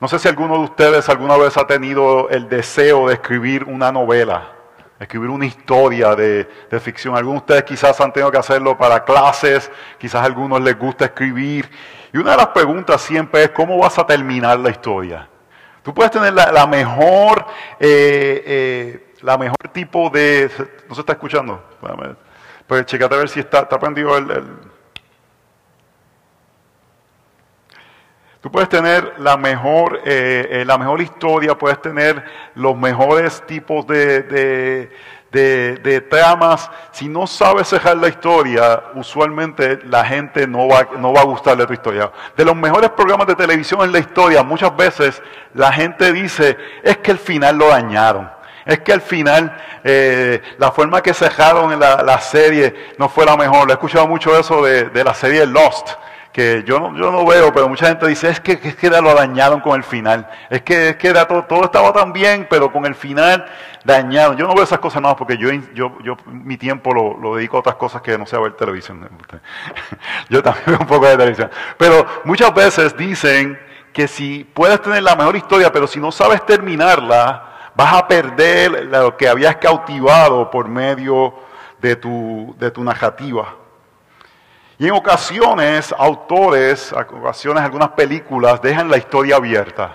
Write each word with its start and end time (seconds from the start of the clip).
No 0.00 0.08
sé 0.08 0.18
si 0.18 0.28
alguno 0.28 0.54
de 0.54 0.64
ustedes 0.64 1.10
alguna 1.10 1.36
vez 1.36 1.58
ha 1.58 1.66
tenido 1.66 2.30
el 2.30 2.48
deseo 2.48 3.08
de 3.08 3.14
escribir 3.14 3.64
una 3.64 3.92
novela, 3.92 4.50
escribir 4.98 5.28
una 5.28 5.44
historia 5.44 6.16
de, 6.16 6.48
de 6.70 6.80
ficción. 6.80 7.14
Algunos 7.14 7.42
de 7.42 7.44
ustedes 7.44 7.64
quizás 7.64 8.00
han 8.00 8.10
tenido 8.10 8.30
que 8.30 8.38
hacerlo 8.38 8.78
para 8.78 9.04
clases, 9.04 9.70
quizás 9.98 10.22
a 10.22 10.24
algunos 10.24 10.62
les 10.62 10.78
gusta 10.78 11.04
escribir. 11.04 11.70
Y 12.14 12.16
una 12.16 12.30
de 12.30 12.38
las 12.38 12.48
preguntas 12.48 13.02
siempre 13.02 13.44
es, 13.44 13.50
¿cómo 13.50 13.76
vas 13.76 13.98
a 13.98 14.06
terminar 14.06 14.58
la 14.58 14.70
historia? 14.70 15.28
Tú 15.82 15.92
puedes 15.92 16.10
tener 16.10 16.32
la, 16.32 16.66
mejor, 16.66 17.44
eh, 17.78 18.42
eh, 18.46 19.14
la 19.20 19.36
mejor 19.36 19.68
tipo 19.72 20.08
de... 20.08 20.50
¿No 20.88 20.94
se 20.94 21.02
está 21.02 21.12
escuchando? 21.12 21.62
Pues 22.66 22.86
checate 22.86 23.14
a 23.14 23.18
ver 23.18 23.28
si 23.28 23.40
está, 23.40 23.60
está 23.60 23.78
el, 23.86 24.44
Tú 28.40 28.50
puedes 28.50 28.70
tener 28.70 29.16
la 29.18 29.36
mejor, 29.36 30.00
eh, 30.06 30.64
la 30.66 30.78
mejor 30.78 31.02
historia, 31.02 31.58
puedes 31.58 31.80
tener 31.82 32.24
los 32.54 32.74
mejores 32.74 33.44
tipos 33.46 33.86
de, 33.86 34.22
de, 35.30 36.00
tramas, 36.08 36.70
si 36.90 37.06
no 37.06 37.26
sabes 37.26 37.68
cerrar 37.68 37.98
la 37.98 38.08
historia, 38.08 38.82
usualmente 38.94 39.80
la 39.84 40.06
gente 40.06 40.46
no 40.46 40.68
va, 40.68 40.88
no 40.98 41.12
va 41.12 41.20
a 41.20 41.24
gustarle 41.24 41.66
tu 41.66 41.74
historia. 41.74 42.10
De 42.34 42.44
los 42.46 42.56
mejores 42.56 42.88
programas 42.90 43.26
de 43.26 43.34
televisión 43.34 43.82
en 43.82 43.92
la 43.92 43.98
historia, 43.98 44.42
muchas 44.42 44.74
veces 44.74 45.22
la 45.52 45.70
gente 45.70 46.10
dice, 46.10 46.56
es 46.82 46.96
que 46.96 47.10
el 47.10 47.18
final 47.18 47.58
lo 47.58 47.68
dañaron. 47.68 48.30
Es 48.64 48.80
que 48.80 48.92
al 48.92 49.02
final 49.02 49.54
eh, 49.84 50.40
la 50.56 50.70
forma 50.70 51.02
que 51.02 51.12
cerraron 51.12 51.72
en 51.72 51.80
la, 51.80 52.20
serie 52.20 52.92
no 52.98 53.08
fue 53.08 53.26
la 53.26 53.36
mejor. 53.36 53.68
He 53.68 53.72
escuchado 53.72 54.06
mucho 54.06 54.38
eso 54.38 54.62
de, 54.62 54.84
de 54.84 55.04
la 55.04 55.12
serie 55.12 55.44
Lost 55.44 55.90
yo 56.66 56.78
no, 56.78 56.96
yo 56.96 57.10
no 57.10 57.24
veo, 57.26 57.52
pero 57.52 57.68
mucha 57.68 57.86
gente 57.86 58.06
dice, 58.06 58.28
es 58.28 58.40
que, 58.40 58.52
es 58.52 58.76
que 58.76 58.90
lo 58.90 59.14
dañaron 59.14 59.60
con 59.60 59.76
el 59.76 59.84
final. 59.84 60.28
Es 60.48 60.62
que, 60.62 60.90
es 60.90 60.96
que 60.96 61.12
todo, 61.12 61.44
todo, 61.44 61.64
estaba 61.64 61.92
tan 61.92 62.12
bien, 62.12 62.46
pero 62.48 62.72
con 62.72 62.86
el 62.86 62.94
final 62.94 63.46
dañaron. 63.84 64.36
Yo 64.36 64.46
no 64.46 64.54
veo 64.54 64.64
esas 64.64 64.78
cosas 64.78 65.02
nada 65.02 65.16
porque 65.16 65.36
yo, 65.36 65.50
yo, 65.74 65.96
yo 66.02 66.16
mi 66.26 66.56
tiempo 66.56 66.92
lo, 66.92 67.16
lo, 67.18 67.36
dedico 67.36 67.56
a 67.56 67.60
otras 67.60 67.76
cosas 67.76 68.02
que 68.02 68.16
no 68.18 68.26
sea 68.26 68.38
ver 68.38 68.52
televisión. 68.52 69.08
yo 70.28 70.42
también 70.42 70.66
veo 70.66 70.78
un 70.78 70.86
poco 70.86 71.06
de 71.06 71.16
televisión. 71.16 71.50
Pero 71.76 72.06
muchas 72.24 72.54
veces 72.54 72.96
dicen 72.96 73.58
que 73.92 74.06
si 74.06 74.44
puedes 74.44 74.80
tener 74.80 75.02
la 75.02 75.16
mejor 75.16 75.36
historia, 75.36 75.72
pero 75.72 75.86
si 75.86 76.00
no 76.00 76.12
sabes 76.12 76.44
terminarla, 76.46 77.72
vas 77.74 77.94
a 77.94 78.06
perder 78.06 78.86
lo 78.86 79.16
que 79.16 79.28
habías 79.28 79.56
cautivado 79.56 80.50
por 80.50 80.68
medio 80.68 81.34
de 81.80 81.96
tu, 81.96 82.54
de 82.58 82.70
tu 82.70 82.84
narrativa. 82.84 83.59
Y 84.80 84.88
en 84.88 84.94
ocasiones, 84.94 85.94
autores, 85.98 86.90
en 86.92 87.18
ocasiones 87.18 87.62
algunas 87.62 87.90
películas 87.90 88.62
dejan 88.62 88.90
la 88.90 88.96
historia 88.96 89.36
abierta. 89.36 89.90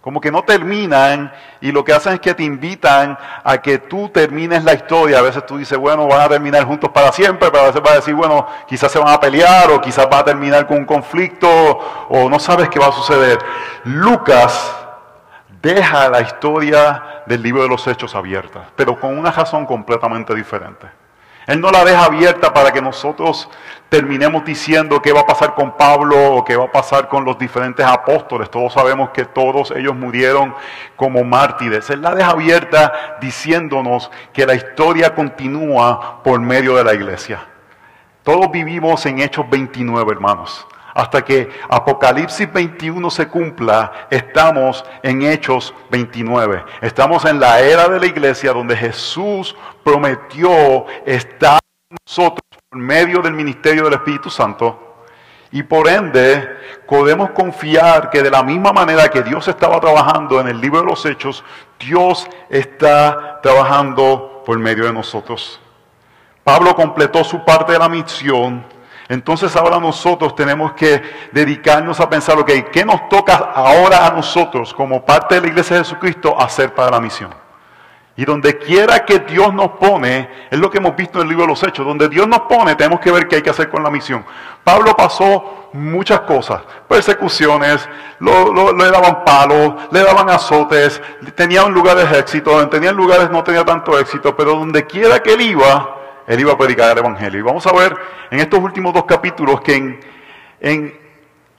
Como 0.00 0.20
que 0.20 0.30
no 0.30 0.44
terminan 0.44 1.32
y 1.60 1.72
lo 1.72 1.82
que 1.82 1.92
hacen 1.92 2.12
es 2.12 2.20
que 2.20 2.32
te 2.32 2.44
invitan 2.44 3.18
a 3.42 3.58
que 3.60 3.78
tú 3.78 4.08
termines 4.08 4.62
la 4.62 4.74
historia. 4.74 5.18
A 5.18 5.22
veces 5.22 5.44
tú 5.44 5.58
dices, 5.58 5.76
bueno, 5.76 6.06
van 6.06 6.20
a 6.20 6.28
terminar 6.28 6.62
juntos 6.62 6.90
para 6.90 7.10
siempre, 7.10 7.50
pero 7.50 7.64
a 7.64 7.66
veces 7.66 7.82
vas 7.82 7.90
a 7.90 7.96
decir, 7.96 8.14
bueno, 8.14 8.46
quizás 8.68 8.92
se 8.92 9.00
van 9.00 9.12
a 9.12 9.18
pelear 9.18 9.68
o 9.72 9.80
quizás 9.80 10.06
va 10.06 10.20
a 10.20 10.24
terminar 10.24 10.64
con 10.68 10.78
un 10.78 10.84
conflicto 10.84 11.48
o 12.08 12.30
no 12.30 12.38
sabes 12.38 12.68
qué 12.68 12.78
va 12.78 12.86
a 12.86 12.92
suceder. 12.92 13.36
Lucas 13.82 14.76
deja 15.60 16.08
la 16.08 16.20
historia 16.20 17.24
del 17.26 17.42
libro 17.42 17.64
de 17.64 17.68
los 17.68 17.84
hechos 17.88 18.14
abierta, 18.14 18.62
pero 18.76 18.94
con 19.00 19.18
una 19.18 19.32
razón 19.32 19.66
completamente 19.66 20.36
diferente. 20.36 20.99
Él 21.50 21.60
no 21.60 21.72
la 21.72 21.84
deja 21.84 22.04
abierta 22.04 22.54
para 22.54 22.70
que 22.70 22.80
nosotros 22.80 23.50
terminemos 23.88 24.44
diciendo 24.44 25.02
qué 25.02 25.12
va 25.12 25.22
a 25.22 25.26
pasar 25.26 25.56
con 25.56 25.76
Pablo 25.76 26.36
o 26.36 26.44
qué 26.44 26.54
va 26.54 26.66
a 26.66 26.70
pasar 26.70 27.08
con 27.08 27.24
los 27.24 27.36
diferentes 27.40 27.84
apóstoles. 27.84 28.48
Todos 28.48 28.72
sabemos 28.72 29.10
que 29.10 29.24
todos 29.24 29.72
ellos 29.72 29.96
murieron 29.96 30.54
como 30.94 31.24
mártires. 31.24 31.90
Él 31.90 32.02
la 32.02 32.14
deja 32.14 32.30
abierta 32.30 33.18
diciéndonos 33.20 34.12
que 34.32 34.46
la 34.46 34.54
historia 34.54 35.12
continúa 35.12 36.22
por 36.22 36.38
medio 36.38 36.76
de 36.76 36.84
la 36.84 36.94
iglesia. 36.94 37.44
Todos 38.22 38.48
vivimos 38.52 39.04
en 39.06 39.18
Hechos 39.18 39.50
29, 39.50 40.12
hermanos. 40.12 40.64
Hasta 41.00 41.24
que 41.24 41.48
Apocalipsis 41.70 42.52
21 42.52 43.08
se 43.08 43.26
cumpla, 43.26 44.06
estamos 44.10 44.84
en 45.02 45.22
Hechos 45.22 45.72
29. 45.90 46.62
Estamos 46.82 47.24
en 47.24 47.40
la 47.40 47.58
era 47.58 47.88
de 47.88 47.98
la 47.98 48.04
iglesia 48.04 48.52
donde 48.52 48.76
Jesús 48.76 49.56
prometió 49.82 50.84
estar 51.06 51.58
con 51.88 51.96
nosotros 52.06 52.42
por 52.68 52.78
medio 52.78 53.22
del 53.22 53.32
ministerio 53.32 53.84
del 53.84 53.94
Espíritu 53.94 54.28
Santo. 54.28 55.06
Y 55.50 55.62
por 55.62 55.88
ende, 55.88 56.46
podemos 56.86 57.30
confiar 57.30 58.10
que 58.10 58.22
de 58.22 58.30
la 58.30 58.42
misma 58.42 58.70
manera 58.74 59.08
que 59.08 59.22
Dios 59.22 59.48
estaba 59.48 59.80
trabajando 59.80 60.38
en 60.38 60.48
el 60.48 60.60
libro 60.60 60.80
de 60.80 60.86
los 60.86 61.06
Hechos, 61.06 61.42
Dios 61.78 62.28
está 62.50 63.40
trabajando 63.42 64.42
por 64.44 64.58
medio 64.58 64.84
de 64.84 64.92
nosotros. 64.92 65.62
Pablo 66.44 66.76
completó 66.76 67.24
su 67.24 67.42
parte 67.42 67.72
de 67.72 67.78
la 67.78 67.88
misión 67.88 68.66
entonces 69.10 69.56
ahora 69.56 69.80
nosotros 69.80 70.36
tenemos 70.36 70.72
que 70.74 71.02
dedicarnos 71.32 71.98
a 71.98 72.08
pensar, 72.08 72.38
ok, 72.38 72.48
¿qué 72.72 72.84
nos 72.84 73.08
toca 73.08 73.34
ahora 73.34 74.06
a 74.06 74.10
nosotros 74.12 74.72
como 74.72 75.04
parte 75.04 75.34
de 75.34 75.40
la 75.40 75.48
iglesia 75.48 75.78
de 75.78 75.82
Jesucristo 75.82 76.40
hacer 76.40 76.72
para 76.76 76.92
la 76.92 77.00
misión? 77.00 77.34
Y 78.14 78.24
donde 78.24 78.56
quiera 78.56 79.04
que 79.04 79.18
Dios 79.18 79.52
nos 79.52 79.72
pone, 79.72 80.46
es 80.48 80.56
lo 80.56 80.70
que 80.70 80.78
hemos 80.78 80.94
visto 80.94 81.18
en 81.18 81.22
el 81.24 81.28
libro 81.30 81.42
de 81.42 81.48
los 81.48 81.62
Hechos, 81.64 81.84
donde 81.84 82.08
Dios 82.08 82.28
nos 82.28 82.42
pone, 82.42 82.76
tenemos 82.76 83.00
que 83.00 83.10
ver 83.10 83.26
qué 83.26 83.36
hay 83.36 83.42
que 83.42 83.50
hacer 83.50 83.68
con 83.68 83.82
la 83.82 83.90
misión. 83.90 84.24
Pablo 84.62 84.94
pasó 84.94 85.70
muchas 85.72 86.20
cosas, 86.20 86.62
persecuciones, 86.88 87.88
le 88.20 88.90
daban 88.92 89.24
palos, 89.24 89.74
le 89.90 90.04
daban 90.04 90.30
azotes, 90.30 91.02
tenía 91.34 91.66
lugares 91.66 92.08
de 92.12 92.20
éxito, 92.20 92.68
tenía 92.68 92.92
lugares 92.92 93.28
no 93.28 93.42
tenía 93.42 93.64
tanto 93.64 93.98
éxito, 93.98 94.36
pero 94.36 94.52
donde 94.54 94.86
quiera 94.86 95.20
que 95.20 95.32
él 95.32 95.40
iba, 95.40 95.96
él 96.30 96.38
iba 96.38 96.52
a 96.52 96.56
predicar 96.56 96.92
el 96.92 96.98
Evangelio. 96.98 97.40
Y 97.40 97.42
vamos 97.42 97.66
a 97.66 97.72
ver 97.72 97.92
en 98.30 98.38
estos 98.38 98.60
últimos 98.60 98.94
dos 98.94 99.04
capítulos 99.04 99.60
que 99.62 99.98
en, 100.60 101.00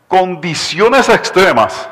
condiciones 0.08 1.10
extremas, 1.10 1.90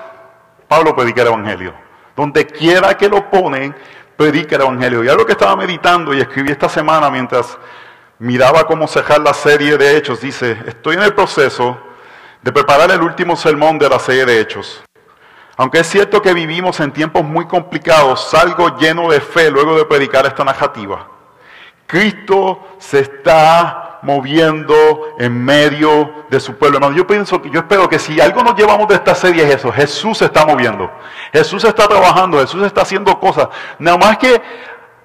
Pablo 0.65 0.95
predica 0.95 1.21
el 1.23 1.27
Evangelio. 1.27 1.73
Donde 2.15 2.47
quiera 2.47 2.95
que 2.95 3.09
lo 3.09 3.29
ponen, 3.29 3.75
predica 4.15 4.55
el 4.55 4.61
Evangelio. 4.61 5.03
Y 5.03 5.09
algo 5.09 5.25
que 5.25 5.33
estaba 5.33 5.57
meditando 5.57 6.13
y 6.13 6.21
escribí 6.21 6.51
esta 6.51 6.69
semana 6.69 7.09
mientras 7.09 7.57
miraba 8.17 8.65
cómo 8.65 8.87
cerrar 8.87 9.19
la 9.19 9.33
serie 9.33 9.77
de 9.77 9.97
Hechos, 9.97 10.21
dice, 10.21 10.57
estoy 10.65 10.95
en 10.95 11.03
el 11.03 11.13
proceso 11.13 11.77
de 12.41 12.51
preparar 12.53 12.91
el 12.91 13.01
último 13.01 13.35
sermón 13.35 13.77
de 13.77 13.89
la 13.89 13.99
serie 13.99 14.25
de 14.25 14.39
Hechos. 14.39 14.81
Aunque 15.57 15.79
es 15.79 15.87
cierto 15.87 16.21
que 16.21 16.33
vivimos 16.33 16.79
en 16.79 16.93
tiempos 16.93 17.25
muy 17.25 17.45
complicados, 17.45 18.29
salgo 18.29 18.77
lleno 18.77 19.11
de 19.11 19.19
fe 19.19 19.51
luego 19.51 19.77
de 19.77 19.83
predicar 19.83 20.25
esta 20.25 20.45
narrativa. 20.45 21.18
Cristo 21.89 22.67
se 22.77 22.99
está 22.99 23.97
moviendo 24.03 25.15
en 25.17 25.43
medio 25.43 26.25
de 26.29 26.39
su 26.39 26.55
pueblo. 26.55 26.77
Hermano, 26.77 26.95
yo 26.95 27.07
pienso 27.07 27.41
que 27.41 27.49
yo 27.49 27.61
espero 27.61 27.89
que 27.89 27.97
si 27.97 28.21
algo 28.21 28.43
nos 28.43 28.53
llevamos 28.53 28.87
de 28.87 28.93
esta 28.93 29.15
serie 29.15 29.43
es 29.43 29.55
eso, 29.55 29.71
Jesús 29.71 30.19
se 30.19 30.25
está 30.25 30.45
moviendo. 30.45 30.91
Jesús 31.33 31.63
está 31.63 31.87
trabajando, 31.87 32.39
Jesús 32.39 32.63
está 32.63 32.83
haciendo 32.83 33.19
cosas. 33.19 33.47
Nada 33.79 33.97
más 33.97 34.19
que, 34.19 34.39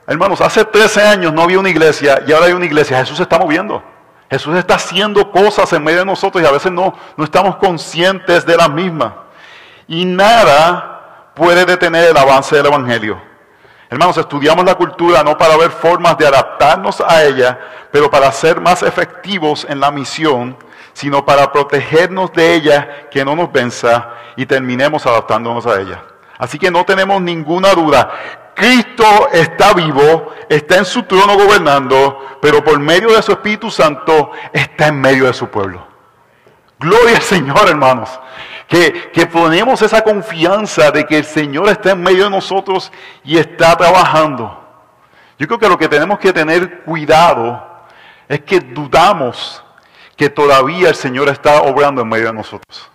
hermanos, 0.06 0.42
hace 0.42 0.62
13 0.62 1.00
años 1.00 1.32
no 1.32 1.40
había 1.40 1.58
una 1.58 1.70
iglesia 1.70 2.22
y 2.26 2.32
ahora 2.32 2.48
hay 2.48 2.52
una 2.52 2.66
iglesia. 2.66 2.98
Jesús 2.98 3.16
se 3.16 3.22
está 3.22 3.38
moviendo. 3.38 3.82
Jesús 4.30 4.54
está 4.54 4.74
haciendo 4.74 5.30
cosas 5.30 5.72
en 5.72 5.82
medio 5.82 6.00
de 6.00 6.04
nosotros 6.04 6.44
y 6.44 6.46
a 6.46 6.50
veces 6.50 6.70
no, 6.70 6.92
no 7.16 7.24
estamos 7.24 7.56
conscientes 7.56 8.44
de 8.44 8.58
las 8.58 8.68
mismas. 8.68 9.14
Y 9.88 10.04
nada 10.04 11.30
puede 11.34 11.64
detener 11.64 12.10
el 12.10 12.16
avance 12.18 12.54
del 12.54 12.66
Evangelio. 12.66 13.33
Hermanos, 13.90 14.16
estudiamos 14.16 14.64
la 14.64 14.74
cultura 14.74 15.22
no 15.22 15.36
para 15.36 15.56
ver 15.56 15.70
formas 15.70 16.16
de 16.16 16.26
adaptarnos 16.26 17.00
a 17.00 17.24
ella, 17.24 17.58
pero 17.90 18.10
para 18.10 18.32
ser 18.32 18.60
más 18.60 18.82
efectivos 18.82 19.66
en 19.68 19.78
la 19.78 19.90
misión, 19.90 20.56
sino 20.94 21.24
para 21.24 21.52
protegernos 21.52 22.32
de 22.32 22.54
ella, 22.54 23.08
que 23.10 23.24
no 23.24 23.36
nos 23.36 23.52
venza 23.52 24.10
y 24.36 24.46
terminemos 24.46 25.06
adaptándonos 25.06 25.66
a 25.66 25.80
ella. 25.80 26.02
Así 26.38 26.58
que 26.58 26.70
no 26.70 26.84
tenemos 26.84 27.20
ninguna 27.20 27.74
duda. 27.74 28.10
Cristo 28.54 29.28
está 29.32 29.74
vivo, 29.74 30.32
está 30.48 30.78
en 30.78 30.84
su 30.84 31.02
trono 31.02 31.36
gobernando, 31.36 32.38
pero 32.40 32.64
por 32.64 32.78
medio 32.78 33.10
de 33.12 33.22
su 33.22 33.32
Espíritu 33.32 33.70
Santo 33.70 34.30
está 34.52 34.88
en 34.88 35.00
medio 35.00 35.26
de 35.26 35.34
su 35.34 35.48
pueblo. 35.48 35.86
Gloria 36.78 37.16
al 37.16 37.22
Señor, 37.22 37.68
hermanos 37.68 38.18
que, 38.68 39.26
ponemos 39.26 39.82
esa 39.82 40.02
confianza 40.02 40.90
de 40.90 41.04
que 41.04 41.18
el 41.18 41.24
Señor 41.24 41.68
está 41.68 41.90
en 41.90 42.02
medio 42.02 42.24
de 42.24 42.30
nosotros 42.30 42.90
y 43.22 43.38
está 43.38 43.76
trabajando. 43.76 44.60
Yo 45.38 45.46
creo 45.46 45.58
que 45.58 45.68
lo 45.68 45.78
que 45.78 45.88
tenemos 45.88 46.18
que 46.18 46.32
tener 46.32 46.82
cuidado 46.82 47.66
es 48.28 48.40
que 48.40 48.60
dudamos 48.60 49.62
que 50.16 50.30
todavía 50.30 50.88
el 50.88 50.94
Señor 50.94 51.28
está 51.28 51.62
obrando 51.62 52.02
en 52.02 52.08
medio 52.08 52.26
de 52.26 52.32
nosotros. 52.32 52.90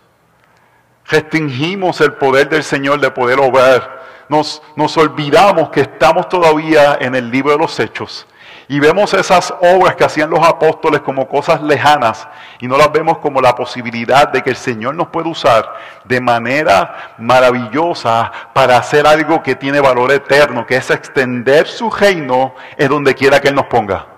Restringimos 1.06 2.00
el 2.02 2.14
poder 2.14 2.50
del 2.50 2.64
Señor 2.64 3.00
de 3.00 3.12
poder 3.12 3.40
obrar. 3.40 4.00
Nos, 4.30 4.62
nos 4.76 4.96
olvidamos 4.98 5.70
que 5.70 5.82
estamos 5.82 6.30
todavía 6.30 6.98
en 7.02 7.16
el 7.16 7.30
libro 7.30 7.52
de 7.52 7.58
los 7.58 7.80
hechos 7.80 8.28
Y 8.72 8.80
vemos 8.80 9.16
esas 9.16 9.52
obras 9.62 9.96
que 9.96 10.04
hacían 10.04 10.30
los 10.30 10.48
apóstoles 10.48 11.02
como 11.02 11.28
cosas 11.28 11.60
lejanas 11.64 12.28
y 12.60 12.68
no 12.68 12.78
las 12.78 12.92
vemos 12.92 13.18
como 13.18 13.42
la 13.42 13.56
posibilidad 13.56 14.28
de 14.28 14.44
que 14.44 14.52
el 14.52 14.56
Señor 14.56 14.94
nos 14.94 15.08
puede 15.08 15.28
usar 15.28 15.74
de 16.04 16.22
manera 16.22 17.16
maravillosa 17.18 18.32
para 18.54 18.78
hacer 18.78 19.08
algo 19.08 19.42
que 19.42 19.56
tiene 19.56 19.80
valor 19.80 20.12
eterno, 20.12 20.68
que 20.68 20.76
es 20.76 20.92
extender 20.92 21.66
su 21.66 21.90
reino 21.90 22.54
en 22.78 22.90
donde 22.90 23.16
quiera 23.16 23.40
que 23.42 23.48
Él 23.48 23.56
nos 23.56 23.66
ponga. 23.66 24.09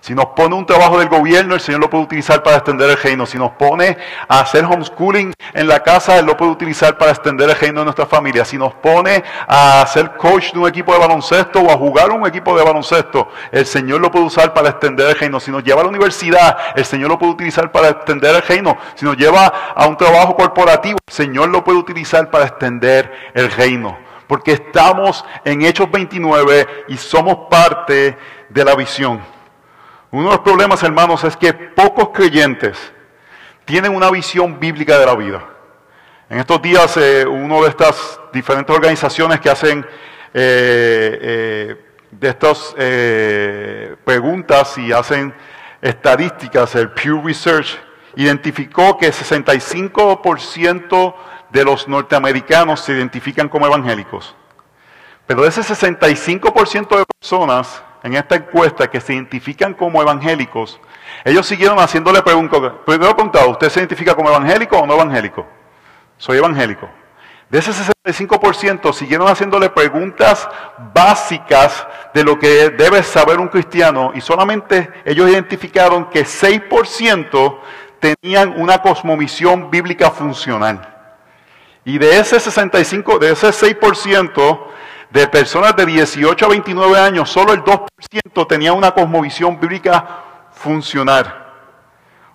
Si 0.00 0.14
nos 0.14 0.26
pone 0.26 0.54
un 0.54 0.64
trabajo 0.64 0.98
del 0.98 1.10
gobierno, 1.10 1.54
el 1.54 1.60
Señor 1.60 1.82
lo 1.82 1.90
puede 1.90 2.04
utilizar 2.04 2.42
para 2.42 2.56
extender 2.56 2.88
el 2.88 2.96
reino. 2.96 3.26
Si 3.26 3.36
nos 3.36 3.50
pone 3.52 3.98
a 4.28 4.40
hacer 4.40 4.64
homeschooling 4.64 5.34
en 5.52 5.68
la 5.68 5.82
casa, 5.82 6.18
Él 6.18 6.24
lo 6.24 6.38
puede 6.38 6.52
utilizar 6.52 6.96
para 6.96 7.10
extender 7.10 7.50
el 7.50 7.56
reino 7.56 7.80
de 7.80 7.84
nuestra 7.84 8.06
familia. 8.06 8.46
Si 8.46 8.56
nos 8.56 8.72
pone 8.72 9.22
a 9.46 9.84
ser 9.86 10.16
coach 10.16 10.52
de 10.52 10.58
un 10.58 10.68
equipo 10.68 10.94
de 10.94 11.00
baloncesto 11.00 11.60
o 11.60 11.70
a 11.70 11.76
jugar 11.76 12.10
un 12.12 12.26
equipo 12.26 12.56
de 12.56 12.64
baloncesto, 12.64 13.28
el 13.52 13.66
Señor 13.66 14.00
lo 14.00 14.10
puede 14.10 14.24
usar 14.24 14.54
para 14.54 14.70
extender 14.70 15.06
el 15.06 15.18
reino. 15.18 15.38
Si 15.38 15.50
nos 15.50 15.62
lleva 15.62 15.82
a 15.82 15.84
la 15.84 15.90
universidad, 15.90 16.56
el 16.74 16.84
Señor 16.86 17.10
lo 17.10 17.18
puede 17.18 17.32
utilizar 17.32 17.70
para 17.70 17.90
extender 17.90 18.34
el 18.34 18.42
reino. 18.42 18.78
Si 18.94 19.04
nos 19.04 19.18
lleva 19.18 19.52
a 19.74 19.86
un 19.86 19.98
trabajo 19.98 20.34
corporativo, 20.34 20.98
el 21.06 21.12
Señor 21.12 21.50
lo 21.50 21.62
puede 21.62 21.78
utilizar 21.78 22.30
para 22.30 22.46
extender 22.46 23.30
el 23.34 23.50
reino. 23.50 23.98
Porque 24.26 24.52
estamos 24.52 25.26
en 25.44 25.60
Hechos 25.60 25.90
29 25.90 26.84
y 26.88 26.96
somos 26.96 27.48
parte 27.50 28.16
de 28.48 28.64
la 28.64 28.74
visión. 28.74 29.39
Uno 30.12 30.24
de 30.24 30.30
los 30.30 30.40
problemas, 30.40 30.82
hermanos, 30.82 31.22
es 31.22 31.36
que 31.36 31.52
pocos 31.52 32.08
creyentes 32.08 32.76
tienen 33.64 33.94
una 33.94 34.10
visión 34.10 34.58
bíblica 34.58 34.98
de 34.98 35.06
la 35.06 35.14
vida. 35.14 35.40
En 36.28 36.40
estos 36.40 36.60
días, 36.60 36.96
eh, 36.96 37.24
una 37.24 37.60
de 37.60 37.68
estas 37.68 38.18
diferentes 38.32 38.74
organizaciones 38.74 39.38
que 39.38 39.50
hacen 39.50 39.86
eh, 40.34 41.18
eh, 41.22 41.76
de 42.10 42.28
estas 42.28 42.74
preguntas 44.04 44.76
y 44.78 44.92
hacen 44.92 45.32
estadísticas, 45.80 46.74
el 46.74 46.90
Pew 46.90 47.22
Research, 47.24 47.78
identificó 48.16 48.98
que 48.98 49.12
65% 49.12 51.14
de 51.50 51.64
los 51.64 51.86
norteamericanos 51.86 52.80
se 52.80 52.94
identifican 52.94 53.48
como 53.48 53.66
evangélicos. 53.66 54.34
Pero 55.28 55.42
de 55.42 55.50
ese 55.50 55.62
65% 55.62 56.98
de 56.98 57.04
personas, 57.20 57.84
en 58.02 58.14
esta 58.14 58.36
encuesta 58.36 58.90
que 58.90 59.00
se 59.00 59.14
identifican 59.14 59.74
como 59.74 60.00
evangélicos, 60.00 60.80
ellos 61.24 61.46
siguieron 61.46 61.78
haciéndole 61.78 62.22
preguntas. 62.22 62.72
Primero 62.86 63.14
preguntado, 63.14 63.50
¿usted 63.50 63.68
se 63.68 63.80
identifica 63.80 64.14
como 64.14 64.30
evangélico 64.30 64.78
o 64.78 64.86
no 64.86 64.94
evangélico? 64.94 65.46
Soy 66.16 66.38
evangélico. 66.38 66.88
De 67.50 67.58
ese 67.58 67.72
65% 67.72 68.92
siguieron 68.92 69.26
haciéndole 69.26 69.70
preguntas 69.70 70.48
básicas 70.94 71.84
de 72.14 72.22
lo 72.22 72.38
que 72.38 72.70
debe 72.70 73.02
saber 73.02 73.40
un 73.40 73.48
cristiano 73.48 74.12
y 74.14 74.20
solamente 74.20 74.88
ellos 75.04 75.28
identificaron 75.28 76.08
que 76.10 76.24
6% 76.24 77.58
tenían 77.98 78.54
una 78.60 78.80
cosmovisión 78.80 79.68
bíblica 79.68 80.12
funcional. 80.12 80.96
Y 81.84 81.98
de 81.98 82.18
ese 82.18 82.38
65, 82.38 83.18
de 83.18 83.32
ese 83.32 83.48
6%, 83.48 84.60
de 85.10 85.26
personas 85.26 85.74
de 85.76 85.86
18 85.86 86.44
a 86.44 86.48
29 86.48 86.98
años, 86.98 87.30
solo 87.30 87.52
el 87.52 87.62
2% 87.64 88.46
tenía 88.48 88.72
una 88.72 88.92
cosmovisión 88.92 89.58
bíblica 89.58 90.06
funcional. 90.52 91.48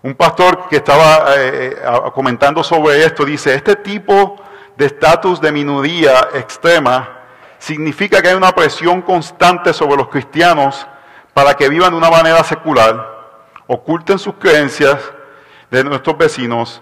Un 0.01 0.13
pastor 0.13 0.67
que 0.69 0.77
estaba 0.77 1.35
eh, 1.35 1.75
eh, 1.81 2.11
comentando 2.13 2.63
sobre 2.63 3.03
esto 3.03 3.25
dice, 3.25 3.55
este 3.55 3.75
tipo 3.77 4.35
de 4.75 4.85
estatus 4.85 5.39
de 5.39 5.51
minoría 5.51 6.29
extrema 6.33 7.09
significa 7.57 8.21
que 8.21 8.27
hay 8.27 8.35
una 8.35 8.51
presión 8.51 9.01
constante 9.01 9.73
sobre 9.73 9.95
los 9.95 10.09
cristianos 10.09 10.85
para 11.33 11.55
que 11.55 11.69
vivan 11.69 11.91
de 11.91 11.97
una 11.97 12.09
manera 12.09 12.43
secular, 12.43 13.49
oculten 13.67 14.19
sus 14.19 14.35
creencias 14.35 14.99
de 15.71 15.83
nuestros 15.83 16.17
vecinos 16.17 16.81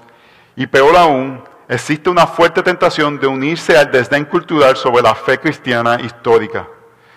y 0.55 0.67
peor 0.67 0.95
aún, 0.97 1.43
existe 1.67 2.09
una 2.09 2.27
fuerte 2.27 2.61
tentación 2.61 3.19
de 3.19 3.27
unirse 3.27 3.77
al 3.77 3.91
desdén 3.91 4.25
cultural 4.25 4.75
sobre 4.75 5.03
la 5.03 5.15
fe 5.15 5.39
cristiana 5.39 5.99
histórica, 6.01 6.67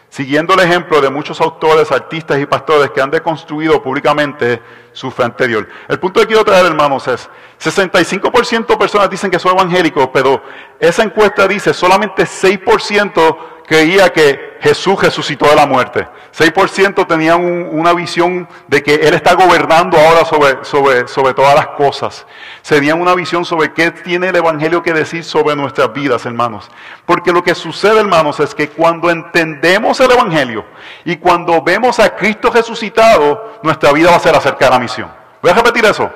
siguiendo 0.08 0.54
el 0.54 0.60
ejemplo 0.60 1.00
de 1.00 1.10
muchos 1.10 1.40
autores, 1.40 1.90
artistas 1.90 2.38
y 2.38 2.46
pastores 2.46 2.90
que 2.90 3.00
han 3.00 3.10
deconstruido 3.10 3.82
públicamente 3.82 4.62
su 4.93 5.10
fe 5.10 5.25
anterior. 5.25 5.69
El 5.88 5.98
punto 5.98 6.20
que 6.20 6.26
quiero 6.26 6.44
traer, 6.44 6.66
hermanos, 6.66 7.06
es 7.08 7.28
65% 7.60 8.66
de 8.66 8.76
personas 8.76 9.10
dicen 9.10 9.31
que 9.31 9.38
son 9.38 9.52
evangélicos, 9.52 10.08
pero 10.12 10.43
esa 10.78 11.02
encuesta 11.02 11.46
dice 11.48 11.75
solamente 11.75 12.25
6% 12.25 13.37
creía 13.67 14.13
que 14.13 14.59
Jesús 14.61 15.01
resucitó 15.01 15.47
de 15.49 15.57
la 15.57 15.67
muerte. 15.67 16.09
6% 16.37 17.07
tenían 17.07 17.43
una 17.43 17.93
visión 17.93 18.49
de 18.69 18.83
que 18.83 18.95
Él 18.95 19.15
está 19.15 19.35
gobernando 19.35 19.99
ahora 19.99 20.25
sobre, 20.25 20.65
sobre, 20.65 21.09
sobre 21.09 21.35
todas 21.35 21.55
las 21.55 21.69
cosas. 21.69 22.27
Tenían 22.67 23.01
una 23.01 23.15
visión 23.15 23.45
sobre 23.45 23.73
qué 23.73 23.91
tiene 23.91 24.29
el 24.29 24.37
Evangelio 24.37 24.83
que 24.83 24.93
decir 24.93 25.25
sobre 25.25 25.57
nuestras 25.57 25.93
vidas, 25.93 26.25
hermanos. 26.27 26.71
Porque 27.05 27.33
lo 27.33 27.43
que 27.43 27.55
sucede, 27.55 28.01
hermanos, 28.01 28.41
es 28.41 28.55
que 28.55 28.69
cuando 28.69 29.11
entendemos 29.11 30.01
el 30.01 30.11
Evangelio 30.11 30.65
y 31.05 31.17
cuando 31.17 31.63
vemos 31.63 31.99
a 31.99 32.15
Cristo 32.15 32.51
resucitado, 32.51 33.59
nuestra 33.63 33.93
vida 33.93 34.11
va 34.11 34.17
a 34.17 34.21
ser 34.21 34.35
acerca 34.35 34.67
de 34.67 34.71
la 34.71 34.79
misión. 34.79 35.11
Voy 35.43 35.51
a 35.51 35.55
repetir 35.55 35.85
eso. 35.85 36.11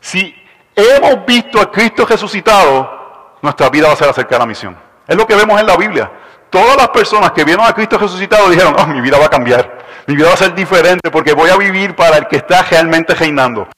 Si 0.00 0.34
hemos 0.74 1.24
visto 1.26 1.60
a 1.60 1.70
Cristo 1.70 2.06
resucitado, 2.06 3.36
nuestra 3.42 3.68
vida 3.70 3.88
va 3.88 3.94
a 3.94 3.96
ser 3.96 4.08
acerca 4.08 4.36
de 4.36 4.38
la 4.38 4.46
misión. 4.46 4.76
Es 5.06 5.16
lo 5.16 5.26
que 5.26 5.34
vemos 5.34 5.60
en 5.60 5.66
la 5.66 5.76
Biblia. 5.76 6.10
Todas 6.50 6.76
las 6.76 6.88
personas 6.88 7.30
que 7.30 7.44
vieron 7.44 7.64
a 7.64 7.72
Cristo 7.72 7.96
resucitado 7.96 8.50
dijeron, 8.50 8.74
oh, 8.76 8.86
mi 8.86 9.00
vida 9.00 9.18
va 9.18 9.26
a 9.26 9.30
cambiar, 9.30 9.78
mi 10.06 10.16
vida 10.16 10.28
va 10.28 10.34
a 10.34 10.36
ser 10.36 10.54
diferente 10.54 11.10
porque 11.10 11.32
voy 11.32 11.48
a 11.48 11.56
vivir 11.56 11.94
para 11.94 12.16
el 12.16 12.26
que 12.26 12.36
está 12.36 12.62
realmente 12.62 13.14
reinando. 13.14 13.68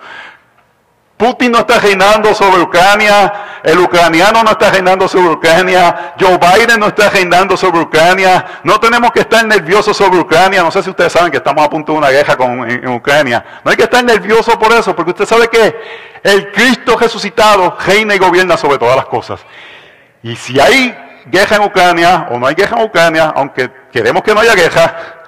Putin 1.22 1.52
no 1.52 1.58
está 1.60 1.78
reinando 1.78 2.34
sobre 2.34 2.62
Ucrania, 2.62 3.60
el 3.62 3.78
ucraniano 3.78 4.42
no 4.42 4.50
está 4.50 4.70
reinando 4.70 5.06
sobre 5.06 5.28
Ucrania, 5.28 6.14
Joe 6.18 6.36
Biden 6.36 6.80
no 6.80 6.88
está 6.88 7.10
reinando 7.10 7.56
sobre 7.56 7.80
Ucrania, 7.80 8.44
no 8.64 8.80
tenemos 8.80 9.12
que 9.12 9.20
estar 9.20 9.46
nerviosos 9.46 9.96
sobre 9.96 10.18
Ucrania, 10.18 10.64
no 10.64 10.72
sé 10.72 10.82
si 10.82 10.90
ustedes 10.90 11.12
saben 11.12 11.30
que 11.30 11.36
estamos 11.36 11.64
a 11.64 11.70
punto 11.70 11.92
de 11.92 11.98
una 11.98 12.08
guerra 12.08 12.36
con, 12.36 12.68
en, 12.68 12.88
Ucrania, 12.88 13.60
no 13.62 13.70
hay 13.70 13.76
que 13.76 13.84
estar 13.84 14.02
nerviosos 14.02 14.56
por 14.56 14.72
eso, 14.72 14.96
porque 14.96 15.12
usted 15.12 15.26
sabe 15.26 15.46
que 15.46 15.76
el 16.24 16.50
Cristo 16.50 16.96
resucitado 16.98 17.76
reina 17.86 18.16
y 18.16 18.18
gobierna 18.18 18.56
sobre 18.56 18.78
todas 18.78 18.96
las 18.96 19.06
cosas. 19.06 19.40
Y 20.24 20.34
si 20.34 20.58
hay 20.58 20.92
guerra 21.26 21.56
en 21.56 21.62
Ucrania 21.62 22.28
o 22.30 22.38
no 22.38 22.46
hay 22.46 22.54
guerra 22.54 22.78
en 22.78 22.84
Ucrania, 22.84 23.32
aunque 23.34 23.70
queremos 23.92 24.22
que 24.22 24.34
no 24.34 24.40
haya 24.40 24.54
guerra, 24.54 25.24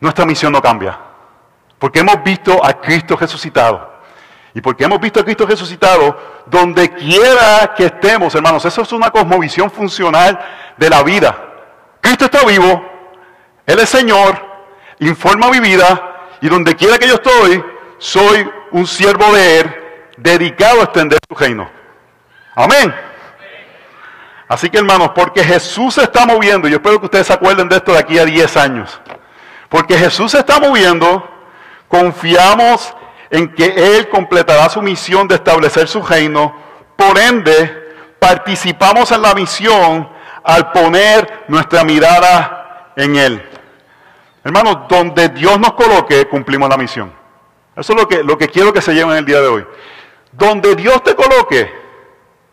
nuestra 0.00 0.24
misión 0.24 0.52
no 0.52 0.62
cambia. 0.62 0.98
Porque 1.78 2.00
hemos 2.00 2.22
visto 2.22 2.64
a 2.64 2.74
Cristo 2.74 3.16
resucitado. 3.16 3.90
Y 4.52 4.60
porque 4.60 4.84
hemos 4.84 5.00
visto 5.00 5.20
a 5.20 5.24
Cristo 5.24 5.46
resucitado, 5.46 6.42
donde 6.46 6.90
quiera 6.90 7.72
que 7.76 7.86
estemos, 7.86 8.34
hermanos, 8.34 8.64
eso 8.64 8.82
es 8.82 8.92
una 8.92 9.10
cosmovisión 9.10 9.70
funcional 9.70 10.38
de 10.76 10.90
la 10.90 11.02
vida. 11.02 11.36
Cristo 12.00 12.24
está 12.24 12.44
vivo, 12.44 12.84
Él 13.64 13.78
es 13.78 13.88
Señor, 13.88 14.40
informa 14.98 15.50
mi 15.50 15.60
vida, 15.60 16.36
y 16.40 16.48
donde 16.48 16.74
quiera 16.74 16.98
que 16.98 17.06
yo 17.06 17.14
estoy, 17.14 17.64
soy 17.98 18.50
un 18.72 18.86
siervo 18.86 19.32
de 19.32 19.60
Él, 19.60 19.74
dedicado 20.16 20.80
a 20.80 20.84
extender 20.84 21.18
su 21.28 21.34
reino. 21.36 21.70
Amén. 22.56 23.09
Así 24.50 24.68
que 24.68 24.78
hermanos, 24.78 25.12
porque 25.14 25.44
Jesús 25.44 25.94
se 25.94 26.02
está 26.02 26.26
moviendo, 26.26 26.66
yo 26.66 26.78
espero 26.78 26.98
que 26.98 27.04
ustedes 27.04 27.28
se 27.28 27.32
acuerden 27.32 27.68
de 27.68 27.76
esto 27.76 27.92
de 27.92 28.00
aquí 28.00 28.18
a 28.18 28.24
10 28.24 28.56
años, 28.56 29.00
porque 29.68 29.96
Jesús 29.96 30.32
se 30.32 30.40
está 30.40 30.58
moviendo, 30.58 31.24
confiamos 31.86 32.92
en 33.30 33.54
que 33.54 33.96
Él 33.96 34.08
completará 34.08 34.68
su 34.68 34.82
misión 34.82 35.28
de 35.28 35.36
establecer 35.36 35.86
su 35.86 36.02
reino, 36.02 36.52
por 36.96 37.16
ende 37.16 38.16
participamos 38.18 39.12
en 39.12 39.22
la 39.22 39.34
misión 39.34 40.08
al 40.42 40.72
poner 40.72 41.44
nuestra 41.46 41.84
mirada 41.84 42.92
en 42.96 43.14
Él. 43.14 43.48
Hermanos, 44.42 44.78
donde 44.88 45.28
Dios 45.28 45.60
nos 45.60 45.74
coloque, 45.74 46.26
cumplimos 46.26 46.68
la 46.68 46.76
misión. 46.76 47.12
Eso 47.76 47.92
es 47.92 48.00
lo 48.00 48.08
que, 48.08 48.24
lo 48.24 48.36
que 48.36 48.48
quiero 48.48 48.72
que 48.72 48.82
se 48.82 48.94
lleven 48.94 49.16
el 49.16 49.24
día 49.24 49.40
de 49.40 49.46
hoy. 49.46 49.64
Donde 50.32 50.74
Dios 50.74 51.04
te 51.04 51.14
coloque, 51.14 51.72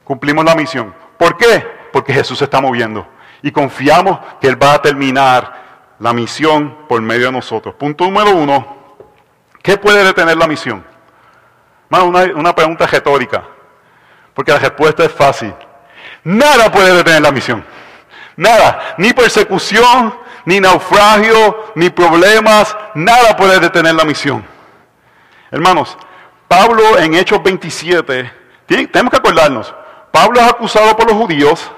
cumplimos 0.04 0.46
la 0.46 0.54
misión. 0.54 0.94
¿Por 1.18 1.36
qué? 1.38 1.77
Porque 1.92 2.14
Jesús 2.14 2.38
se 2.38 2.46
está 2.46 2.62
moviendo. 2.62 3.08
Y 3.42 3.52
confiamos 3.52 4.20
que 4.42 4.48
Él 4.48 4.62
va 4.62 4.74
a 4.74 4.82
terminar 4.82 5.68
la 6.00 6.14
misión 6.14 6.86
por 6.88 7.02
medio 7.02 7.28
de 7.28 7.32
nosotros. 7.32 7.76
Punto 7.76 8.06
número 8.06 8.32
uno, 8.32 8.98
¿qué 9.62 9.78
puede 9.78 10.04
detener 10.04 10.38
la 10.38 10.48
misión? 10.48 10.84
Una, 11.90 12.24
una 12.36 12.56
pregunta 12.56 12.86
retórica, 12.86 13.44
porque 14.34 14.52
la 14.52 14.60
respuesta 14.60 15.06
es 15.06 15.12
fácil. 15.12 15.54
Nada 16.24 16.72
puede 16.72 16.94
detener 16.94 17.22
la 17.22 17.32
misión. 17.32 17.64
Nada, 18.36 18.96
ni 18.98 19.14
persecución, 19.14 20.14
ni 20.46 20.60
naufragio, 20.60 21.72
ni 21.76 21.90
problemas, 21.90 22.76
nada 22.94 23.36
puede 23.36 23.60
detener 23.60 23.96
la 23.96 24.06
misión. 24.06 24.46
Hermanos, 25.52 25.98
Pablo 26.48 26.98
en 26.98 27.16
Hechos 27.16 27.42
27, 27.44 28.32
tenemos 28.68 29.12
que 29.12 29.18
acordarnos, 29.18 29.74
Pablo 30.12 30.40
es 30.40 30.48
acusado 30.48 30.96
por 30.96 31.08
los 31.08 31.18
judíos 31.18 31.72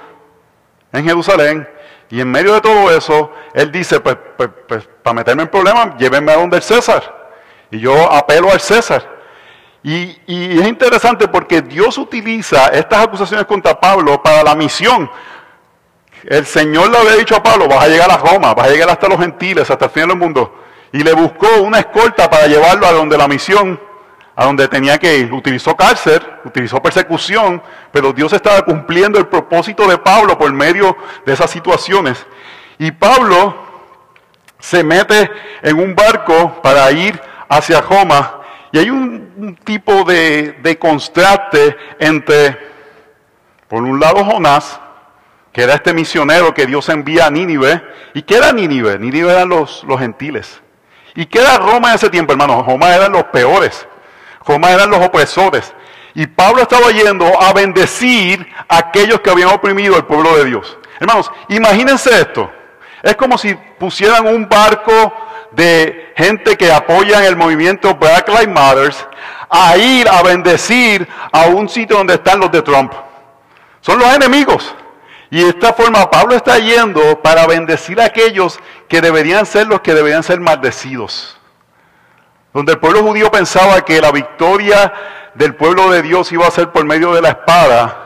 en 0.92 1.06
Jerusalén 1.06 1.68
Y 2.10 2.22
en 2.22 2.32
medio 2.32 2.54
de 2.54 2.62
todo 2.62 2.90
eso, 2.96 3.32
él 3.54 3.72
dice, 3.72 4.00
pues, 4.00 4.18
pues, 4.36 4.50
pues 4.68 4.90
para 5.04 5.14
meterme 5.14 5.44
en 5.44 5.50
problemas, 5.50 5.96
llévenme 5.98 6.32
a 6.32 6.38
donde 6.38 6.58
el 6.58 6.64
César. 6.64 7.32
Y 7.70 7.80
yo 7.80 8.12
apelo 8.12 8.52
al 8.52 8.60
César. 8.60 9.08
Y, 9.84 10.18
y, 10.26 10.60
es 10.60 10.68
interesante 10.68 11.28
porque 11.28 11.62
Dios 11.62 11.98
utiliza 11.98 12.68
estas 12.70 13.04
acusaciones 13.04 13.46
contra 13.46 13.80
Pablo 13.80 14.22
para 14.24 14.44
la 14.44 14.56
misión. 14.56 15.10
El 16.24 16.46
Señor 16.46 16.90
le 16.90 16.98
había 16.98 17.16
dicho 17.16 17.36
a 17.36 17.44
Pablo, 17.44 17.68
vas 17.68 17.86
a 17.86 17.88
llegar 17.88 18.12
a 18.12 18.18
Roma, 18.18 18.54
vas 18.54 18.68
a 18.68 18.72
llegar 18.72 18.90
hasta 18.90 19.08
los 19.08 19.20
gentiles, 19.20 19.70
hasta 19.70 19.86
el 19.86 19.92
fin 19.92 20.08
del 20.08 20.18
mundo. 20.18 20.64
Y 20.92 21.04
le 21.04 21.14
buscó 21.14 21.48
una 21.62 21.80
escolta 21.80 22.30
para 22.30 22.48
llevarlo 22.48 22.88
a 22.88 22.92
donde 22.92 23.18
la 23.18 23.28
misión, 23.28 23.80
a 24.40 24.46
donde 24.46 24.70
tenía 24.70 24.98
que 24.98 25.18
ir. 25.18 25.34
Utilizó 25.34 25.76
cárcel, 25.76 26.22
utilizó 26.46 26.82
persecución, 26.82 27.62
pero 27.92 28.14
Dios 28.14 28.32
estaba 28.32 28.62
cumpliendo 28.62 29.20
el 29.20 29.28
propósito 29.28 29.86
de 29.86 29.98
Pablo 29.98 30.38
por 30.38 30.50
medio 30.54 30.96
de 31.26 31.34
esas 31.34 31.52
situaciones. 31.52 32.26
Y 32.78 32.90
Pablo 32.92 33.54
se 34.58 34.82
mete 34.82 35.30
en 35.62 35.78
un 35.78 35.94
barco 35.94 36.62
para 36.64 36.90
ir 36.90 37.22
hacia 37.50 37.82
Roma. 37.82 38.40
Y 38.72 38.80
hay 38.80 38.90
un, 38.90 39.58
tipo 39.66 40.06
de, 40.06 40.54
de 40.64 40.80
contraste 40.80 41.76
entre, 42.00 42.58
por 43.68 43.84
un 43.84 44.00
lado, 44.00 44.24
Jonás, 44.24 44.80
que 45.52 45.64
era 45.64 45.74
este 45.74 45.94
misionero 45.94 46.54
que 46.54 46.66
Dios 46.66 46.88
envía 46.88 47.26
a 47.26 47.30
Nínive. 47.30 47.84
¿Y 48.14 48.22
qué 48.22 48.38
era 48.38 48.54
Nínive? 48.54 49.00
Nínive 49.00 49.34
eran 49.34 49.50
los, 49.50 49.84
los 49.84 50.00
gentiles. 50.00 50.62
¿Y 51.14 51.26
qué 51.26 51.40
era 51.42 51.58
Roma 51.58 51.90
en 51.90 51.96
ese 51.96 52.10
tiempo, 52.10 52.32
hermano? 52.32 52.64
Roma 52.64 52.96
eran 52.96 53.12
los 53.12 53.26
peores. 53.26 53.86
Eran 54.56 54.90
los 54.90 55.06
opresores. 55.06 55.74
Y 56.16 56.28
Pablo 56.28 56.64
estaba 56.64 56.90
yendo 56.92 57.42
a 57.42 57.54
bendecir 57.54 58.48
a 58.68 58.78
aquellos 58.78 59.22
que 59.22 59.30
habían 59.30 59.50
oprimido 59.50 59.96
al 59.96 60.06
pueblo 60.06 60.36
de 60.38 60.46
Dios. 60.46 60.78
Hermanos, 61.00 61.32
imagínense 61.50 62.10
esto. 62.20 62.52
Es 63.02 63.16
como 63.16 63.38
si 63.38 63.54
pusieran 63.78 64.28
un 64.28 64.50
barco 64.50 65.14
de 65.52 66.14
gente 66.18 66.58
que 66.58 66.72
apoyan 66.72 67.24
el 67.24 67.36
movimiento 67.36 67.96
Black 67.96 68.28
Lives 68.28 68.50
Matter 68.50 68.94
a 69.50 69.78
ir 69.78 70.08
a 70.10 70.22
bendecir 70.22 71.08
a 71.32 71.46
un 71.46 71.70
sitio 71.70 71.98
donde 71.98 72.16
están 72.16 72.40
los 72.40 72.52
de 72.52 72.62
Trump. 72.62 72.92
Son 73.82 73.98
los 73.98 74.14
enemigos. 74.14 74.76
Y 75.32 75.42
de 75.44 75.50
esta 75.50 75.74
forma 75.74 76.10
Pablo 76.10 76.36
está 76.36 76.58
yendo 76.58 77.22
para 77.22 77.46
bendecir 77.48 78.02
a 78.02 78.06
aquellos 78.06 78.60
que 78.88 79.00
deberían 79.00 79.46
ser 79.46 79.68
los 79.68 79.82
que 79.82 79.94
deberían 79.94 80.24
ser 80.24 80.40
maldecidos. 80.40 81.39
Donde 82.54 82.74
el 82.74 82.80
pueblo 82.80 83.04
judío 83.04 83.30
pensaba 83.30 83.82
que 83.82 84.02
la 84.02 84.12
victoria 84.12 84.94
del 85.36 85.56
pueblo 85.56 85.92
de 85.92 86.02
Dios 86.02 86.32
iba 86.32 86.48
a 86.48 86.52
ser 86.52 86.70
por 86.70 86.84
medio 86.86 87.14
de 87.14 87.22
la 87.22 87.30
espada, 87.30 88.06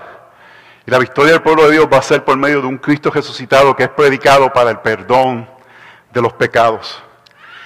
y 0.85 0.91
la 0.91 0.99
victoria 0.99 1.33
del 1.33 1.41
pueblo 1.41 1.65
de 1.65 1.71
Dios 1.71 1.87
va 1.91 1.97
a 1.97 2.01
ser 2.01 2.25
por 2.25 2.35
medio 2.37 2.61
de 2.61 2.67
un 2.67 2.77
Cristo 2.77 3.09
resucitado 3.09 3.75
que 3.75 3.83
es 3.83 3.89
predicado 3.89 4.51
para 4.51 4.69
el 4.69 4.79
perdón 4.79 5.49
de 6.11 6.21
los 6.21 6.33
pecados. 6.33 7.01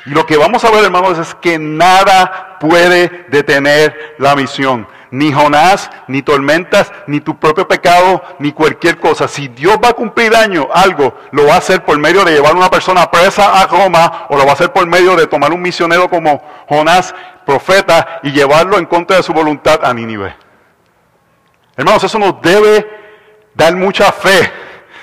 Y 0.06 0.12
lo 0.12 0.26
que 0.26 0.38
vamos 0.38 0.64
a 0.64 0.72
ver, 0.72 0.86
hermanos, 0.86 1.18
es 1.18 1.36
que 1.36 1.58
nada 1.58 2.58
puede 2.60 3.26
detener 3.30 4.16
la 4.20 4.36
misión 4.36 4.88
ni 5.12 5.32
Jonás, 5.32 5.90
ni 6.08 6.22
tormentas, 6.22 6.92
ni 7.08 7.20
tu 7.22 7.38
propio 7.38 7.68
pecado, 7.68 8.22
ni 8.40 8.52
cualquier 8.52 9.00
cosa. 9.00 9.28
Si 9.28 9.48
Dios 9.48 9.78
va 9.84 9.90
a 9.90 9.94
cumplir 9.94 10.32
daño, 10.32 10.68
algo, 10.74 11.18
lo 11.32 11.46
va 11.46 11.56
a 11.56 11.58
hacer 11.58 11.84
por 11.84 11.98
medio 11.98 12.24
de 12.24 12.34
llevar 12.34 12.54
a 12.54 12.58
una 12.58 12.70
persona 12.70 13.10
presa 13.10 13.62
a 13.62 13.68
Roma, 13.68 14.26
o 14.30 14.38
lo 14.38 14.44
va 14.44 14.52
a 14.52 14.54
hacer 14.54 14.72
por 14.72 14.86
medio 14.88 15.16
de 15.16 15.28
tomar 15.28 15.54
un 15.54 15.62
misionero 15.62 16.10
como 16.10 16.44
Jonás, 16.68 17.14
profeta, 17.46 18.20
y 18.24 18.32
llevarlo 18.32 18.78
en 18.78 18.86
contra 18.86 19.18
de 19.18 19.24
su 19.24 19.34
voluntad 19.34 19.84
a 19.84 19.94
Nínive. 19.94 20.36
Hermanos, 21.76 22.04
eso 22.04 22.20
nos 22.20 22.42
debe 22.42 22.88
dar 23.54 23.76
mucha 23.76 24.12
fe 24.12 24.52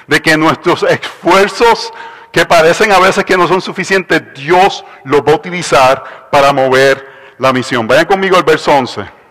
de 0.06 0.20
que 0.20 0.37
nuestros 0.37 0.82
esfuerzos 0.82 1.92
que 2.30 2.44
parecen 2.44 2.90
a 2.92 2.99
veces 2.99 3.25
que 3.25 3.37
no 3.37 3.46
son 3.46 3.61
suficientes, 3.61 4.34
Dios 4.34 4.84
los 5.04 5.20
va 5.20 5.32
a 5.32 5.37
utilizar 5.37 6.28
para 6.30 6.52
mover 6.52 7.06
la 7.38 7.52
misión. 7.52 7.87
Vayan 7.87 8.06
conmigo 8.06 8.37
al 8.37 8.42
verso 8.42 8.73
11 8.73 9.24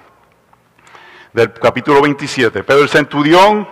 del 1.34 1.52
capítulo 1.54 2.02
27. 2.02 2.64
Pero 2.64 2.82
el 2.82 2.90
centurión 2.90 3.68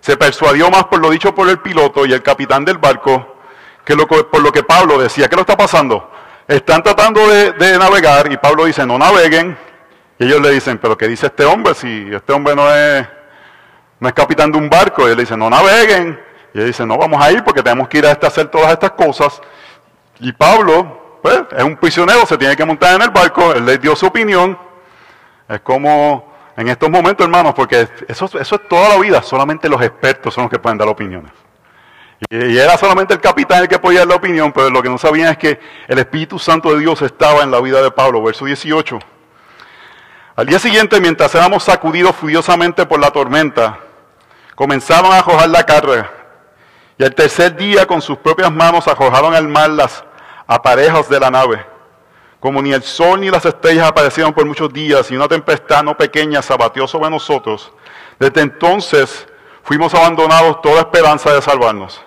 se 0.00 0.16
persuadió 0.16 0.70
más 0.70 0.84
por 0.84 1.00
lo 1.00 1.10
dicho 1.10 1.34
por 1.34 1.48
el 1.48 1.58
piloto 1.58 2.04
y 2.06 2.12
el 2.12 2.22
capitán 2.22 2.64
del 2.64 2.78
barco 2.78 3.36
que 3.84 3.96
por 3.96 4.42
lo 4.42 4.52
que 4.52 4.62
Pablo 4.62 4.98
decía. 4.98 5.28
¿Qué 5.28 5.36
lo 5.36 5.42
está 5.42 5.56
pasando? 5.56 6.10
Están 6.46 6.82
tratando 6.82 7.26
de, 7.28 7.78
navegar 7.78 8.30
y 8.30 8.36
Pablo 8.36 8.64
dice, 8.64 8.86
no 8.86 8.98
naveguen. 8.98 9.56
Y 10.18 10.24
ellos 10.24 10.40
le 10.40 10.50
dicen, 10.50 10.78
pero 10.78 10.96
¿qué 10.96 11.08
dice 11.08 11.26
este 11.26 11.44
hombre? 11.44 11.74
Si 11.74 12.08
este 12.12 12.32
hombre 12.32 12.54
no 12.54 12.72
es, 12.72 13.06
no 13.98 14.08
es 14.08 14.14
capitán 14.14 14.52
de 14.52 14.58
un 14.58 14.68
barco. 14.68 15.06
Y 15.06 15.10
él 15.10 15.16
le 15.16 15.22
dice, 15.22 15.36
no 15.36 15.50
naveguen. 15.50 16.20
Y 16.54 16.60
él 16.60 16.66
dice, 16.66 16.86
no 16.86 16.96
vamos 16.96 17.24
a 17.24 17.32
ir 17.32 17.42
porque 17.42 17.62
tenemos 17.62 17.88
que 17.88 17.98
ir 17.98 18.06
a 18.06 18.12
hacer 18.12 18.48
todas 18.48 18.72
estas 18.72 18.92
cosas. 18.92 19.40
Y 20.20 20.32
Pablo, 20.32 21.18
pues, 21.22 21.42
es 21.56 21.64
un 21.64 21.76
prisionero, 21.76 22.24
se 22.26 22.36
tiene 22.36 22.56
que 22.56 22.64
montar 22.64 22.94
en 22.94 23.02
el 23.02 23.10
barco. 23.10 23.52
Él 23.52 23.64
le 23.64 23.78
dio 23.78 23.96
su 23.96 24.06
opinión. 24.06 24.56
Es 25.48 25.60
como 25.60 26.31
en 26.56 26.68
estos 26.68 26.90
momentos, 26.90 27.24
hermanos, 27.24 27.54
porque 27.54 27.88
eso, 28.08 28.30
es 28.38 28.50
toda 28.68 28.90
la 28.90 28.98
vida, 28.98 29.22
solamente 29.22 29.68
los 29.68 29.80
expertos 29.80 30.34
son 30.34 30.44
los 30.44 30.50
que 30.50 30.58
pueden 30.58 30.78
dar 30.78 30.88
opiniones. 30.88 31.32
Y, 32.28 32.58
era 32.58 32.76
solamente 32.76 33.14
el 33.14 33.20
capitán 33.20 33.62
el 33.62 33.68
que 33.68 33.78
podía 33.78 34.00
dar 34.00 34.08
la 34.08 34.16
opinión, 34.16 34.52
pero 34.52 34.70
lo 34.70 34.82
que 34.82 34.88
no 34.88 34.98
sabían 34.98 35.30
es 35.30 35.38
que 35.38 35.58
el 35.88 35.98
Espíritu 35.98 36.38
Santo 36.38 36.72
de 36.72 36.80
Dios 36.80 37.00
estaba 37.02 37.42
en 37.42 37.50
la 37.50 37.60
vida 37.60 37.80
de 37.82 37.90
Pablo, 37.90 38.22
verso 38.22 38.44
18. 38.44 38.98
Al 40.36 40.46
día 40.46 40.58
siguiente, 40.58 41.00
mientras 41.00 41.34
éramos 41.34 41.64
sacudidos 41.64 42.14
furiosamente 42.14 42.86
por 42.86 43.00
la 43.00 43.10
tormenta, 43.10 43.78
comenzaron 44.54 45.10
a 45.12 45.18
arrojar 45.18 45.48
la 45.48 45.64
carga. 45.64 46.10
Y 46.98 47.04
al 47.04 47.14
tercer 47.14 47.56
día, 47.56 47.86
con 47.86 48.02
sus 48.02 48.18
propias 48.18 48.52
manos, 48.52 48.86
arrojaron 48.86 49.34
al 49.34 49.48
mar 49.48 49.70
las 49.70 50.04
aparejas 50.46 51.08
de 51.08 51.18
la 51.18 51.30
nave 51.30 51.71
como 52.42 52.60
ni 52.60 52.72
el 52.72 52.82
sol 52.82 53.20
ni 53.20 53.30
las 53.30 53.46
estrellas 53.46 53.86
aparecieron 53.86 54.32
por 54.32 54.44
muchos 54.44 54.72
días 54.72 55.08
y 55.12 55.14
una 55.14 55.28
tempestad 55.28 55.84
no 55.84 55.96
pequeña 55.96 56.42
se 56.42 56.52
abatió 56.52 56.88
sobre 56.88 57.08
nosotros, 57.08 57.72
desde 58.18 58.40
entonces 58.40 59.28
fuimos 59.62 59.94
abandonados 59.94 60.60
toda 60.60 60.80
esperanza 60.80 61.32
de 61.32 61.40
salvarnos. 61.40 62.02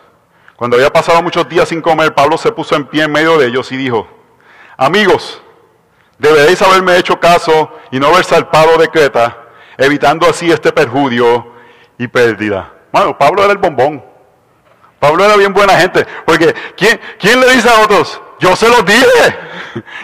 Cuando 0.57 0.75
había 0.75 0.91
pasado 0.91 1.23
muchos 1.23 1.47
días 1.47 1.69
sin 1.69 1.81
comer, 1.81 2.13
Pablo 2.13 2.37
se 2.37 2.51
puso 2.51 2.75
en 2.75 2.85
pie 2.85 3.03
en 3.03 3.13
medio 3.13 3.37
de 3.37 3.47
ellos 3.47 3.71
y 3.71 3.77
dijo, 3.77 4.09
amigos, 4.75 5.41
deberéis 6.17 6.61
haberme 6.61 6.97
hecho 6.97 7.17
caso 7.17 7.71
y 7.89 7.97
no 7.97 8.07
haber 8.07 8.25
salpado 8.25 8.77
de 8.77 8.89
Creta, 8.89 9.37
evitando 9.77 10.27
así 10.27 10.51
este 10.51 10.73
perjudio 10.73 11.47
y 11.97 12.09
pérdida. 12.09 12.73
Bueno, 12.91 13.17
Pablo 13.17 13.41
era 13.41 13.53
el 13.53 13.57
bombón. 13.57 14.03
Pablo 14.99 15.23
era 15.23 15.37
bien 15.37 15.53
buena 15.53 15.79
gente, 15.79 16.05
porque 16.25 16.53
¿quién, 16.75 16.99
quién 17.19 17.39
le 17.39 17.53
dice 17.53 17.69
a 17.69 17.79
otros? 17.85 18.21
Yo 18.39 18.55
se 18.55 18.67
los 18.69 18.85
dije. 18.85 19.39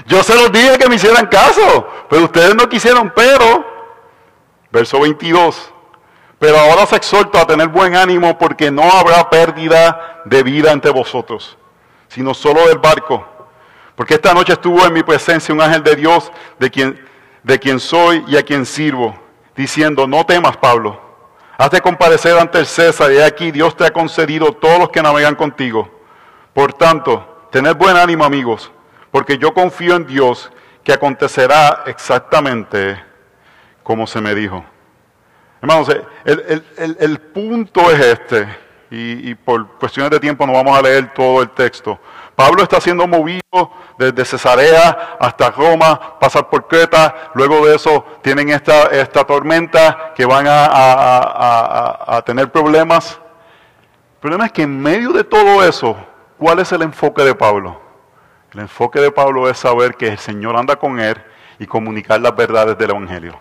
Yo 0.05 0.23
se 0.23 0.35
los 0.35 0.51
dije 0.51 0.77
que 0.77 0.89
me 0.89 0.95
hicieran 0.95 1.27
caso. 1.27 1.87
Pero 2.09 2.25
ustedes 2.25 2.55
no 2.55 2.67
quisieron. 2.69 3.11
Pero, 3.15 3.65
verso 4.71 4.99
22. 4.99 5.71
Pero 6.41 6.57
ahora 6.57 6.83
os 6.83 6.93
exhorto 6.93 7.37
a 7.37 7.45
tener 7.45 7.67
buen 7.67 7.95
ánimo 7.95 8.37
porque 8.37 8.71
no 8.71 8.91
habrá 8.91 9.29
pérdida 9.29 10.23
de 10.25 10.41
vida 10.41 10.71
entre 10.71 10.89
vosotros, 10.89 11.55
sino 12.07 12.33
solo 12.33 12.67
del 12.67 12.79
barco. 12.79 13.23
Porque 13.95 14.15
esta 14.15 14.33
noche 14.33 14.53
estuvo 14.53 14.83
en 14.83 14.91
mi 14.91 15.03
presencia 15.03 15.53
un 15.53 15.61
ángel 15.61 15.83
de 15.83 15.95
Dios, 15.95 16.31
de 16.57 16.71
quien, 16.71 17.07
de 17.43 17.59
quien 17.59 17.79
soy 17.79 18.23
y 18.27 18.37
a 18.37 18.41
quien 18.41 18.65
sirvo, 18.65 19.15
diciendo, 19.55 20.07
no 20.07 20.25
temas, 20.25 20.57
Pablo. 20.57 20.99
Hazte 21.59 21.79
comparecer 21.79 22.35
ante 22.39 22.57
el 22.57 22.65
César 22.65 23.11
y 23.11 23.19
aquí 23.19 23.51
Dios 23.51 23.77
te 23.77 23.85
ha 23.85 23.91
concedido 23.91 24.51
todos 24.51 24.79
los 24.79 24.89
que 24.89 25.03
navegan 25.03 25.35
contigo. 25.35 25.91
Por 26.55 26.73
tanto, 26.73 27.30
Tener 27.51 27.73
buen 27.73 27.97
ánimo, 27.97 28.23
amigos, 28.23 28.71
porque 29.11 29.37
yo 29.37 29.53
confío 29.53 29.97
en 29.97 30.07
Dios 30.07 30.49
que 30.85 30.93
acontecerá 30.93 31.83
exactamente 31.85 32.97
como 33.83 34.07
se 34.07 34.21
me 34.21 34.33
dijo. 34.33 34.63
Hermanos, 35.61 35.89
el, 36.23 37.19
punto 37.33 37.91
es 37.91 37.99
este, 37.99 38.47
y, 38.89 39.35
por 39.35 39.67
cuestiones 39.77 40.11
de 40.11 40.21
tiempo 40.21 40.47
no 40.47 40.53
vamos 40.53 40.79
a 40.79 40.81
leer 40.81 41.13
todo 41.13 41.41
el 41.41 41.49
texto. 41.49 41.99
Pablo 42.37 42.63
está 42.63 42.79
siendo 42.79 43.05
movido 43.05 43.41
desde 43.97 44.23
Cesarea 44.23 45.17
hasta 45.19 45.51
Roma, 45.51 46.17
pasar 46.21 46.49
por 46.49 46.69
Creta, 46.69 47.31
luego 47.33 47.67
de 47.67 47.75
eso 47.75 48.05
tienen 48.21 48.47
esta, 48.47 48.85
esta 48.85 49.25
tormenta 49.25 50.13
que 50.15 50.25
van 50.25 50.45
a, 50.47 52.15
a 52.15 52.21
tener 52.21 52.49
problemas. 52.49 53.19
El 54.13 54.19
problema 54.21 54.45
es 54.45 54.53
que 54.53 54.61
en 54.61 54.79
medio 54.79 55.11
de 55.11 55.25
todo 55.25 55.65
eso, 55.65 55.97
¿Cuál 56.41 56.57
es 56.57 56.71
el 56.71 56.81
enfoque 56.81 57.21
de 57.21 57.35
Pablo? 57.35 57.79
El 58.51 58.61
enfoque 58.61 58.99
de 58.99 59.11
Pablo 59.11 59.47
es 59.47 59.59
saber 59.59 59.93
que 59.93 60.07
el 60.07 60.17
Señor 60.17 60.57
anda 60.57 60.75
con 60.75 60.99
él 60.99 61.15
y 61.59 61.67
comunicar 61.67 62.19
las 62.19 62.35
verdades 62.35 62.75
del 62.79 62.89
Evangelio. 62.89 63.37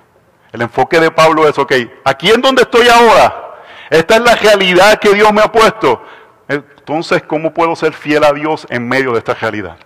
El 0.53 0.61
enfoque 0.61 1.01
de 1.01 1.11
Pablo 1.11 1.49
es, 1.49 1.59
ok, 1.59 1.73
aquí 2.05 2.29
en 2.29 2.43
donde 2.43 2.61
estoy 2.61 2.89
ahora, 2.89 3.55
esta 3.89 4.17
es 4.17 4.21
la 4.21 4.35
realidad 4.35 4.99
que 4.99 5.15
Dios 5.15 5.33
me 5.33 5.41
ha 5.41 5.51
puesto. 5.51 6.05
Entonces, 6.47 7.23
¿cómo 7.23 7.55
puedo 7.55 7.75
ser 7.75 7.95
fiel 7.95 8.23
a 8.23 8.35
Dios 8.35 8.67
en 8.69 8.87
medio 8.87 9.13
de 9.13 9.21
esta 9.21 9.33
realidad? 9.33 9.79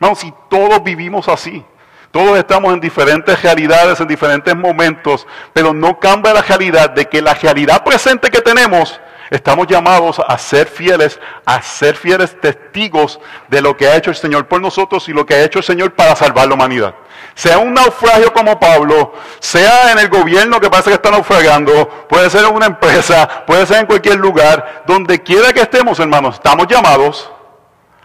No, 0.00 0.16
si 0.16 0.34
todos 0.50 0.82
vivimos 0.82 1.28
así, 1.28 1.64
todos 2.10 2.36
estamos 2.36 2.74
en 2.74 2.80
diferentes 2.80 3.40
realidades, 3.44 4.00
en 4.00 4.08
diferentes 4.08 4.56
momentos, 4.56 5.24
pero 5.52 5.72
no 5.72 6.00
cambia 6.00 6.34
la 6.34 6.42
realidad 6.42 6.90
de 6.90 7.04
que 7.04 7.22
la 7.22 7.34
realidad 7.34 7.84
presente 7.84 8.28
que 8.28 8.40
tenemos 8.40 9.00
Estamos 9.30 9.66
llamados 9.66 10.20
a 10.26 10.38
ser 10.38 10.68
fieles, 10.68 11.18
a 11.44 11.60
ser 11.60 11.96
fieles 11.96 12.40
testigos 12.40 13.18
de 13.48 13.60
lo 13.60 13.76
que 13.76 13.88
ha 13.88 13.96
hecho 13.96 14.10
el 14.10 14.16
Señor 14.16 14.46
por 14.46 14.60
nosotros 14.60 15.08
y 15.08 15.12
lo 15.12 15.26
que 15.26 15.34
ha 15.34 15.42
hecho 15.42 15.58
el 15.58 15.64
Señor 15.64 15.94
para 15.94 16.14
salvar 16.14 16.46
la 16.46 16.54
humanidad. 16.54 16.94
Sea 17.34 17.58
un 17.58 17.74
naufragio 17.74 18.32
como 18.32 18.58
Pablo, 18.60 19.14
sea 19.40 19.90
en 19.90 19.98
el 19.98 20.08
gobierno 20.08 20.60
que 20.60 20.70
parece 20.70 20.90
que 20.90 20.96
está 20.96 21.10
naufragando, 21.10 22.06
puede 22.08 22.30
ser 22.30 22.44
en 22.44 22.54
una 22.54 22.66
empresa, 22.66 23.44
puede 23.46 23.66
ser 23.66 23.80
en 23.80 23.86
cualquier 23.86 24.16
lugar, 24.16 24.84
donde 24.86 25.22
quiera 25.22 25.52
que 25.52 25.60
estemos, 25.60 25.98
hermanos, 25.98 26.36
estamos 26.36 26.66
llamados 26.68 27.30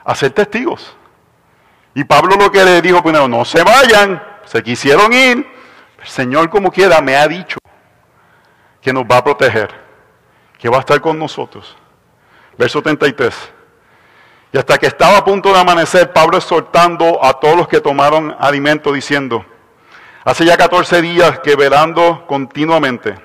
a 0.04 0.16
ser 0.16 0.32
testigos. 0.32 0.96
Y 1.94 2.04
Pablo 2.04 2.36
lo 2.36 2.52
que 2.52 2.64
le 2.64 2.82
dijo 2.82 3.04
primero, 3.04 3.28
no 3.28 3.46
se 3.46 3.64
vayan, 3.64 4.24
se 4.46 4.64
quisieron 4.64 5.14
ir, 5.14 5.46
el 6.02 6.08
Señor 6.08 6.50
como 6.50 6.72
quiera 6.72 7.00
me 7.00 7.16
ha 7.16 7.28
dicho 7.28 7.60
que 8.82 8.92
nos 8.92 9.04
va 9.04 9.18
a 9.18 9.24
proteger 9.24 9.91
que 10.62 10.70
va 10.70 10.78
a 10.78 10.82
estar 10.82 11.02
con 11.02 11.18
nosotros. 11.18 11.76
Verso 12.58 12.82
33. 12.84 13.52
Y 14.54 14.58
hasta 14.58 14.78
que 14.78 14.86
estaba 14.86 15.18
a 15.18 15.26
punto 15.26 15.52
de 15.52 15.60
amanecer, 15.60 16.14
Pablo 16.14 16.38
exhortando 16.38 17.24
a 17.24 17.34
todos 17.34 17.58
los 17.58 17.68
que 17.68 17.82
tomaron 17.82 18.36
alimento, 18.40 18.94
diciendo, 18.94 19.44
hace 20.24 20.46
ya 20.46 20.56
14 20.58 21.02
días 21.02 21.40
que 21.40 21.56
velando 21.56 22.28
continuamente, 22.28 23.16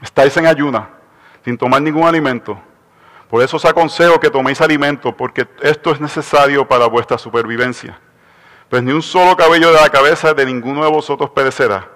estáis 0.00 0.36
en 0.36 0.46
ayuna, 0.46 0.90
sin 1.44 1.58
tomar 1.58 1.82
ningún 1.82 2.06
alimento. 2.06 2.60
Por 3.28 3.42
eso 3.42 3.56
os 3.56 3.64
aconsejo 3.64 4.20
que 4.20 4.30
toméis 4.30 4.60
alimento, 4.60 5.16
porque 5.16 5.48
esto 5.60 5.90
es 5.90 6.00
necesario 6.00 6.68
para 6.68 6.86
vuestra 6.86 7.18
supervivencia. 7.18 7.98
Pues 8.68 8.82
ni 8.82 8.92
un 8.92 9.02
solo 9.02 9.36
cabello 9.36 9.72
de 9.72 9.80
la 9.80 9.88
cabeza 9.88 10.34
de 10.34 10.46
ninguno 10.46 10.84
de 10.84 10.90
vosotros 10.90 11.30
perecerá. 11.30 11.88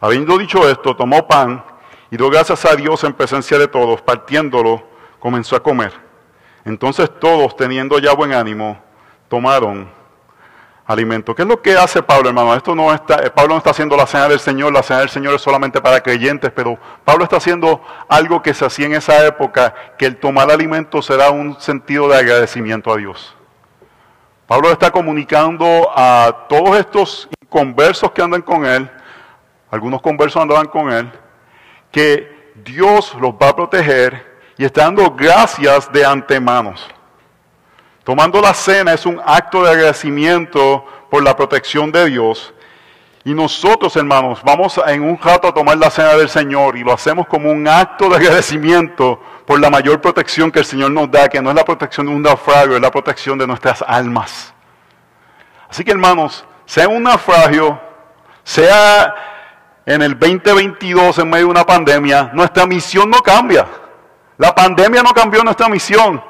Habiendo 0.00 0.38
dicho 0.38 0.68
esto, 0.68 0.94
tomó 0.94 1.26
pan, 1.26 1.64
y 2.10 2.16
dio 2.16 2.30
gracias 2.30 2.64
a 2.64 2.74
Dios 2.74 3.04
en 3.04 3.12
presencia 3.12 3.58
de 3.58 3.68
todos, 3.68 4.00
partiéndolo, 4.02 4.82
comenzó 5.18 5.56
a 5.56 5.62
comer. 5.62 5.92
Entonces 6.64 7.10
todos, 7.20 7.56
teniendo 7.56 7.98
ya 7.98 8.14
buen 8.14 8.32
ánimo, 8.32 8.78
tomaron 9.28 9.90
alimento. 10.86 11.34
¿Qué 11.34 11.42
es 11.42 11.48
lo 11.48 11.60
que 11.60 11.76
hace 11.76 12.02
Pablo, 12.02 12.30
hermano? 12.30 12.54
Esto 12.54 12.74
no 12.74 12.92
está, 12.92 13.16
eh, 13.16 13.30
Pablo 13.30 13.54
no 13.54 13.58
está 13.58 13.70
haciendo 13.70 13.94
la 13.96 14.06
cena 14.06 14.28
del 14.28 14.40
Señor, 14.40 14.72
la 14.72 14.82
cena 14.82 15.00
del 15.00 15.10
Señor 15.10 15.34
es 15.34 15.42
solamente 15.42 15.82
para 15.82 16.00
creyentes, 16.00 16.50
pero 16.50 16.78
Pablo 17.04 17.24
está 17.24 17.36
haciendo 17.36 17.82
algo 18.08 18.42
que 18.42 18.54
se 18.54 18.64
hacía 18.64 18.86
en 18.86 18.94
esa 18.94 19.26
época, 19.26 19.74
que 19.98 20.06
el 20.06 20.16
tomar 20.16 20.50
alimento 20.50 21.02
será 21.02 21.30
un 21.30 21.60
sentido 21.60 22.08
de 22.08 22.16
agradecimiento 22.16 22.90
a 22.90 22.96
Dios. 22.96 23.36
Pablo 24.46 24.72
está 24.72 24.90
comunicando 24.90 25.90
a 25.94 26.46
todos 26.48 26.78
estos 26.78 27.28
conversos 27.50 28.10
que 28.12 28.22
andan 28.22 28.40
con 28.40 28.64
él, 28.64 28.90
algunos 29.70 30.00
conversos 30.00 30.40
andaban 30.40 30.68
con 30.68 30.90
él, 30.90 31.12
que 31.90 32.52
Dios 32.64 33.14
los 33.20 33.32
va 33.32 33.48
a 33.50 33.56
proteger 33.56 34.40
y 34.56 34.64
está 34.64 34.84
dando 34.84 35.10
gracias 35.10 35.90
de 35.92 36.04
antemano. 36.04 36.74
Tomando 38.04 38.40
la 38.40 38.54
cena 38.54 38.94
es 38.94 39.06
un 39.06 39.20
acto 39.24 39.62
de 39.62 39.70
agradecimiento 39.70 40.84
por 41.10 41.22
la 41.22 41.36
protección 41.36 41.92
de 41.92 42.06
Dios. 42.06 42.54
Y 43.24 43.34
nosotros, 43.34 43.94
hermanos, 43.96 44.40
vamos 44.42 44.80
en 44.86 45.02
un 45.02 45.18
rato 45.18 45.48
a 45.48 45.52
tomar 45.52 45.76
la 45.76 45.90
cena 45.90 46.14
del 46.14 46.28
Señor 46.28 46.76
y 46.76 46.84
lo 46.84 46.92
hacemos 46.92 47.26
como 47.26 47.50
un 47.50 47.68
acto 47.68 48.08
de 48.08 48.16
agradecimiento 48.16 49.20
por 49.44 49.60
la 49.60 49.68
mayor 49.68 50.00
protección 50.00 50.50
que 50.50 50.60
el 50.60 50.64
Señor 50.64 50.90
nos 50.90 51.10
da, 51.10 51.28
que 51.28 51.42
no 51.42 51.50
es 51.50 51.56
la 51.56 51.64
protección 51.64 52.06
de 52.06 52.12
un 52.12 52.22
naufragio, 52.22 52.76
es 52.76 52.80
la 52.80 52.90
protección 52.90 53.38
de 53.38 53.46
nuestras 53.46 53.84
almas. 53.86 54.54
Así 55.68 55.84
que, 55.84 55.90
hermanos, 55.90 56.44
sea 56.64 56.88
un 56.88 57.02
naufragio, 57.02 57.78
sea 58.42 59.14
en 59.88 60.02
el 60.02 60.18
2022 60.18 61.18
en 61.18 61.30
medio 61.30 61.46
de 61.46 61.50
una 61.50 61.64
pandemia, 61.64 62.30
nuestra 62.34 62.66
misión 62.66 63.08
no 63.08 63.22
cambia. 63.22 63.66
La 64.36 64.54
pandemia 64.54 65.02
no 65.02 65.14
cambió 65.14 65.42
nuestra 65.42 65.66
misión. 65.70 66.22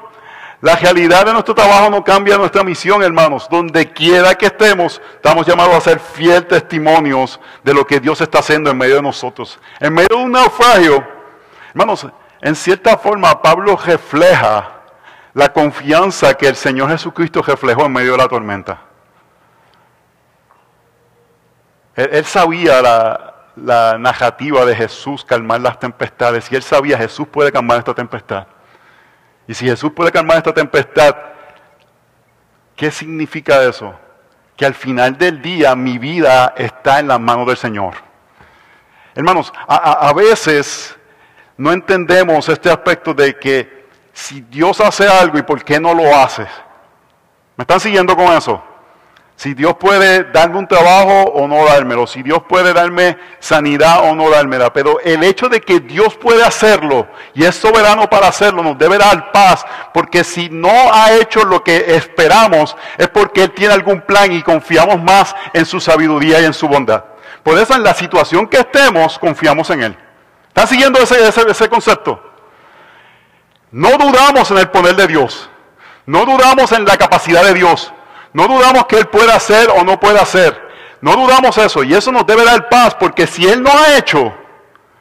La 0.61 0.77
realidad 0.77 1.25
de 1.25 1.33
nuestro 1.33 1.53
trabajo 1.53 1.89
no 1.89 2.01
cambia 2.01 2.37
nuestra 2.37 2.63
misión, 2.63 3.03
hermanos. 3.03 3.49
Donde 3.51 3.91
quiera 3.91 4.33
que 4.35 4.45
estemos, 4.45 5.01
estamos 5.13 5.45
llamados 5.45 5.75
a 5.75 5.81
ser 5.81 5.99
fiel 5.99 6.47
testimonios 6.47 7.37
de 7.61 7.73
lo 7.73 7.85
que 7.85 7.99
Dios 7.99 8.21
está 8.21 8.39
haciendo 8.39 8.71
en 8.71 8.77
medio 8.77 8.95
de 8.95 9.01
nosotros. 9.01 9.59
En 9.81 9.93
medio 9.93 10.07
de 10.07 10.23
un 10.23 10.31
naufragio, 10.31 11.05
hermanos, 11.71 12.07
en 12.39 12.55
cierta 12.55 12.97
forma 12.97 13.41
Pablo 13.41 13.75
refleja 13.75 14.69
la 15.33 15.51
confianza 15.51 16.33
que 16.35 16.47
el 16.47 16.55
Señor 16.55 16.91
Jesucristo 16.91 17.41
reflejó 17.41 17.87
en 17.87 17.91
medio 17.91 18.13
de 18.13 18.19
la 18.19 18.29
tormenta. 18.29 18.83
Él, 21.93 22.23
sabía 22.23 22.81
la, 22.81 23.38
la 23.63 23.97
narrativa 23.97 24.65
de 24.65 24.75
Jesús 24.75 25.23
calmar 25.25 25.61
las 25.61 25.79
tempestades. 25.79 26.51
Y 26.51 26.55
él 26.55 26.63
sabía, 26.63 26.97
Jesús 26.97 27.27
puede 27.27 27.51
calmar 27.51 27.79
esta 27.79 27.93
tempestad. 27.93 28.47
Y 29.47 29.53
si 29.53 29.65
Jesús 29.65 29.91
puede 29.91 30.11
calmar 30.11 30.37
esta 30.37 30.53
tempestad, 30.53 31.15
¿qué 32.75 32.91
significa 32.91 33.63
eso? 33.63 33.93
Que 34.55 34.65
al 34.65 34.73
final 34.73 35.17
del 35.17 35.41
día 35.41 35.75
mi 35.75 35.97
vida 35.97 36.53
está 36.57 36.99
en 36.99 37.07
las 37.07 37.19
manos 37.19 37.47
del 37.47 37.57
Señor. 37.57 37.95
Hermanos, 39.15 39.51
a, 39.67 40.07
a 40.07 40.13
veces 40.13 40.97
no 41.57 41.71
entendemos 41.71 42.47
este 42.47 42.69
aspecto 42.69 43.13
de 43.13 43.37
que 43.37 43.87
si 44.13 44.41
Dios 44.41 44.79
hace 44.81 45.07
algo 45.07 45.37
y 45.37 45.43
por 45.43 45.63
qué 45.63 45.79
no 45.79 45.93
lo 45.93 46.15
hace. 46.15 46.43
¿Me 47.55 47.63
están 47.63 47.79
siguiendo 47.79 48.15
con 48.15 48.27
eso? 48.27 48.63
Si 49.39 49.53
Dios 49.53 49.75
puede 49.79 50.25
darme 50.33 50.57
un 50.57 50.67
trabajo 50.67 51.31
o 51.31 51.47
no 51.47 51.63
dármelo, 51.63 52.05
si 52.05 52.21
Dios 52.21 52.39
puede 52.49 52.73
darme 52.73 53.17
sanidad 53.39 54.01
o 54.03 54.13
no 54.13 54.29
dármela, 54.29 54.73
pero 54.73 54.99
el 54.99 55.23
hecho 55.23 55.47
de 55.47 55.61
que 55.61 55.79
Dios 55.79 56.17
puede 56.17 56.43
hacerlo 56.43 57.07
y 57.33 57.45
es 57.45 57.55
soberano 57.55 58.09
para 58.09 58.27
hacerlo 58.27 58.61
nos 58.61 58.77
debe 58.77 58.97
dar 58.97 59.31
paz, 59.31 59.65
porque 59.93 60.25
si 60.25 60.49
no 60.49 60.93
ha 60.93 61.13
hecho 61.13 61.45
lo 61.45 61.63
que 61.63 61.95
esperamos 61.95 62.75
es 62.97 63.07
porque 63.07 63.43
Él 63.43 63.51
tiene 63.51 63.73
algún 63.73 64.01
plan 64.01 64.29
y 64.29 64.43
confiamos 64.43 65.01
más 65.01 65.33
en 65.53 65.65
su 65.65 65.79
sabiduría 65.79 66.41
y 66.41 66.43
en 66.43 66.53
su 66.53 66.67
bondad. 66.67 67.05
Por 67.41 67.57
eso 67.57 67.73
en 67.75 67.83
la 67.83 67.93
situación 67.93 68.45
que 68.45 68.57
estemos 68.57 69.17
confiamos 69.17 69.69
en 69.69 69.83
Él. 69.83 69.97
¿Están 70.49 70.67
siguiendo 70.67 70.99
ese, 70.99 71.25
ese, 71.25 71.49
ese 71.49 71.69
concepto? 71.69 72.21
No 73.71 73.91
dudamos 73.91 74.51
en 74.51 74.57
el 74.57 74.67
poder 74.67 74.97
de 74.97 75.07
Dios, 75.07 75.49
no 76.05 76.25
dudamos 76.25 76.73
en 76.73 76.83
la 76.83 76.97
capacidad 76.97 77.45
de 77.45 77.53
Dios. 77.53 77.93
No 78.33 78.47
dudamos 78.47 78.85
que 78.85 78.97
Él 78.97 79.07
pueda 79.07 79.35
hacer 79.35 79.69
o 79.69 79.83
no 79.83 79.99
pueda 79.99 80.21
hacer. 80.21 80.69
No 81.01 81.15
dudamos 81.15 81.57
eso. 81.57 81.83
Y 81.83 81.93
eso 81.93 82.11
nos 82.11 82.25
debe 82.25 82.43
dar 82.43 82.69
paz 82.69 82.95
porque 82.95 83.25
si 83.25 83.47
Él 83.47 83.61
no 83.63 83.71
ha 83.71 83.97
hecho, 83.97 84.33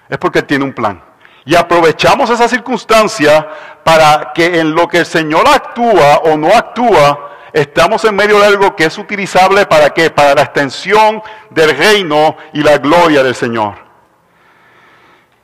es 0.08 0.18
porque 0.18 0.40
Él 0.40 0.46
tiene 0.46 0.64
un 0.64 0.72
plan. 0.72 1.02
Y 1.44 1.54
aprovechamos 1.54 2.28
esa 2.30 2.48
circunstancia 2.48 3.48
para 3.82 4.32
que 4.34 4.60
en 4.60 4.74
lo 4.74 4.86
que 4.86 4.98
el 4.98 5.06
Señor 5.06 5.48
actúa 5.48 6.18
o 6.24 6.36
no 6.36 6.48
actúa, 6.48 7.30
estamos 7.52 8.04
en 8.04 8.14
medio 8.14 8.38
de 8.38 8.46
algo 8.46 8.76
que 8.76 8.84
es 8.84 8.98
utilizable 8.98 9.64
para 9.66 9.90
qué? 9.90 10.10
Para 10.10 10.34
la 10.34 10.42
extensión 10.42 11.22
del 11.50 11.76
reino 11.76 12.36
y 12.52 12.62
la 12.62 12.76
gloria 12.78 13.22
del 13.22 13.34
Señor. 13.34 13.76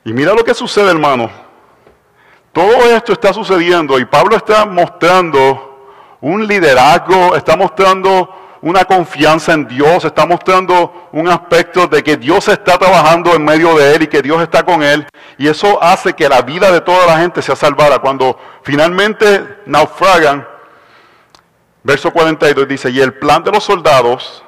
Y 0.03 0.13
mira 0.13 0.33
lo 0.33 0.43
que 0.43 0.53
sucede, 0.53 0.91
hermano. 0.91 1.29
Todo 2.53 2.85
esto 2.85 3.11
está 3.11 3.33
sucediendo 3.33 3.99
y 3.99 4.05
Pablo 4.05 4.37
está 4.37 4.65
mostrando 4.65 5.74
un 6.25 6.47
liderazgo, 6.47 7.35
está 7.35 7.55
mostrando 7.55 8.33
una 8.63 8.83
confianza 8.85 9.53
en 9.53 9.67
Dios, 9.67 10.05
está 10.05 10.25
mostrando 10.25 11.07
un 11.11 11.27
aspecto 11.27 11.85
de 11.85 12.03
que 12.03 12.17
Dios 12.17 12.47
está 12.47 12.79
trabajando 12.79 13.35
en 13.35 13.45
medio 13.45 13.75
de 13.77 13.93
él 13.93 14.01
y 14.01 14.07
que 14.07 14.23
Dios 14.23 14.41
está 14.41 14.63
con 14.63 14.81
él. 14.81 15.05
Y 15.37 15.47
eso 15.47 15.77
hace 15.83 16.13
que 16.13 16.27
la 16.27 16.41
vida 16.41 16.71
de 16.71 16.81
toda 16.81 17.05
la 17.05 17.19
gente 17.19 17.43
sea 17.43 17.55
salvada. 17.55 17.99
Cuando 17.99 18.39
finalmente 18.63 19.59
naufragan, 19.67 20.47
verso 21.83 22.09
42 22.09 22.67
dice, 22.67 22.89
y 22.89 22.99
el 23.01 23.13
plan 23.13 23.43
de 23.43 23.51
los 23.51 23.63
soldados 23.63 24.43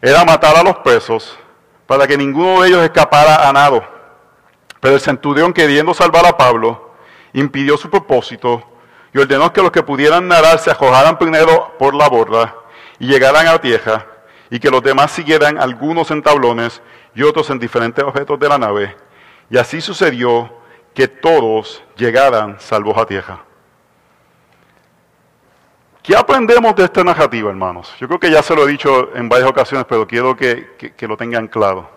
era 0.00 0.24
matar 0.24 0.56
a 0.56 0.62
los 0.62 0.78
presos 0.78 1.38
para 1.86 2.06
que 2.06 2.16
ninguno 2.16 2.62
de 2.62 2.68
ellos 2.68 2.82
escapara 2.82 3.46
a 3.46 3.52
nado. 3.52 3.84
Pero 4.80 4.94
el 4.94 5.00
centurión, 5.02 5.52
queriendo 5.52 5.92
salvar 5.92 6.24
a 6.24 6.38
Pablo, 6.38 6.94
impidió 7.34 7.76
su 7.76 7.90
propósito 7.90 8.71
y 9.12 9.18
ordenó 9.18 9.52
que 9.52 9.62
los 9.62 9.70
que 9.70 9.82
pudieran 9.82 10.26
nadar 10.26 10.58
se 10.58 10.70
arrojaran 10.70 11.18
primero 11.18 11.74
por 11.78 11.94
la 11.94 12.08
borda 12.08 12.54
y 12.98 13.06
llegaran 13.06 13.46
a 13.46 13.60
tierra, 13.60 14.06
y 14.48 14.60
que 14.60 14.70
los 14.70 14.82
demás 14.82 15.10
siguieran 15.10 15.58
algunos 15.58 16.10
en 16.10 16.22
tablones 16.22 16.80
y 17.14 17.22
otros 17.22 17.50
en 17.50 17.58
diferentes 17.58 18.04
objetos 18.04 18.38
de 18.38 18.48
la 18.48 18.58
nave. 18.58 18.96
Y 19.50 19.58
así 19.58 19.80
sucedió 19.80 20.50
que 20.94 21.08
todos 21.08 21.82
llegaran 21.96 22.60
salvos 22.60 22.96
a 22.96 23.06
tierra. 23.06 23.44
¿Qué 26.02 26.16
aprendemos 26.16 26.74
de 26.74 26.84
esta 26.84 27.04
narrativa, 27.04 27.48
hermanos? 27.48 27.94
Yo 27.98 28.08
creo 28.08 28.18
que 28.18 28.30
ya 28.30 28.42
se 28.42 28.54
lo 28.54 28.66
he 28.66 28.72
dicho 28.72 29.14
en 29.14 29.28
varias 29.28 29.48
ocasiones, 29.48 29.86
pero 29.88 30.06
quiero 30.06 30.36
que, 30.36 30.94
lo 31.00 31.16
tengan 31.16 31.46
claro. 31.46 31.88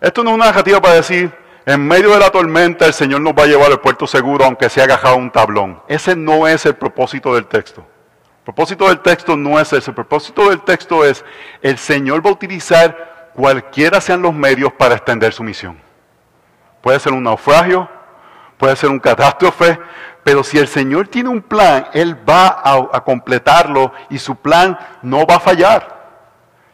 esto 0.00 0.24
no 0.24 0.30
es 0.30 0.36
una 0.36 0.46
narrativa 0.46 0.80
para 0.80 0.94
decir, 0.94 1.30
en 1.68 1.86
medio 1.86 2.12
de 2.12 2.18
la 2.18 2.30
tormenta 2.30 2.86
el 2.86 2.94
Señor 2.94 3.20
nos 3.20 3.34
va 3.34 3.42
a 3.42 3.46
llevar 3.46 3.70
al 3.70 3.80
puerto 3.80 4.06
seguro 4.06 4.46
aunque 4.46 4.70
se 4.70 4.80
haya 4.80 4.94
agajado 4.94 5.16
un 5.16 5.30
tablón. 5.30 5.82
Ese 5.86 6.16
no 6.16 6.48
es 6.48 6.64
el 6.64 6.74
propósito 6.76 7.34
del 7.34 7.44
texto. 7.44 7.82
El 7.82 8.44
propósito 8.44 8.88
del 8.88 9.00
texto 9.00 9.36
no 9.36 9.60
es 9.60 9.70
ese. 9.74 9.90
El 9.90 9.94
propósito 9.94 10.48
del 10.48 10.62
texto 10.62 11.04
es 11.04 11.26
el 11.60 11.76
Señor 11.76 12.24
va 12.24 12.30
a 12.30 12.32
utilizar 12.32 13.30
cualquiera 13.34 14.00
sean 14.00 14.22
los 14.22 14.32
medios 14.32 14.72
para 14.72 14.94
extender 14.94 15.34
su 15.34 15.42
misión. 15.42 15.78
Puede 16.80 16.98
ser 17.00 17.12
un 17.12 17.24
naufragio, 17.24 17.86
puede 18.56 18.74
ser 18.74 18.88
un 18.88 18.98
catástrofe, 18.98 19.78
pero 20.24 20.42
si 20.42 20.56
el 20.56 20.68
Señor 20.68 21.08
tiene 21.08 21.28
un 21.28 21.42
plan, 21.42 21.88
Él 21.92 22.16
va 22.26 22.62
a, 22.64 23.04
completarlo 23.04 23.92
y 24.08 24.18
su 24.18 24.36
plan 24.36 24.78
no 25.02 25.26
va 25.26 25.34
a 25.34 25.40
fallar. 25.40 25.97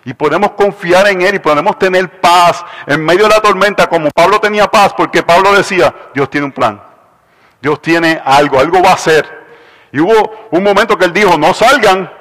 Y 0.05 0.13
podemos 0.13 0.53
confiar 0.53 1.09
en 1.09 1.23
Él 1.23 1.37
y 1.37 1.39
podemos 1.39 1.79
tener 1.79 2.21
paz 2.21 2.65
en 2.87 3.03
medio 3.05 3.25
de 3.25 3.31
la 3.31 3.41
tormenta, 3.41 3.87
como 3.87 4.11
Pablo 4.11 4.39
tenía 4.39 4.67
paz, 4.67 4.93
porque 4.95 5.23
Pablo 5.23 5.55
decía, 5.55 5.95
Dios 6.15 6.29
tiene 6.29 6.47
un 6.47 6.53
plan, 6.53 6.83
Dios 7.61 7.81
tiene 7.81 8.21
algo, 8.23 8.61
algo 8.61 8.83
va 8.83 8.91
a 8.91 8.95
hacer. 8.95 9.45
Y 9.93 10.01
hubo 10.01 10.49
un 10.51 10.63
momento 10.63 10.99
que 10.99 11.07
Él 11.07 11.13
dijo, 11.13 11.39
no 11.39 11.55
salgan, 11.55 12.13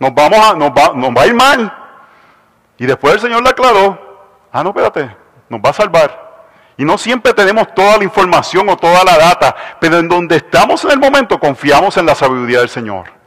nos, 0.00 0.12
vamos 0.12 0.38
a, 0.40 0.54
nos, 0.54 0.70
va, 0.70 0.90
va 0.92 1.22
a 1.22 1.26
ir 1.26 1.34
mal. 1.34 1.72
Y 2.78 2.86
después 2.86 3.14
el 3.14 3.20
Señor 3.20 3.42
le 3.44 3.50
aclaró, 3.50 4.26
ah, 4.50 4.64
no, 4.64 4.70
espérate, 4.70 5.16
nos 5.48 5.60
va 5.60 5.70
a 5.70 5.74
salvar. 5.74 6.24
Y 6.76 6.84
no 6.84 6.98
siempre 6.98 7.32
tenemos 7.32 7.72
toda 7.74 7.98
la 7.98 8.04
información 8.04 8.68
o 8.68 8.76
toda 8.76 9.04
la 9.04 9.16
data, 9.16 9.54
pero 9.80 9.98
en 9.98 10.08
donde 10.08 10.36
estamos 10.36 10.84
en 10.84 10.90
el 10.90 10.98
momento 10.98 11.38
confiamos 11.38 11.96
en 11.96 12.06
la 12.06 12.16
sabiduría 12.16 12.58
del 12.58 12.68
Señor. 12.68 13.23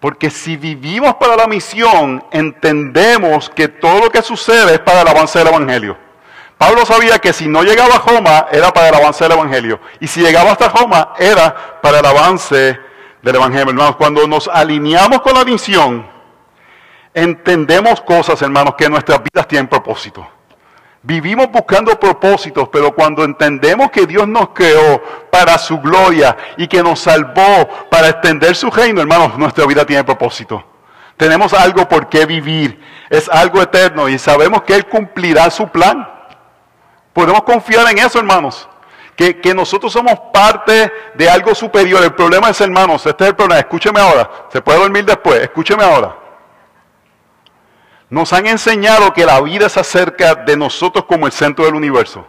Porque 0.00 0.30
si 0.30 0.56
vivimos 0.56 1.14
para 1.16 1.36
la 1.36 1.46
misión, 1.46 2.24
entendemos 2.32 3.50
que 3.50 3.68
todo 3.68 4.00
lo 4.00 4.10
que 4.10 4.22
sucede 4.22 4.74
es 4.74 4.78
para 4.80 5.02
el 5.02 5.08
avance 5.08 5.38
del 5.38 5.48
Evangelio. 5.48 5.96
Pablo 6.56 6.84
sabía 6.86 7.18
que 7.18 7.32
si 7.32 7.48
no 7.48 7.62
llegaba 7.62 7.96
a 7.96 7.98
Roma 7.98 8.46
era 8.50 8.70
para 8.72 8.88
el 8.88 8.94
avance 8.94 9.24
del 9.24 9.32
Evangelio. 9.32 9.80
Y 10.00 10.06
si 10.06 10.20
llegaba 10.20 10.52
hasta 10.52 10.68
Roma 10.68 11.14
era 11.18 11.80
para 11.82 12.00
el 12.00 12.06
avance 12.06 12.78
del 13.22 13.34
Evangelio. 13.34 13.70
Hermanos, 13.70 13.96
cuando 13.96 14.26
nos 14.26 14.48
alineamos 14.48 15.20
con 15.20 15.34
la 15.34 15.44
misión, 15.44 16.06
entendemos 17.12 18.00
cosas, 18.00 18.40
hermanos, 18.42 18.74
que 18.76 18.88
nuestras 18.88 19.20
vidas 19.22 19.46
tienen 19.48 19.68
propósito. 19.68 20.26
Vivimos 21.02 21.50
buscando 21.50 21.98
propósitos, 21.98 22.68
pero 22.68 22.94
cuando 22.94 23.24
entendemos 23.24 23.90
que 23.90 24.06
Dios 24.06 24.28
nos 24.28 24.50
creó 24.50 25.02
para 25.30 25.56
su 25.56 25.78
gloria 25.78 26.36
y 26.58 26.68
que 26.68 26.82
nos 26.82 27.00
salvó 27.00 27.68
para 27.90 28.10
extender 28.10 28.54
su 28.54 28.70
reino, 28.70 29.00
hermanos, 29.00 29.38
nuestra 29.38 29.64
vida 29.64 29.86
tiene 29.86 30.04
propósito. 30.04 30.62
Tenemos 31.16 31.54
algo 31.54 31.88
por 31.88 32.08
qué 32.10 32.26
vivir, 32.26 32.82
es 33.08 33.30
algo 33.30 33.62
eterno 33.62 34.10
y 34.10 34.18
sabemos 34.18 34.62
que 34.62 34.74
Él 34.74 34.86
cumplirá 34.86 35.50
su 35.50 35.68
plan. 35.68 36.06
Podemos 37.14 37.44
confiar 37.44 37.90
en 37.90 37.98
eso, 37.98 38.18
hermanos. 38.18 38.68
Que, 39.16 39.40
que, 39.40 39.54
nosotros 39.54 39.92
somos 39.92 40.18
parte 40.32 40.90
de 41.14 41.28
algo 41.28 41.54
superior. 41.54 42.02
El 42.02 42.14
problema 42.14 42.50
es, 42.50 42.60
hermanos, 42.60 43.04
este 43.04 43.24
es 43.24 43.30
el 43.30 43.36
problema. 43.36 43.60
Escúcheme 43.60 44.00
ahora. 44.00 44.30
Se 44.50 44.62
puede 44.62 44.78
dormir 44.78 45.04
después. 45.04 45.42
Escúcheme 45.42 45.84
ahora. 45.84 46.19
Nos 48.10 48.32
han 48.32 48.48
enseñado 48.48 49.12
que 49.12 49.24
la 49.24 49.40
vida 49.40 49.68
se 49.68 49.78
acerca 49.78 50.34
de 50.34 50.56
nosotros 50.56 51.04
como 51.04 51.26
el 51.26 51.32
centro 51.32 51.64
del 51.64 51.76
universo. 51.76 52.26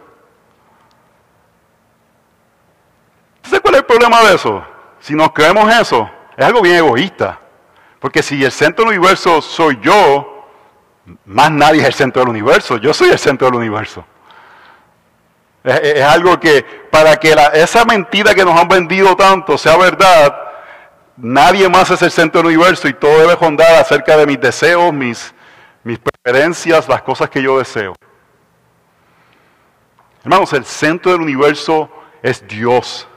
¿Sabes 3.42 3.60
cuál 3.60 3.74
es 3.74 3.80
el 3.80 3.86
problema 3.86 4.22
de 4.22 4.36
eso? 4.36 4.64
Si 5.00 5.14
nos 5.14 5.32
creemos 5.32 5.72
eso, 5.74 6.08
es 6.36 6.46
algo 6.46 6.62
bien 6.62 6.76
egoísta. 6.76 7.40
Porque 7.98 8.22
si 8.22 8.42
el 8.44 8.52
centro 8.52 8.84
del 8.84 8.96
universo 8.98 9.42
soy 9.42 9.78
yo, 9.82 10.46
más 11.24 11.50
nadie 11.50 11.80
es 11.80 11.88
el 11.88 11.94
centro 11.94 12.22
del 12.22 12.30
universo. 12.30 12.76
Yo 12.76 12.94
soy 12.94 13.10
el 13.10 13.18
centro 13.18 13.48
del 13.48 13.56
universo. 13.56 14.04
Es, 15.64 16.02
algo 16.02 16.38
que 16.38 16.64
para 16.90 17.16
que 17.16 17.36
esa 17.54 17.84
mentira 17.84 18.34
que 18.34 18.44
nos 18.44 18.58
han 18.58 18.68
vendido 18.68 19.16
tanto 19.16 19.58
sea 19.58 19.76
verdad, 19.76 20.36
nadie 21.16 21.68
más 21.68 21.90
es 21.90 22.02
el 22.02 22.10
centro 22.10 22.40
del 22.40 22.56
universo 22.56 22.86
y 22.86 22.94
todo 22.94 23.18
debe 23.18 23.34
rondar 23.34 23.74
acerca 23.74 24.16
de 24.16 24.26
mis 24.26 24.40
deseos, 24.40 24.92
mis, 24.92 25.32
mis 25.84 25.98
preferencias, 25.98 26.88
las 26.88 27.02
cosas 27.02 27.30
que 27.30 27.42
yo 27.42 27.58
deseo. 27.58 27.94
Hermanos, 30.22 30.52
el 30.52 30.64
centro 30.64 31.12
del 31.12 31.20
universo 31.20 31.90
es 32.22 32.46
Dios. 32.46 33.08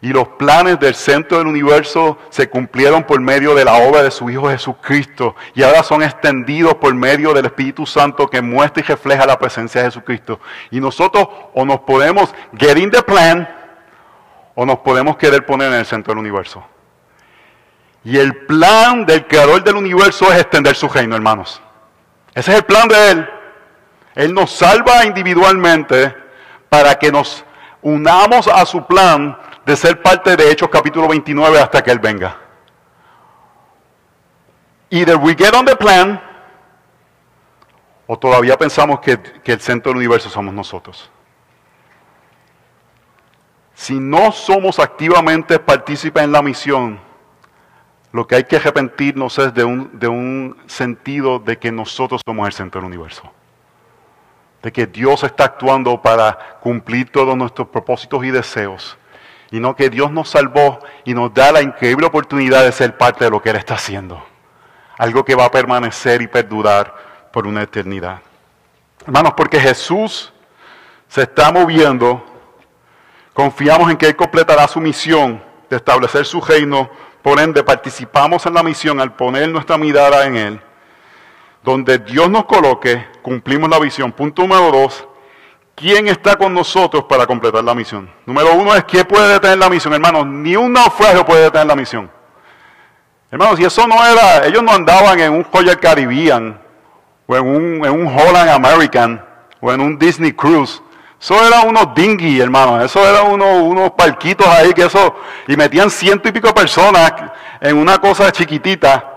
Y 0.00 0.10
los 0.10 0.28
planes 0.28 0.78
del 0.78 0.94
centro 0.94 1.38
del 1.38 1.48
universo 1.48 2.18
se 2.30 2.48
cumplieron 2.48 3.02
por 3.02 3.20
medio 3.20 3.54
de 3.54 3.64
la 3.64 3.74
obra 3.74 4.02
de 4.02 4.12
su 4.12 4.30
Hijo 4.30 4.48
Jesucristo. 4.48 5.34
Y 5.54 5.62
ahora 5.62 5.82
son 5.82 6.02
extendidos 6.02 6.74
por 6.76 6.94
medio 6.94 7.34
del 7.34 7.46
Espíritu 7.46 7.84
Santo 7.84 8.28
que 8.28 8.40
muestra 8.40 8.80
y 8.80 8.86
refleja 8.86 9.26
la 9.26 9.38
presencia 9.38 9.82
de 9.82 9.88
Jesucristo. 9.88 10.38
Y 10.70 10.80
nosotros 10.80 11.28
o 11.52 11.64
nos 11.64 11.80
podemos 11.80 12.32
get 12.56 12.78
in 12.78 12.90
the 12.90 13.02
plan 13.02 13.48
o 14.54 14.64
nos 14.64 14.78
podemos 14.78 15.16
querer 15.16 15.44
poner 15.44 15.72
en 15.72 15.80
el 15.80 15.86
centro 15.86 16.12
del 16.12 16.20
universo. 16.20 16.64
Y 18.04 18.16
el 18.18 18.46
plan 18.46 19.04
del 19.04 19.26
creador 19.26 19.64
del 19.64 19.76
universo 19.76 20.32
es 20.32 20.40
extender 20.40 20.76
su 20.76 20.88
reino, 20.88 21.16
hermanos. 21.16 21.60
Ese 22.34 22.52
es 22.52 22.58
el 22.58 22.64
plan 22.64 22.88
de 22.88 23.10
Él. 23.10 23.30
Él 24.14 24.34
nos 24.34 24.50
salva 24.50 25.04
individualmente 25.04 26.14
para 26.68 26.94
que 26.96 27.10
nos 27.10 27.44
unamos 27.82 28.48
a 28.48 28.64
su 28.66 28.84
plan 28.86 29.38
de 29.64 29.76
ser 29.76 30.02
parte 30.02 30.36
de 30.36 30.50
Hechos 30.50 30.68
capítulo 30.68 31.08
29 31.08 31.60
hasta 31.60 31.82
que 31.82 31.90
Él 31.90 31.98
venga. 31.98 32.36
Either 34.90 35.16
we 35.16 35.34
get 35.34 35.54
on 35.54 35.64
the 35.64 35.76
plan 35.76 36.20
o 38.06 38.18
todavía 38.18 38.56
pensamos 38.56 39.00
que, 39.00 39.20
que 39.20 39.52
el 39.52 39.60
centro 39.60 39.90
del 39.90 39.98
universo 39.98 40.30
somos 40.30 40.54
nosotros. 40.54 41.10
Si 43.74 44.00
no 44.00 44.32
somos 44.32 44.78
activamente 44.78 45.58
partícipes 45.58 46.24
en 46.24 46.32
la 46.32 46.42
misión, 46.42 46.98
lo 48.12 48.26
que 48.26 48.36
hay 48.36 48.44
que 48.44 48.56
arrepentirnos 48.56 49.38
es 49.38 49.52
de 49.52 49.64
un, 49.64 49.98
de 49.98 50.08
un 50.08 50.56
sentido 50.66 51.38
de 51.38 51.58
que 51.58 51.70
nosotros 51.70 52.22
somos 52.26 52.46
el 52.46 52.52
centro 52.52 52.80
del 52.80 52.88
universo. 52.88 53.30
De 54.62 54.72
que 54.72 54.86
Dios 54.86 55.22
está 55.24 55.44
actuando 55.44 56.00
para 56.00 56.58
cumplir 56.60 57.10
todos 57.10 57.36
nuestros 57.36 57.68
propósitos 57.68 58.24
y 58.24 58.30
deseos. 58.30 58.96
Y 59.50 59.60
no 59.60 59.76
que 59.76 59.90
Dios 59.90 60.10
nos 60.10 60.30
salvó 60.30 60.78
y 61.04 61.14
nos 61.14 61.32
da 61.32 61.52
la 61.52 61.62
increíble 61.62 62.06
oportunidad 62.06 62.64
de 62.64 62.72
ser 62.72 62.96
parte 62.96 63.24
de 63.24 63.30
lo 63.30 63.42
que 63.42 63.50
Él 63.50 63.56
está 63.56 63.74
haciendo. 63.74 64.24
Algo 64.96 65.24
que 65.24 65.34
va 65.34 65.44
a 65.44 65.50
permanecer 65.50 66.22
y 66.22 66.26
perdurar 66.26 66.94
por 67.32 67.46
una 67.46 67.62
eternidad. 67.62 68.20
Hermanos, 69.06 69.34
porque 69.36 69.60
Jesús 69.60 70.32
se 71.08 71.22
está 71.22 71.52
moviendo, 71.52 72.24
confiamos 73.32 73.90
en 73.90 73.96
que 73.96 74.06
Él 74.06 74.16
completará 74.16 74.66
su 74.66 74.80
misión 74.80 75.42
de 75.70 75.76
establecer 75.76 76.24
su 76.24 76.40
reino 76.40 76.90
por 77.28 77.38
ende, 77.40 77.62
participamos 77.62 78.46
en 78.46 78.54
la 78.54 78.62
misión 78.62 78.98
al 79.00 79.12
poner 79.12 79.50
nuestra 79.50 79.76
mirada 79.76 80.24
en 80.24 80.34
Él. 80.34 80.60
Donde 81.62 81.98
Dios 81.98 82.30
nos 82.30 82.46
coloque, 82.46 83.06
cumplimos 83.20 83.68
la 83.68 83.78
visión. 83.78 84.12
Punto 84.12 84.40
número 84.40 84.72
dos, 84.72 85.06
¿quién 85.74 86.08
está 86.08 86.36
con 86.36 86.54
nosotros 86.54 87.04
para 87.04 87.26
completar 87.26 87.62
la 87.62 87.74
misión? 87.74 88.10
Número 88.24 88.54
uno 88.54 88.74
es, 88.74 88.82
¿quién 88.84 89.04
puede 89.04 89.30
detener 89.30 89.58
la 89.58 89.68
misión? 89.68 89.92
Hermanos, 89.92 90.24
ni 90.24 90.56
un 90.56 90.72
naufragio 90.72 91.26
puede 91.26 91.42
detener 91.42 91.66
la 91.66 91.76
misión. 91.76 92.10
Hermanos, 93.30 93.60
y 93.60 93.64
eso 93.66 93.86
no 93.86 93.96
era, 93.96 94.46
ellos 94.46 94.62
no 94.62 94.72
andaban 94.72 95.20
en 95.20 95.30
un 95.34 95.46
Royal 95.52 95.78
Caribbean, 95.78 96.58
o 97.26 97.36
en 97.36 97.46
un, 97.46 97.84
en 97.84 97.90
un 97.90 98.06
Holland 98.06 98.48
American, 98.48 99.22
o 99.60 99.70
en 99.70 99.82
un 99.82 99.98
Disney 99.98 100.32
Cruise. 100.32 100.80
Eso 101.20 101.44
eran 101.44 101.68
unos 101.68 101.94
dinghy, 101.94 102.40
hermano. 102.40 102.80
Eso 102.80 103.06
eran 103.06 103.26
unos, 103.32 103.90
parquitos 103.92 104.46
ahí 104.46 104.72
que 104.72 104.84
eso. 104.84 105.16
Y 105.46 105.56
metían 105.56 105.90
ciento 105.90 106.28
y 106.28 106.32
pico 106.32 106.54
personas 106.54 107.12
en 107.60 107.76
una 107.76 107.98
cosa 107.98 108.30
chiquitita. 108.30 109.16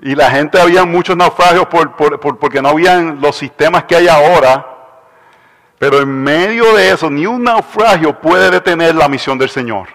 Y 0.00 0.14
la 0.14 0.30
gente 0.30 0.60
había 0.60 0.84
muchos 0.84 1.16
naufragios 1.16 1.66
por, 1.66 2.38
porque 2.38 2.60
no 2.60 2.70
habían 2.70 3.20
los 3.20 3.36
sistemas 3.36 3.84
que 3.84 3.96
hay 3.96 4.08
ahora. 4.08 4.66
Pero 5.78 6.00
en 6.00 6.08
medio 6.08 6.74
de 6.74 6.90
eso, 6.90 7.10
ni 7.10 7.26
un 7.26 7.44
naufragio 7.44 8.18
puede 8.20 8.50
detener 8.50 8.94
la 8.94 9.08
misión 9.08 9.38
del 9.38 9.50
Señor. 9.50 9.88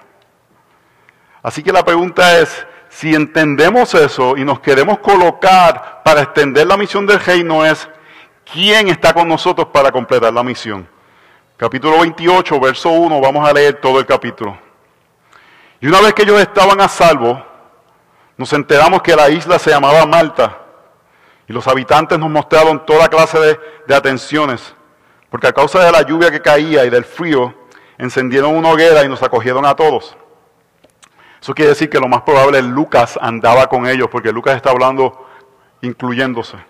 Así 1.41 1.63
que 1.63 1.71
la 1.71 1.83
pregunta 1.83 2.39
es, 2.39 2.67
si 2.89 3.15
entendemos 3.15 3.93
eso 3.93 4.35
y 4.35 4.43
nos 4.43 4.59
queremos 4.59 4.99
colocar 4.99 6.01
para 6.03 6.21
extender 6.21 6.67
la 6.67 6.75
misión 6.75 7.05
del 7.05 7.19
reino 7.19 7.65
es, 7.65 7.87
¿Quién 8.51 8.87
está 8.87 9.13
con 9.13 9.27
nosotros 9.27 9.67
para 9.67 9.91
completar 9.91 10.33
la 10.33 10.43
misión? 10.43 10.87
Capítulo 11.55 11.99
28, 11.99 12.59
verso 12.59 12.89
1, 12.89 13.21
vamos 13.21 13.47
a 13.47 13.53
leer 13.53 13.79
todo 13.79 13.99
el 13.99 14.07
capítulo. 14.07 14.57
Y 15.79 15.87
una 15.87 16.01
vez 16.01 16.15
que 16.15 16.23
ellos 16.23 16.41
estaban 16.41 16.81
a 16.81 16.87
salvo, 16.87 17.45
nos 18.37 18.51
enteramos 18.53 19.03
que 19.03 19.15
la 19.15 19.29
isla 19.29 19.59
se 19.59 19.69
llamaba 19.69 20.03
Malta. 20.07 20.57
Y 21.47 21.53
los 21.53 21.67
habitantes 21.67 22.17
nos 22.17 22.29
mostraron 22.31 22.83
toda 22.87 23.07
clase 23.07 23.39
de, 23.39 23.59
de 23.87 23.95
atenciones, 23.95 24.73
porque 25.29 25.47
a 25.47 25.53
causa 25.53 25.83
de 25.83 25.91
la 25.91 26.01
lluvia 26.01 26.31
que 26.31 26.41
caía 26.41 26.85
y 26.85 26.89
del 26.89 27.05
frío, 27.05 27.53
encendieron 27.99 28.55
una 28.55 28.69
hoguera 28.69 29.03
y 29.03 29.09
nos 29.09 29.21
acogieron 29.21 29.63
a 29.65 29.75
todos. 29.75 30.17
Eso 31.39 31.53
quiere 31.53 31.69
decir 31.69 31.89
que 31.89 31.99
lo 31.99 32.07
más 32.07 32.23
probable 32.23 32.57
es 32.57 32.65
Lucas 32.65 33.19
andaba 33.21 33.67
con 33.67 33.85
ellos, 33.85 34.07
porque 34.11 34.31
Lucas 34.31 34.55
está 34.55 34.71
hablando 34.71 35.27
incluyéndose. 35.81 36.68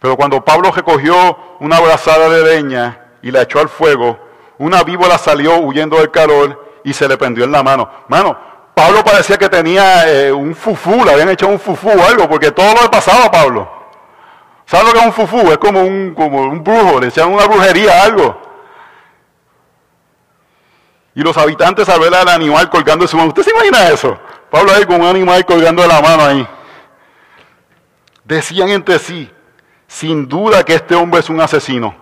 Pero 0.00 0.16
cuando 0.16 0.44
Pablo 0.44 0.72
recogió 0.72 1.56
una 1.60 1.78
brazada 1.78 2.28
de 2.30 2.42
leña 2.42 3.06
y 3.22 3.30
la 3.30 3.42
echó 3.42 3.60
al 3.60 3.68
fuego, 3.68 4.18
una 4.58 4.82
víbora 4.82 5.18
salió 5.18 5.58
huyendo 5.58 5.98
del 5.98 6.10
calor 6.10 6.80
y 6.84 6.92
se 6.92 7.06
le 7.06 7.18
prendió 7.18 7.44
en 7.44 7.52
la 7.52 7.62
mano. 7.62 7.90
Mano, 8.08 8.36
Pablo 8.74 9.04
parecía 9.04 9.36
que 9.36 9.48
tenía 9.48 10.08
eh, 10.10 10.32
un 10.32 10.54
fufú, 10.54 11.04
le 11.04 11.12
habían 11.12 11.28
hecho 11.28 11.48
un 11.48 11.60
fufú 11.60 11.90
o 11.90 12.06
algo, 12.06 12.28
porque 12.28 12.50
todo 12.50 12.74
lo 12.74 12.80
que 12.80 12.88
pasaba 12.88 13.26
a 13.26 13.30
Pablo. 13.30 13.70
¿Sabes 14.64 14.86
lo 14.86 14.92
que 14.92 14.98
es 15.00 15.06
un 15.06 15.12
fufú? 15.12 15.50
Es 15.50 15.58
como 15.58 15.82
un, 15.82 16.14
como 16.14 16.42
un 16.42 16.64
brujo, 16.64 17.00
le 17.00 17.08
echan 17.08 17.30
una 17.30 17.46
brujería, 17.46 18.02
algo. 18.02 18.40
Y 21.14 21.22
los 21.22 21.36
habitantes 21.36 21.88
al 21.88 22.00
ver 22.00 22.14
al 22.14 22.28
animal 22.28 22.70
colgando 22.70 23.04
de 23.04 23.08
su 23.08 23.16
mano. 23.16 23.28
¿Usted 23.28 23.42
se 23.42 23.50
imagina 23.50 23.88
eso? 23.88 24.18
Pablo 24.50 24.72
ahí 24.72 24.84
con 24.84 25.00
un 25.00 25.08
animal 25.08 25.44
colgando 25.44 25.82
de 25.82 25.88
la 25.88 26.00
mano 26.00 26.24
ahí. 26.24 26.48
Decían 28.24 28.68
entre 28.68 28.98
sí, 28.98 29.30
sin 29.90 30.28
duda 30.28 30.62
que 30.62 30.74
este 30.74 30.94
hombre 30.94 31.18
es 31.18 31.28
un 31.28 31.40
asesino, 31.40 31.92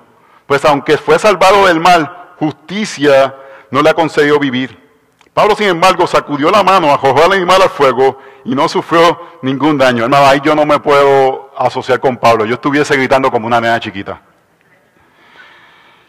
pues 0.47 0.63
aunque 0.67 0.99
fue 0.99 1.19
salvado 1.19 1.67
del 1.67 1.81
mal, 1.81 2.35
justicia 2.39 3.35
no 3.71 3.81
le 3.81 3.89
ha 3.89 3.95
concedido 3.95 4.39
vivir. 4.39 4.79
Pablo, 5.33 5.57
sin 5.57 5.69
embargo, 5.69 6.07
sacudió 6.07 6.51
la 6.51 6.63
mano, 6.63 6.93
arrojó 6.93 7.25
al 7.25 7.33
animal 7.33 7.63
al 7.63 7.71
fuego 7.71 8.19
y 8.45 8.55
no 8.55 8.69
sufrió 8.69 9.19
ningún 9.41 9.79
daño. 9.79 10.05
Hermano, 10.05 10.27
ahí 10.27 10.39
yo 10.45 10.55
no 10.55 10.67
me 10.67 10.79
puedo 10.81 11.51
asociar 11.57 11.99
con 11.99 12.19
Pablo. 12.19 12.45
Yo 12.45 12.55
estuviese 12.55 12.95
gritando 12.95 13.31
como 13.31 13.47
una 13.47 13.59
nena 13.59 13.81
chiquita. 13.81 14.21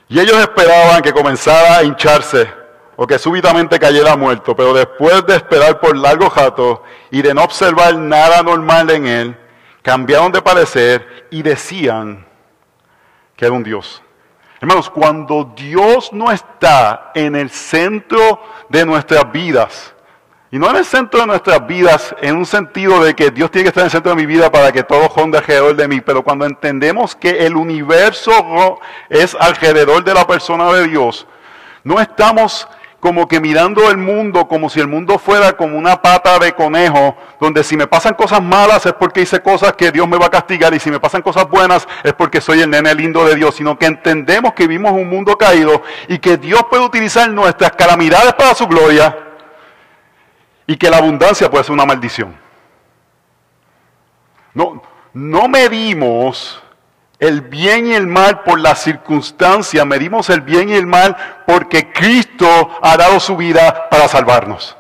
Y 0.10 0.20
ellos 0.20 0.38
esperaban 0.38 1.02
que 1.02 1.14
comenzara 1.14 1.78
a 1.78 1.84
hincharse 1.84 2.52
o 2.98 3.08
que 3.08 3.18
súbitamente 3.18 3.80
cayera 3.80 4.18
muerto, 4.18 4.54
pero 4.54 4.74
después 4.74 5.26
de 5.26 5.38
esperar 5.38 5.80
por 5.80 5.96
largo 5.96 6.30
rato 6.30 6.84
y 7.10 7.22
de 7.22 7.34
no 7.34 7.44
observar 7.44 7.96
nada 7.96 8.44
normal 8.44 8.90
en 8.90 9.08
él, 9.08 9.39
cambiaron 9.82 10.32
de 10.32 10.42
parecer 10.42 11.28
y 11.32 11.42
decían 11.42 12.26
que 13.36 13.46
era 13.46 13.54
un 13.54 13.64
Dios. 13.64 14.02
Hermanos, 14.62 14.90
cuando 14.90 15.54
Dios 15.56 16.12
no 16.12 16.32
está 16.32 17.12
en 17.16 17.36
el 17.36 17.50
centro 17.50 18.42
de 18.68 18.86
nuestras 18.86 19.32
vidas, 19.32 19.96
y 20.52 20.58
no 20.58 20.70
en 20.70 20.78
el 20.78 20.86
centro 20.86 21.22
de 21.22 21.28
nuestras 21.28 21.66
vidas, 21.66 22.14
en 22.22 22.36
un 22.36 22.46
sentido 22.46 23.04
de 23.04 23.16
que 23.16 23.32
Dios 23.32 23.52
tiene 23.52 23.64
que 23.64 23.70
estar 23.70 23.84
en 23.84 23.86
el 23.86 23.92
centro 23.92 24.16
de 24.16 24.16
mi 24.18 24.26
vida 24.26 24.52
para 24.52 24.72
que 24.72 24.84
todo 24.84 25.08
ronde 25.16 25.38
alrededor 25.38 25.76
de 25.76 25.88
mí, 25.88 26.02
pero 26.02 26.24
cuando 26.24 26.46
entendemos 26.46 27.16
que 27.16 27.46
el 27.46 27.56
universo 27.56 28.80
es 29.10 29.38
alrededor 29.40 30.04
de 30.04 30.14
la 30.14 30.26
persona 30.26 30.72
de 30.74 30.88
Dios, 30.88 31.28
no 31.84 32.02
estamos 32.02 32.68
como 33.00 33.28
que 33.28 33.40
mirando 33.40 33.90
el 33.90 33.98
mundo 33.98 34.48
como 34.48 34.70
si 34.70 34.80
el 34.80 34.88
mundo 34.88 35.18
fuera 35.20 35.54
como 35.54 35.78
una 35.78 36.02
pata 36.02 36.38
de 36.40 36.54
conejo, 36.54 37.16
donde 37.40 37.64
si 37.64 37.78
me 37.78 37.88
pasan 37.88 38.14
cosas 38.14 38.42
malas 38.42 38.86
es 38.86 38.94
porque 38.94 39.22
hice 39.22 39.42
cosas 39.42 39.74
que 39.74 39.92
Dios 39.92 40.08
me 40.08 40.18
va 40.18 40.26
a 40.26 40.30
castigar 40.30 40.74
y 40.74 40.80
si 40.80 40.92
me 40.92 41.00
pasan 41.00 41.22
cosas 41.22 41.50
buenas 41.50 41.88
es 42.04 42.14
porque 42.14 42.42
soy 42.42 42.62
el 42.62 42.70
nene 42.70 42.94
lindo 42.94 43.26
de 43.26 43.36
Dios, 43.36 43.56
sino 43.56 43.78
que 43.78 43.86
entendemos 43.86 44.54
que 44.54 44.68
vivimos 44.68 44.92
un 44.92 45.10
mundo 45.10 45.38
caído 45.38 45.82
y 46.08 46.20
que 46.20 46.38
Dios 46.38 46.62
puede 46.70 46.84
utilizar 46.84 47.30
nuestras 47.30 47.72
calamidades 47.72 48.34
para 48.34 48.54
su 48.54 48.68
gloria 48.68 49.18
y 50.68 50.78
que 50.78 50.90
la 50.90 50.98
abundancia 50.98 51.50
puede 51.50 51.64
ser 51.64 51.74
una 51.74 51.86
maldición. 51.86 52.36
No, 54.54 54.82
no 55.14 55.48
medimos 55.48 56.62
el 57.20 57.42
bien 57.42 57.88
y 57.88 57.94
el 57.94 58.08
mal 58.08 58.44
por 58.44 58.60
las 58.60 58.82
circunstancias, 58.82 59.86
medimos 59.86 60.30
el 60.30 60.42
bien 60.42 60.70
y 60.70 60.74
el 60.74 60.88
mal 60.88 61.16
porque 61.46 61.92
Cristo 61.92 62.70
ha 62.82 62.96
dado 62.96 63.20
su 63.20 63.36
vida 63.36 63.90
para 63.90 64.08
salvarnos. 64.08 64.78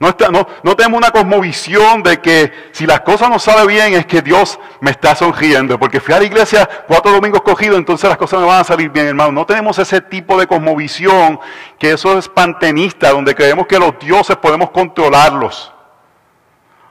No, 0.00 0.14
no, 0.62 0.76
tenemos 0.76 0.98
una 0.98 1.12
cosmovisión 1.12 2.02
de 2.02 2.20
que 2.20 2.52
si 2.72 2.84
las 2.84 3.00
cosas 3.00 3.30
no 3.30 3.38
salen 3.38 3.68
bien 3.68 3.94
es 3.94 4.04
que 4.04 4.20
Dios 4.20 4.58
me 4.80 4.90
está 4.90 5.14
sonriendo, 5.14 5.78
porque 5.78 6.00
fui 6.00 6.12
a 6.12 6.18
la 6.18 6.24
iglesia 6.24 6.68
cuatro 6.86 7.12
domingos 7.12 7.40
cogidos, 7.42 7.78
entonces 7.78 8.08
las 8.08 8.18
cosas 8.18 8.40
me 8.40 8.46
van 8.46 8.60
a 8.60 8.64
salir 8.64 8.90
bien, 8.90 9.06
hermano. 9.06 9.32
No 9.32 9.46
tenemos 9.46 9.78
ese 9.78 10.00
tipo 10.00 10.38
de 10.38 10.46
cosmovisión, 10.46 11.38
que 11.78 11.92
eso 11.92 12.18
es 12.18 12.28
pantenista, 12.28 13.12
donde 13.12 13.34
creemos 13.34 13.66
que 13.66 13.78
los 13.78 13.98
dioses 13.98 14.36
podemos 14.36 14.70
controlarlos. 14.70 15.72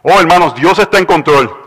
Oh, 0.02 0.19
hermanos, 0.19 0.56
Dios 0.56 0.80
está 0.80 0.97
en 0.97 1.06
control. 1.06 1.62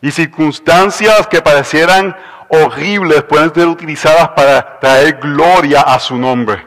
Y 0.00 0.10
circunstancias 0.10 1.26
que 1.26 1.42
parecieran 1.42 2.16
horribles 2.48 3.22
pueden 3.24 3.52
ser 3.52 3.66
utilizadas 3.66 4.28
para 4.30 4.78
traer 4.78 5.18
gloria 5.18 5.82
a 5.82 5.98
su 5.98 6.16
nombre. 6.16 6.66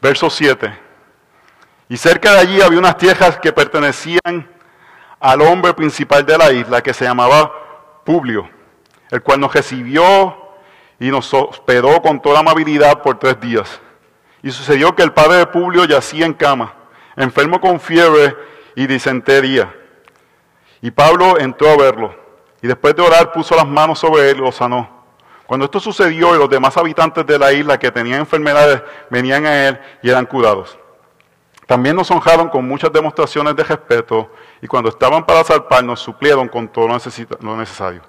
Verso 0.00 0.30
7. 0.30 0.78
Y 1.88 1.96
cerca 1.96 2.32
de 2.32 2.38
allí 2.38 2.60
había 2.60 2.78
unas 2.78 2.96
tierras 2.96 3.38
que 3.38 3.52
pertenecían 3.52 4.48
al 5.20 5.40
hombre 5.42 5.74
principal 5.74 6.24
de 6.24 6.36
la 6.38 6.52
isla, 6.52 6.82
que 6.82 6.94
se 6.94 7.04
llamaba 7.04 7.50
Publio, 8.04 8.48
el 9.10 9.22
cual 9.22 9.40
nos 9.40 9.52
recibió 9.52 10.36
y 11.00 11.10
nos 11.10 11.32
hospedó 11.32 12.00
con 12.02 12.20
toda 12.20 12.40
amabilidad 12.40 13.02
por 13.02 13.18
tres 13.18 13.40
días. 13.40 13.80
Y 14.42 14.50
sucedió 14.50 14.94
que 14.94 15.02
el 15.02 15.12
padre 15.12 15.38
de 15.38 15.46
Publio 15.46 15.84
yacía 15.86 16.26
en 16.26 16.34
cama, 16.34 16.74
enfermo 17.16 17.60
con 17.60 17.80
fiebre 17.80 18.36
y 18.74 18.86
disentería. 18.86 19.72
Y 20.84 20.90
Pablo 20.90 21.38
entró 21.38 21.70
a 21.70 21.76
verlo 21.78 22.14
y 22.60 22.66
después 22.66 22.94
de 22.94 23.00
orar 23.00 23.32
puso 23.32 23.56
las 23.56 23.66
manos 23.66 23.98
sobre 23.98 24.28
él 24.28 24.36
y 24.36 24.40
lo 24.42 24.52
sanó. 24.52 24.86
Cuando 25.46 25.64
esto 25.64 25.80
sucedió 25.80 26.34
los 26.34 26.50
demás 26.50 26.76
habitantes 26.76 27.24
de 27.24 27.38
la 27.38 27.50
isla 27.54 27.78
que 27.78 27.90
tenían 27.90 28.20
enfermedades 28.20 28.82
venían 29.08 29.46
a 29.46 29.68
él 29.68 29.80
y 30.02 30.10
eran 30.10 30.26
curados. 30.26 30.78
También 31.66 31.96
nos 31.96 32.10
honraron 32.10 32.50
con 32.50 32.68
muchas 32.68 32.92
demostraciones 32.92 33.56
de 33.56 33.64
respeto 33.64 34.30
y 34.60 34.66
cuando 34.66 34.90
estaban 34.90 35.24
para 35.24 35.42
zarpar 35.42 35.82
nos 35.82 36.00
suplieron 36.00 36.48
con 36.48 36.68
todo 36.68 36.86
lo 36.86 37.56
necesario. 37.56 38.02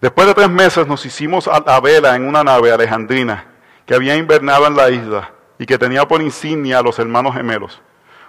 Después 0.00 0.28
de 0.28 0.32
tres 0.32 0.48
meses 0.48 0.86
nos 0.86 1.04
hicimos 1.04 1.46
a 1.46 1.60
la 1.60 1.78
vela 1.78 2.16
en 2.16 2.26
una 2.26 2.42
nave 2.42 2.72
alejandrina 2.72 3.48
que 3.84 3.94
había 3.94 4.16
invernado 4.16 4.66
en 4.66 4.76
la 4.76 4.88
isla 4.88 5.30
y 5.58 5.66
que 5.66 5.76
tenía 5.76 6.08
por 6.08 6.22
insignia 6.22 6.78
a 6.78 6.82
los 6.82 6.98
hermanos 6.98 7.34
gemelos. 7.34 7.82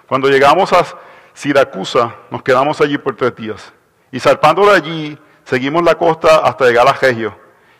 Cuando 0.06 0.28
llegamos 0.28 0.70
a 0.74 0.84
Siracusa, 1.38 2.16
nos 2.32 2.42
quedamos 2.42 2.80
allí 2.80 2.98
por 2.98 3.14
tres 3.14 3.32
días. 3.36 3.72
Y 4.10 4.18
zarpando 4.18 4.66
de 4.66 4.72
allí, 4.72 5.18
seguimos 5.44 5.84
la 5.84 5.94
costa 5.94 6.38
hasta 6.38 6.64
llegar 6.64 6.88
a 6.88 6.92
Regio. 6.92 7.32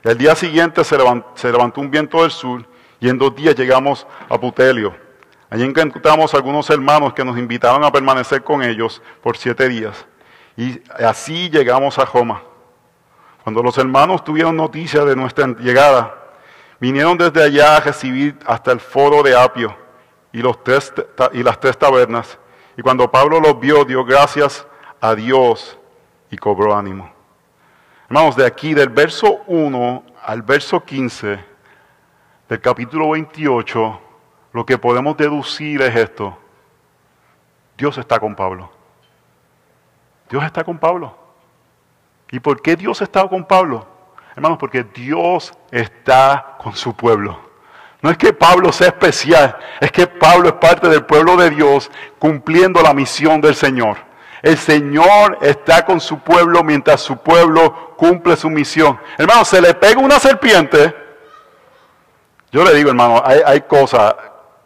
Y 0.05 0.09
al 0.09 0.16
día 0.16 0.37
siguiente 0.37 0.85
se 0.85 0.97
levantó, 0.97 1.81
un 1.81 1.90
viento 1.90 2.23
del 2.23 2.31
sur 2.31 2.64
y 3.01 3.09
en 3.09 3.18
dos 3.18 3.35
días 3.35 3.57
llegamos 3.57 4.07
a 4.29 4.38
Putelio. 4.38 4.94
Allí 5.51 5.64
encontramos 5.64 6.35
algunos 6.35 6.71
hermanos 6.71 7.12
que 7.14 7.25
nos 7.25 7.37
invitaron 7.37 7.83
a 7.83 7.90
permanecer 7.90 8.44
con 8.44 8.62
ellos 8.62 9.03
por 9.25 9.37
siete 9.37 9.68
días. 9.68 10.07
Y 10.57 10.81
así 11.05 11.51
llegamos 11.51 11.99
a 11.99 12.05
Roma. 12.05 12.40
Cuando 13.42 13.61
los 13.61 13.77
hermanos 13.77 14.23
tuvieron 14.23 14.55
noticia 14.55 15.05
de 15.05 15.16
nuestra 15.16 15.49
llegada, 15.59 16.14
vinieron 16.79 17.18
desde 17.18 17.42
allá 17.42 17.79
a 17.79 17.81
recibir 17.81 18.38
hasta 18.47 18.71
el 18.71 18.79
foro 18.79 19.25
de 19.25 19.37
Apio 19.37 19.77
y 20.33 20.42
las 20.42 21.59
tres 21.59 21.77
tabernas 21.77 22.38
y 22.79 22.83
cuando 22.83 23.11
Pablo 23.11 23.41
los 23.41 23.59
vio, 23.59 23.85
dio 23.85 24.05
gracias 24.05 24.64
a 25.01 25.17
Dios 25.17 25.77
y 26.31 26.37
cobró 26.37 26.77
ánimo. 26.77 27.11
Hermanos, 28.07 28.37
de 28.37 28.47
aquí, 28.47 28.73
del 28.73 28.88
verso 28.88 29.41
1 29.49 30.05
al 30.23 30.43
verso 30.43 30.85
15 30.85 31.45
del 32.49 32.61
capítulo 32.61 33.11
28, 33.11 34.01
lo 34.53 34.64
que 34.64 34.79
podemos 34.79 35.17
deducir 35.17 35.83
es 35.83 35.97
esto. 35.97 36.38
Dios 37.77 37.99
está 37.99 38.21
con 38.21 38.37
Pablo. 38.37 38.71
Dios 40.31 40.45
está 40.45 40.62
con 40.62 40.79
Pablo. 40.79 41.19
¿Y 42.31 42.38
por 42.38 42.62
qué 42.62 42.77
Dios 42.77 43.03
está 43.03 43.27
con 43.27 43.45
Pablo? 43.45 43.88
Hermanos, 44.37 44.57
porque 44.57 44.85
Dios 44.85 45.53
está 45.73 46.55
con 46.61 46.77
su 46.77 46.95
pueblo. 46.95 47.41
No 48.01 48.11
es 48.11 48.17
que 48.17 48.33
Pablo 48.33 48.73
sea 48.73 48.89
especial, 48.89 49.57
es 49.81 49.91
que 49.91 50.07
Pablo 50.07 50.49
es 50.49 50.55
parte 50.55 50.89
del 50.89 51.05
pueblo 51.05 51.37
de 51.37 51.51
Dios 51.51 51.91
cumpliendo 52.19 52.81
la 52.81 52.95
misión 52.95 53.41
del 53.41 53.57
Señor. 53.57 53.97
El 54.41 54.57
Señor 54.57 55.39
está 55.41 55.85
con 55.85 56.01
su 56.01 56.21
pueblo 56.21 56.63
mientras 56.63 57.01
su 57.01 57.17
pueblo 57.17 57.95
cumple 57.97 58.37
su 58.37 58.49
misión. 58.49 58.99
Hermano, 59.17 59.45
se 59.45 59.61
le 59.61 59.75
pega 59.75 60.01
una 60.01 60.21
serpiente. 60.21 60.95
Yo 62.53 62.63
le 62.63 62.73
digo, 62.75 62.91
hermano, 62.91 63.21
hay, 63.25 63.61
cosas. 63.63 64.15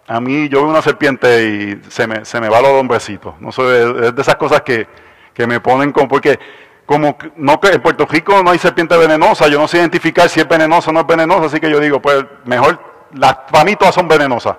A 0.07 0.21
mí, 0.21 0.49
yo 0.51 0.61
veo 0.61 0.71
una 0.71 0.83
serpiente 0.83 1.45
y 1.45 1.91
se 1.91 2.07
me, 2.07 2.27
se 2.27 2.39
me 2.39 2.51
va 2.51 2.61
los 2.61 2.73
hombrecitos. 2.73 3.35
No 3.41 3.51
sé, 3.51 3.63
es 4.09 4.15
de 4.15 4.23
esas 4.23 4.37
cosas 4.37 4.61
que, 4.61 4.87
que 5.33 5.47
me 5.47 5.59
ponen 5.59 5.91
con. 5.91 6.07
Porque 6.07 6.39
como 6.85 7.17
no, 7.37 7.59
en 7.63 7.81
Puerto 7.81 8.07
Rico 8.07 8.43
no 8.43 8.51
hay 8.51 8.59
serpiente 8.59 8.95
venenosa, 8.99 9.49
yo 9.49 9.59
no 9.59 9.67
sé 9.67 9.79
identificar 9.79 10.29
si 10.29 10.41
es 10.41 10.49
venenosa 10.49 10.91
o 10.91 10.93
no 10.93 11.01
es 11.01 11.07
venenosa, 11.07 11.47
así 11.47 11.59
que 11.59 11.71
yo 11.71 11.81
digo, 11.81 12.03
pues 12.03 12.25
mejor 12.45 12.92
las, 13.15 13.35
para 13.51 13.77
todas 13.77 13.95
son 13.95 14.09
venenosas. 14.09 14.57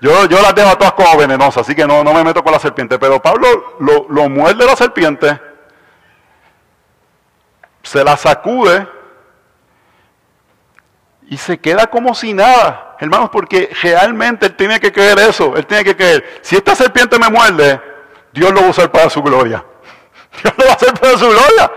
Yo, 0.00 0.24
yo 0.26 0.40
las 0.40 0.54
dejo 0.54 0.76
todas 0.78 0.92
como 0.94 1.16
venenosas, 1.16 1.66
así 1.66 1.74
que 1.74 1.86
no, 1.86 2.02
no 2.02 2.14
me 2.14 2.24
meto 2.24 2.42
con 2.42 2.52
la 2.52 2.58
serpiente. 2.58 2.98
Pero 2.98 3.20
Pablo 3.20 3.76
lo, 3.80 4.06
lo 4.08 4.28
muerde 4.28 4.64
la 4.64 4.76
serpiente, 4.76 5.38
se 7.82 8.02
la 8.02 8.16
sacude 8.16 8.86
y 11.28 11.36
se 11.36 11.58
queda 11.58 11.86
como 11.86 12.14
si 12.14 12.32
nada. 12.32 12.96
Hermanos, 12.98 13.30
porque 13.30 13.70
realmente 13.82 14.46
él 14.46 14.56
tiene 14.56 14.80
que 14.80 14.92
creer 14.92 15.18
eso. 15.18 15.56
Él 15.56 15.66
tiene 15.66 15.84
que 15.84 15.96
creer, 15.96 16.40
si 16.42 16.56
esta 16.56 16.74
serpiente 16.74 17.18
me 17.18 17.28
muerde, 17.28 17.80
Dios 18.32 18.52
lo 18.52 18.60
va 18.60 18.66
a 18.66 18.70
usar 18.70 18.90
para 18.90 19.08
su 19.10 19.22
gloria. 19.22 19.64
Dios 20.42 20.54
lo 20.56 20.64
va 20.64 20.70
a 20.70 20.74
hacer 20.74 20.94
para 20.94 21.18
su 21.18 21.28
gloria. 21.28 21.72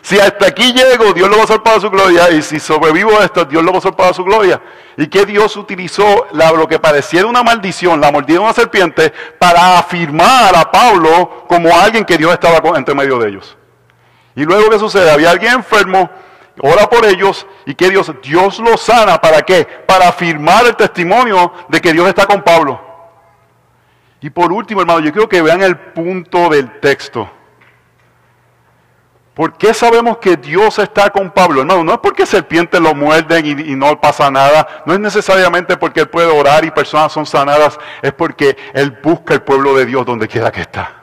Si 0.00 0.18
hasta 0.18 0.46
aquí 0.46 0.72
llego, 0.72 1.12
Dios 1.12 1.28
lo 1.28 1.36
va 1.36 1.42
a 1.42 1.44
hacer 1.44 1.62
para 1.62 1.80
su 1.80 1.90
gloria. 1.90 2.30
Y 2.30 2.42
si 2.42 2.58
sobrevivo 2.58 3.18
a 3.18 3.24
esto, 3.24 3.44
Dios 3.44 3.62
lo 3.62 3.72
va 3.72 3.76
a 3.76 3.78
hacer 3.78 3.94
para 3.94 4.14
su 4.14 4.24
gloria. 4.24 4.60
Y 4.96 5.08
que 5.08 5.26
Dios 5.26 5.56
utilizó 5.56 6.26
lo 6.32 6.66
que 6.66 6.78
pareciera 6.78 7.26
una 7.26 7.42
maldición, 7.42 8.00
la 8.00 8.10
mordida 8.10 8.38
de 8.38 8.44
una 8.44 8.52
serpiente, 8.52 9.12
para 9.38 9.78
afirmar 9.78 10.56
a 10.56 10.70
Pablo 10.70 11.44
como 11.48 11.74
alguien 11.76 12.04
que 12.04 12.16
Dios 12.16 12.32
estaba 12.32 12.60
entre 12.78 12.94
medio 12.94 13.18
de 13.18 13.28
ellos. 13.28 13.56
Y 14.34 14.44
luego, 14.44 14.70
¿qué 14.70 14.78
sucede? 14.78 15.10
Había 15.10 15.30
alguien 15.30 15.54
enfermo 15.54 16.10
ora 16.60 16.88
por 16.88 17.04
ellos 17.04 17.46
y 17.66 17.74
que 17.74 17.90
Dios, 17.90 18.10
Dios 18.22 18.58
los 18.60 18.80
sana. 18.80 19.20
¿Para 19.20 19.42
qué? 19.42 19.64
Para 19.64 20.08
afirmar 20.08 20.66
el 20.66 20.76
testimonio 20.76 21.52
de 21.68 21.80
que 21.80 21.92
Dios 21.92 22.08
está 22.08 22.26
con 22.26 22.42
Pablo. 22.42 22.80
Y 24.20 24.30
por 24.30 24.52
último, 24.52 24.80
hermano, 24.80 25.00
yo 25.00 25.12
quiero 25.12 25.28
que 25.28 25.42
vean 25.42 25.62
el 25.62 25.76
punto 25.76 26.48
del 26.48 26.80
texto. 26.80 27.30
¿Por 29.36 29.52
qué 29.58 29.74
sabemos 29.74 30.16
que 30.16 30.38
Dios 30.38 30.78
está 30.78 31.10
con 31.10 31.30
Pablo? 31.30 31.60
Hermano, 31.60 31.84
no 31.84 31.92
es 31.92 31.98
porque 31.98 32.24
serpientes 32.24 32.80
lo 32.80 32.94
muerden 32.94 33.44
y, 33.44 33.50
y, 33.50 33.76
no 33.76 34.00
pasa 34.00 34.30
nada. 34.30 34.66
No 34.86 34.94
es 34.94 34.98
necesariamente 34.98 35.76
porque 35.76 36.00
él 36.00 36.08
puede 36.08 36.28
orar 36.28 36.64
y 36.64 36.70
personas 36.70 37.12
son 37.12 37.26
sanadas. 37.26 37.78
Es 38.00 38.14
porque 38.14 38.56
él 38.72 38.98
busca 39.02 39.34
el 39.34 39.42
pueblo 39.42 39.76
de 39.76 39.84
Dios 39.84 40.06
donde 40.06 40.26
quiera 40.26 40.50
que 40.50 40.62
está. 40.62 41.02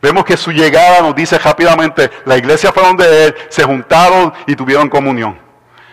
Vemos 0.00 0.24
que 0.24 0.36
su 0.36 0.52
llegada 0.52 1.00
nos 1.00 1.12
dice 1.16 1.40
rápidamente, 1.40 2.08
la 2.24 2.36
iglesia 2.36 2.70
fue 2.70 2.84
donde 2.84 3.26
él, 3.26 3.34
se 3.48 3.64
juntaron 3.64 4.32
y 4.46 4.54
tuvieron 4.54 4.88
comunión. 4.88 5.36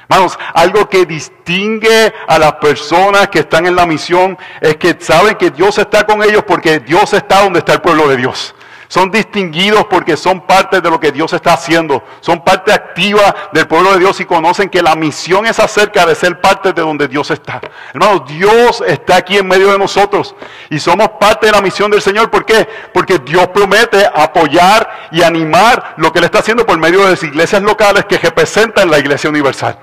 Hermanos, 0.08 0.38
algo 0.54 0.88
que 0.88 1.08
distingue 1.08 2.13
a 2.28 2.38
las 2.38 2.54
personas 2.54 3.30
que 3.30 3.39
están 3.39 3.65
en 3.65 3.76
la 3.76 3.88
misión 3.88 4.38
es 4.62 4.78
que 4.78 4.96
saben 5.00 5.36
que 5.38 5.50
Dios 5.50 5.80
está 5.80 6.06
con 6.06 6.22
ellos 6.22 6.43
porque 6.46 6.80
Dios 6.80 7.13
está 7.13 7.41
donde 7.41 7.60
está 7.60 7.74
el 7.74 7.82
pueblo 7.82 8.08
de 8.08 8.17
Dios. 8.17 8.54
Son 8.89 9.12
distinguidos 9.12 9.86
porque 9.89 10.15
son 10.15 10.41
parte 10.41 10.80
de 10.80 10.89
lo 10.89 11.00
que 11.00 11.12
Dios 11.12 11.34
está 11.34 11.54
haciendo. 11.54 12.04
Son 12.21 12.41
parte 12.43 12.71
activa 12.71 13.36
del 13.52 13.67
pueblo 13.67 13.91
de 13.93 14.00
Dios 14.00 14.19
y 14.21 14.26
conocen 14.26 14.69
que 14.69 14.82
la 14.82 14.95
misión 14.95 15.45
es 15.45 15.60
acerca 15.60 16.06
de 16.06 16.15
ser 16.15 16.39
parte 16.39 16.71
de 16.71 16.82
donde 16.82 17.08
Dios 17.08 17.30
está. 17.32 17.60
Hermanos, 17.93 18.23
Dios 18.28 18.82
está 18.88 19.17
aquí 19.17 19.38
en 19.38 19.47
medio 19.47 19.71
de 19.71 19.78
nosotros 19.78 20.36
y 20.69 20.80
somos 20.80 21.10
parte 21.19 21.47
de 21.47 21.52
la 21.52 21.62
misión 21.62 21.91
del 21.91 22.02
Señor. 22.02 22.32
¿Por 22.32 22.45
qué? 22.45 22.67
Porque 22.93 23.19
Dios 23.19 23.50
promete 23.50 24.06
apoyar 24.06 25.10
y 25.12 25.21
animar 25.21 25.95
lo 25.97 26.13
que 26.13 26.19
Él 26.19 26.26
está 26.26 26.39
haciendo 26.39 26.65
por 26.65 26.80
medio 26.80 27.04
de 27.04 27.12
las 27.12 27.23
iglesias 27.23 27.62
locales 27.62 28.06
que 28.06 28.17
representan 28.17 28.89
la 28.89 29.00
iglesia 29.00 29.30
universal. 29.30 29.78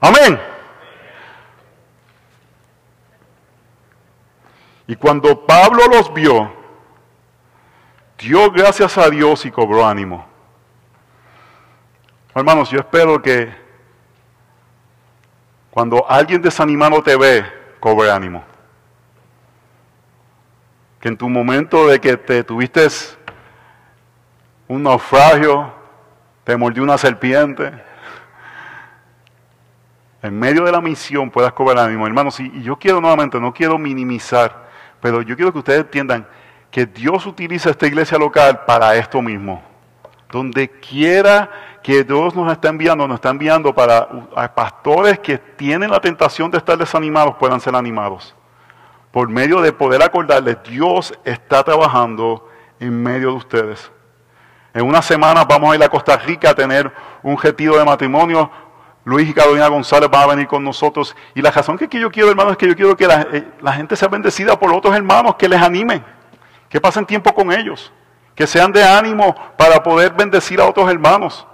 Amén. 0.00 0.40
Y 4.88 4.96
cuando 4.96 5.46
Pablo 5.46 5.86
los 5.86 6.12
vio, 6.12 6.61
dio 8.22 8.50
gracias 8.52 8.96
a 8.96 9.10
Dios 9.10 9.44
y 9.44 9.50
cobró 9.50 9.84
ánimo. 9.84 10.24
Hermanos, 12.34 12.70
yo 12.70 12.78
espero 12.78 13.20
que 13.20 13.52
cuando 15.70 16.08
alguien 16.08 16.40
desanimado 16.40 17.02
te 17.02 17.16
ve, 17.16 17.44
cobre 17.80 18.10
ánimo. 18.10 18.44
Que 21.00 21.08
en 21.08 21.16
tu 21.16 21.28
momento 21.28 21.88
de 21.88 22.00
que 22.00 22.16
te 22.16 22.44
tuviste 22.44 22.86
un 24.68 24.84
naufragio, 24.84 25.72
te 26.44 26.56
mordió 26.56 26.82
una 26.84 26.96
serpiente, 26.96 27.72
en 30.22 30.38
medio 30.38 30.64
de 30.64 30.70
la 30.70 30.80
misión 30.80 31.28
puedas 31.28 31.52
cobrar 31.52 31.86
ánimo. 31.86 32.06
Hermanos, 32.06 32.38
y 32.38 32.62
yo 32.62 32.78
quiero 32.78 33.00
nuevamente, 33.00 33.40
no 33.40 33.52
quiero 33.52 33.76
minimizar, 33.78 34.68
pero 35.00 35.22
yo 35.22 35.34
quiero 35.34 35.52
que 35.52 35.58
ustedes 35.58 35.80
entiendan 35.80 36.26
que 36.72 36.86
Dios 36.86 37.26
utiliza 37.26 37.68
esta 37.68 37.86
iglesia 37.86 38.18
local 38.18 38.64
para 38.64 38.96
esto 38.96 39.20
mismo. 39.20 39.62
Donde 40.30 40.70
quiera 40.70 41.50
que 41.82 42.02
Dios 42.02 42.34
nos 42.34 42.50
está 42.50 42.70
enviando, 42.70 43.06
nos 43.06 43.16
está 43.16 43.28
enviando 43.28 43.74
para 43.74 44.08
pastores 44.54 45.18
que 45.18 45.36
tienen 45.36 45.90
la 45.90 46.00
tentación 46.00 46.50
de 46.50 46.56
estar 46.56 46.78
desanimados, 46.78 47.36
puedan 47.36 47.60
ser 47.60 47.76
animados. 47.76 48.34
Por 49.10 49.28
medio 49.28 49.60
de 49.60 49.74
poder 49.74 50.02
acordarles, 50.02 50.56
Dios 50.64 51.12
está 51.24 51.62
trabajando 51.62 52.48
en 52.80 53.02
medio 53.02 53.32
de 53.32 53.36
ustedes. 53.36 53.92
En 54.72 54.86
una 54.86 55.02
semana 55.02 55.44
vamos 55.44 55.70
a 55.70 55.76
ir 55.76 55.84
a 55.84 55.90
Costa 55.90 56.16
Rica 56.16 56.50
a 56.50 56.54
tener 56.54 56.90
un 57.22 57.36
retiro 57.36 57.76
de 57.76 57.84
matrimonio. 57.84 58.50
Luis 59.04 59.28
y 59.28 59.34
Carolina 59.34 59.68
González 59.68 60.08
van 60.08 60.22
a 60.22 60.26
venir 60.28 60.46
con 60.46 60.64
nosotros. 60.64 61.14
Y 61.34 61.42
la 61.42 61.50
razón 61.50 61.76
que 61.76 62.00
yo 62.00 62.10
quiero, 62.10 62.30
hermanos, 62.30 62.52
es 62.52 62.56
que 62.56 62.68
yo 62.68 62.74
quiero 62.74 62.96
que 62.96 63.06
la, 63.06 63.26
eh, 63.30 63.46
la 63.60 63.74
gente 63.74 63.94
sea 63.94 64.08
bendecida 64.08 64.58
por 64.58 64.72
otros 64.72 64.96
hermanos 64.96 65.34
que 65.34 65.50
les 65.50 65.60
animen 65.60 66.02
que 66.72 66.80
pasen 66.80 67.04
tiempo 67.04 67.32
con 67.34 67.52
ellos, 67.52 67.92
que 68.34 68.46
sean 68.46 68.72
de 68.72 68.82
ánimo 68.82 69.36
para 69.58 69.82
poder 69.82 70.10
bendecir 70.14 70.58
a 70.58 70.64
otros 70.64 70.90
hermanos. 70.90 71.46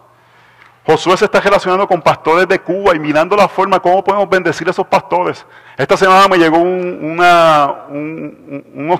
Josué 0.86 1.16
se 1.16 1.24
está 1.24 1.40
relacionando 1.40 1.88
con 1.88 2.00
pastores 2.00 2.46
de 2.46 2.60
Cuba 2.60 2.94
y 2.94 3.00
mirando 3.00 3.34
la 3.34 3.48
forma 3.48 3.80
cómo 3.80 4.04
podemos 4.04 4.30
bendecir 4.30 4.68
a 4.68 4.70
esos 4.70 4.86
pastores. 4.86 5.44
Esta 5.76 5.96
semana 5.96 6.28
me 6.28 6.38
llegó 6.38 6.58
unos 6.58 7.76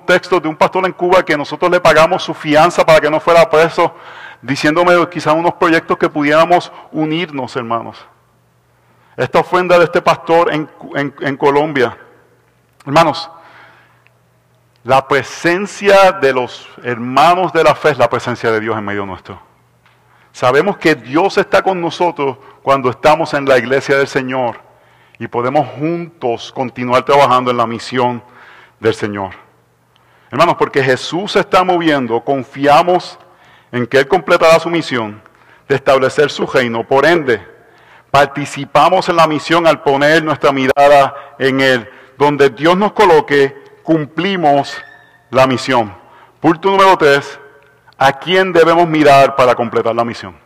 textos 0.07 0.43
de 0.43 0.49
un 0.49 0.57
pastor 0.57 0.85
en 0.87 0.93
Cuba 0.93 1.25
que 1.25 1.37
nosotros 1.37 1.71
le 1.71 1.79
pagamos 1.81 2.25
su 2.25 2.35
fianza 2.35 2.85
para 2.85 3.01
que 3.01 3.09
no 3.09 3.21
fuera 3.21 3.49
preso, 3.49 3.95
diciéndome 4.43 5.09
quizás 5.09 5.35
unos 5.35 5.55
proyectos 5.55 5.97
que 5.97 6.09
pudiéramos 6.09 6.73
unirnos, 6.91 7.55
hermanos. 7.55 8.05
Esta 9.17 9.39
ofrenda 9.39 9.79
de 9.79 9.85
este 9.85 10.03
pastor 10.03 10.53
en 10.53 11.37
Colombia. 11.37 11.97
Hermanos, 12.85 13.31
la 14.89 15.07
presencia 15.07 16.13
de 16.13 16.33
los 16.33 16.67
hermanos 16.83 17.53
de 17.53 17.63
la 17.63 17.75
fe 17.75 17.91
es 17.91 17.99
la 17.99 18.09
presencia 18.09 18.51
de 18.51 18.59
Dios 18.59 18.75
en 18.79 18.87
medio 18.87 19.05
nuestro. 19.05 19.39
Sabemos 20.33 20.79
que 20.79 20.95
Dios 20.95 21.37
está 21.37 21.61
con 21.61 21.79
nosotros 21.79 22.39
cuando 22.63 22.89
estamos 22.89 23.35
en 23.35 23.45
la 23.45 23.59
iglesia 23.59 23.99
del 23.99 24.07
Señor 24.09 24.57
y 25.19 25.29
podemos 25.29 25.69
juntos 25.79 26.51
continuar 26.55 27.05
trabajando 27.05 27.51
en 27.51 27.59
la 27.59 27.67
misión 27.67 28.23
del 28.81 28.95
Señor. 28.95 29.33
Hermanos, 30.31 30.57
porque 30.59 30.83
Jesús 30.83 31.33
se 31.33 31.41
está 31.41 31.63
moviendo, 31.65 32.25
confiamos 32.25 33.19
en 33.71 33.87
que 33.87 33.99
Él 33.99 34.09
completará 34.09 34.59
su 34.59 34.71
misión 34.71 35.21
de 35.69 35.75
establecer 35.75 36.31
su 36.31 36.47
reino. 36.47 36.83
Por 36.83 37.05
ende, 37.05 37.47
participamos 38.11 39.07
en 39.11 39.17
la 39.17 39.27
misión 39.27 39.67
al 39.67 39.83
poner 39.83 40.25
nuestra 40.25 40.51
mirada 40.51 41.15
en 41.39 41.61
Él. 41.61 41.91
Donde 42.17 42.49
Dios 42.49 42.75
nos 42.79 42.93
coloque, 42.95 43.58
cumplimos 43.89 44.77
la 45.31 45.47
misión. 45.47 45.97
Punto 46.41 46.69
número 46.69 46.95
tres, 46.99 47.41
¿a 47.97 48.13
quién 48.13 48.53
debemos 48.53 48.87
mirar 48.87 49.35
para 49.35 49.55
completar 49.55 49.95
la 49.95 50.05
misión? 50.05 50.37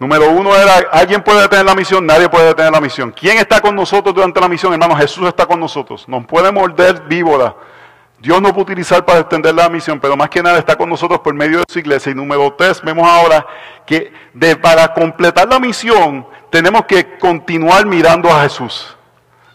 Número 0.00 0.28
uno 0.32 0.52
era, 0.56 0.78
¿alguien 0.90 1.22
puede 1.22 1.42
detener 1.42 1.64
la 1.64 1.76
misión? 1.76 2.04
Nadie 2.04 2.28
puede 2.28 2.46
detener 2.46 2.72
la 2.72 2.80
misión. 2.80 3.12
¿Quién 3.12 3.38
está 3.38 3.60
con 3.60 3.76
nosotros 3.76 4.12
durante 4.12 4.40
la 4.40 4.48
misión? 4.48 4.72
Hermano, 4.72 4.96
Jesús 4.96 5.28
está 5.28 5.46
con 5.46 5.60
nosotros. 5.60 6.08
Nos 6.08 6.26
puede 6.26 6.50
morder 6.50 7.02
víbora. 7.02 7.54
Dios 8.18 8.42
nos 8.42 8.50
puede 8.50 8.64
utilizar 8.64 9.04
para 9.04 9.20
extender 9.20 9.54
la 9.54 9.68
misión, 9.68 10.00
pero 10.00 10.16
más 10.16 10.28
que 10.28 10.42
nada 10.42 10.58
está 10.58 10.74
con 10.74 10.90
nosotros 10.90 11.20
por 11.20 11.34
medio 11.34 11.58
de 11.58 11.64
su 11.68 11.78
iglesia. 11.78 12.10
Y 12.10 12.16
número 12.16 12.52
tres, 12.58 12.82
vemos 12.82 13.08
ahora 13.08 13.46
que 13.86 14.12
de, 14.32 14.56
para 14.56 14.92
completar 14.92 15.48
la 15.48 15.60
misión 15.60 16.26
tenemos 16.50 16.84
que 16.86 17.16
continuar 17.16 17.86
mirando 17.86 18.28
a 18.28 18.42
Jesús. 18.42 18.96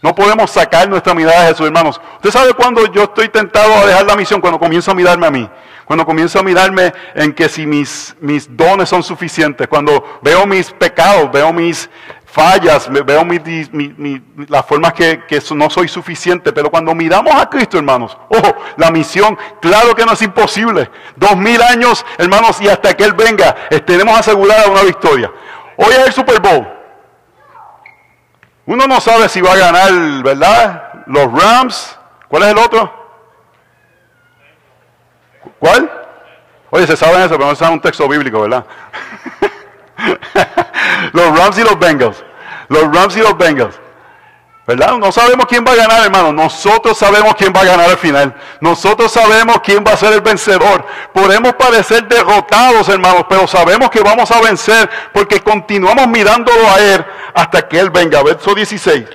No 0.02 0.14
podemos 0.14 0.50
sacar 0.50 0.88
nuestra 0.88 1.12
mirada 1.14 1.42
de 1.42 1.48
Jesús, 1.48 1.66
hermanos. 1.66 2.00
Usted 2.16 2.30
sabe 2.30 2.54
cuando 2.54 2.90
yo 2.90 3.02
estoy 3.02 3.28
tentado 3.28 3.74
a 3.74 3.86
dejar 3.86 4.06
la 4.06 4.16
misión, 4.16 4.40
cuando 4.40 4.58
comienzo 4.58 4.90
a 4.90 4.94
mirarme 4.94 5.26
a 5.26 5.30
mí. 5.30 5.50
Cuando 5.84 6.06
comienzo 6.06 6.38
a 6.38 6.42
mirarme 6.42 6.92
en 7.14 7.34
que 7.34 7.48
si 7.48 7.66
mis, 7.66 8.16
mis 8.20 8.56
dones 8.56 8.88
son 8.88 9.02
suficientes, 9.02 9.68
cuando 9.68 10.20
veo 10.22 10.46
mis 10.46 10.70
pecados, 10.70 11.30
veo 11.30 11.52
mis 11.52 11.90
fallas, 12.24 12.88
veo 12.90 13.26
las 14.48 14.64
formas 14.64 14.92
que, 14.94 15.24
que, 15.26 15.42
no 15.54 15.68
soy 15.68 15.88
suficiente. 15.88 16.52
Pero 16.52 16.70
cuando 16.70 16.94
miramos 16.94 17.34
a 17.34 17.50
Cristo, 17.50 17.76
hermanos, 17.76 18.16
ojo, 18.28 18.54
la 18.76 18.90
misión, 18.90 19.36
claro 19.60 19.94
que 19.94 20.06
no 20.06 20.12
es 20.12 20.22
imposible. 20.22 20.88
Dos 21.16 21.36
mil 21.36 21.60
años, 21.60 22.06
hermanos, 22.16 22.58
y 22.62 22.68
hasta 22.68 22.94
que 22.94 23.04
Él 23.04 23.12
venga, 23.12 23.54
tenemos 23.84 24.18
asegurada 24.18 24.68
una 24.68 24.82
victoria. 24.82 25.30
Hoy 25.76 25.92
es 25.92 26.06
el 26.06 26.12
Super 26.12 26.40
Bowl. 26.40 26.79
Uno 28.66 28.86
no 28.86 29.00
sabe 29.00 29.28
si 29.28 29.40
va 29.40 29.52
a 29.52 29.56
ganar, 29.56 30.22
¿verdad? 30.22 31.04
Los 31.06 31.32
Rams. 31.32 31.98
¿Cuál 32.28 32.42
es 32.44 32.48
el 32.50 32.58
otro? 32.58 33.00
¿Cuál? 35.58 35.90
Oye, 36.70 36.86
se 36.86 36.96
saben 36.96 37.22
eso, 37.22 37.36
pero 37.36 37.46
no 37.46 37.54
saben 37.56 37.74
un 37.74 37.80
texto 37.80 38.08
bíblico, 38.08 38.42
¿verdad? 38.42 38.64
los 41.12 41.38
Rams 41.38 41.58
y 41.58 41.62
los 41.62 41.78
Bengals. 41.78 42.24
Los 42.68 42.94
Rams 42.94 43.16
y 43.16 43.20
los 43.20 43.36
Bengals. 43.36 43.79
¿Verdad? 44.70 44.98
No 44.98 45.10
sabemos 45.10 45.46
quién 45.46 45.64
va 45.66 45.72
a 45.72 45.74
ganar, 45.74 46.04
hermano. 46.04 46.32
Nosotros 46.32 46.96
sabemos 46.96 47.34
quién 47.34 47.52
va 47.52 47.62
a 47.62 47.64
ganar 47.64 47.90
al 47.90 47.96
final. 47.96 48.32
Nosotros 48.60 49.10
sabemos 49.10 49.58
quién 49.64 49.82
va 49.84 49.94
a 49.94 49.96
ser 49.96 50.12
el 50.12 50.20
vencedor. 50.20 50.86
Podemos 51.12 51.54
parecer 51.54 52.06
derrotados, 52.06 52.88
hermanos, 52.88 53.24
pero 53.28 53.48
sabemos 53.48 53.90
que 53.90 54.00
vamos 54.00 54.30
a 54.30 54.40
vencer 54.40 54.88
porque 55.12 55.40
continuamos 55.40 56.06
mirándolo 56.06 56.70
a 56.70 56.78
Él 56.78 57.04
hasta 57.34 57.66
que 57.66 57.80
Él 57.80 57.90
venga. 57.90 58.22
Verso 58.22 58.54
16. 58.54 59.06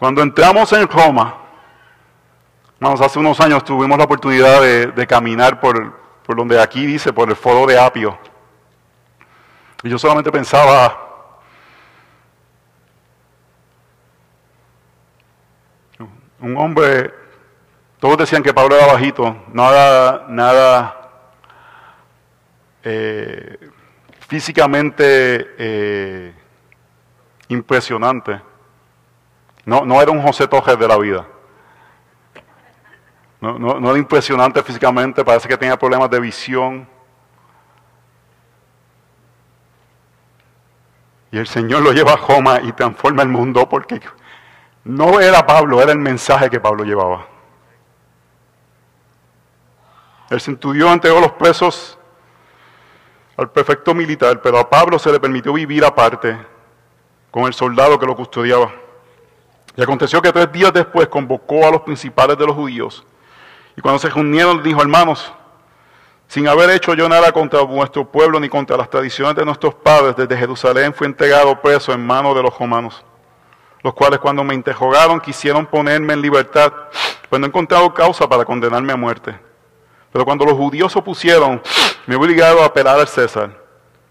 Cuando 0.00 0.20
entramos 0.20 0.72
en 0.72 0.88
Roma, 0.88 1.36
hermanos, 2.80 3.00
hace 3.02 3.20
unos 3.20 3.38
años 3.38 3.64
tuvimos 3.64 3.98
la 3.98 4.02
oportunidad 4.02 4.60
de, 4.60 5.06
caminar 5.06 5.60
por, 5.60 5.92
por 6.26 6.34
donde 6.34 6.60
aquí 6.60 6.84
dice, 6.86 7.12
por 7.12 7.28
el 7.28 7.36
foro 7.36 7.66
de 7.66 7.78
Apio. 7.78 8.18
Y 9.84 9.90
yo 9.90 9.96
solamente 9.96 10.32
pensaba, 10.32 11.11
un 16.42 16.56
hombre, 16.56 17.14
todos 18.00 18.18
decían 18.18 18.42
que 18.42 18.52
Pablo 18.52 18.76
era 18.76 18.86
bajito, 18.86 19.44
nada, 19.52 20.26
nada, 20.28 21.10
eh, 22.82 23.70
físicamente 24.26 25.54
eh, 25.56 26.34
impresionante. 27.48 28.42
No, 29.64 29.84
no 29.84 30.02
era 30.02 30.10
un 30.10 30.20
José 30.20 30.48
Tojes 30.48 30.76
de 30.76 30.88
la 30.88 30.98
vida. 30.98 31.26
No, 33.40 33.58
no 33.58 33.90
era 33.90 33.98
impresionante 33.98 34.62
físicamente, 34.62 35.24
parece 35.24 35.48
que 35.48 35.56
tenía 35.56 35.76
problemas 35.78 36.10
de 36.10 36.20
visión. 36.20 36.88
Y 41.30 41.38
el 41.38 41.46
Señor 41.46 41.82
lo 41.82 41.92
lleva 41.92 42.12
a 42.12 42.18
Joma 42.18 42.60
y 42.62 42.72
transforma 42.72 43.22
el 43.22 43.28
mundo 43.28 43.68
porque 43.68 44.00
no 44.84 45.20
era 45.20 45.46
Pablo, 45.46 45.80
era 45.80 45.92
el 45.92 45.98
mensaje 45.98 46.50
que 46.50 46.60
Pablo 46.60 46.84
llevaba. 46.84 47.26
El 50.30 50.40
centurión 50.40 50.92
entregó 50.92 51.20
los 51.20 51.32
presos 51.32 51.98
al 53.36 53.50
prefecto 53.50 53.94
militar, 53.94 54.40
pero 54.40 54.58
a 54.58 54.68
Pablo 54.68 54.98
se 54.98 55.12
le 55.12 55.20
permitió 55.20 55.52
vivir 55.52 55.84
aparte 55.84 56.36
con 57.30 57.44
el 57.44 57.54
soldado 57.54 57.98
que 57.98 58.06
lo 58.06 58.16
custodiaba. 58.16 58.72
Y 59.76 59.82
aconteció 59.82 60.20
que 60.20 60.32
tres 60.32 60.50
días 60.52 60.72
después 60.72 61.08
convocó 61.08 61.66
a 61.66 61.70
los 61.70 61.82
principales 61.82 62.36
de 62.36 62.46
los 62.46 62.54
judíos. 62.54 63.04
Y 63.76 63.80
cuando 63.80 63.98
se 63.98 64.10
reunieron, 64.10 64.62
dijo, 64.62 64.82
hermanos, 64.82 65.32
sin 66.28 66.48
haber 66.48 66.70
hecho 66.70 66.94
yo 66.94 67.08
nada 67.08 67.32
contra 67.32 67.60
vuestro 67.60 68.10
pueblo 68.10 68.40
ni 68.40 68.48
contra 68.48 68.76
las 68.76 68.88
tradiciones 68.88 69.34
de 69.34 69.44
nuestros 69.44 69.74
padres, 69.74 70.16
desde 70.16 70.36
Jerusalén 70.36 70.94
fui 70.94 71.06
entregado 71.06 71.60
preso 71.60 71.92
en 71.92 72.06
manos 72.06 72.34
de 72.34 72.42
los 72.42 72.58
romanos, 72.58 73.04
los 73.82 73.94
cuales 73.94 74.20
cuando 74.20 74.44
me 74.44 74.54
interrogaron 74.54 75.20
quisieron 75.20 75.66
ponerme 75.66 76.12
en 76.12 76.22
libertad, 76.22 76.72
pues 77.28 77.40
no 77.40 77.46
he 77.46 77.48
encontrado 77.48 77.92
causa 77.92 78.28
para 78.28 78.44
condenarme 78.44 78.92
a 78.92 78.96
muerte. 78.96 79.34
Pero 80.12 80.24
cuando 80.24 80.44
los 80.44 80.54
judíos 80.54 80.94
opusieron, 80.94 81.60
me 82.06 82.14
he 82.14 82.18
obligado 82.18 82.62
a 82.62 82.66
apelar 82.66 83.00
al 83.00 83.08
César, 83.08 83.50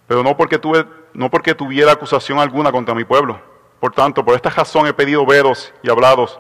pero 0.07 0.23
no 0.23 0.35
porque, 0.35 0.57
tuve, 0.57 0.85
no 1.13 1.29
porque 1.29 1.53
tuviera 1.53 1.91
acusación 1.91 2.39
alguna 2.39 2.71
contra 2.71 2.95
mi 2.95 3.03
pueblo. 3.03 3.39
Por 3.79 3.93
tanto, 3.93 4.23
por 4.25 4.35
esta 4.35 4.49
razón 4.49 4.87
he 4.87 4.93
pedido 4.93 5.25
veros 5.25 5.73
y 5.81 5.89
hablados, 5.89 6.39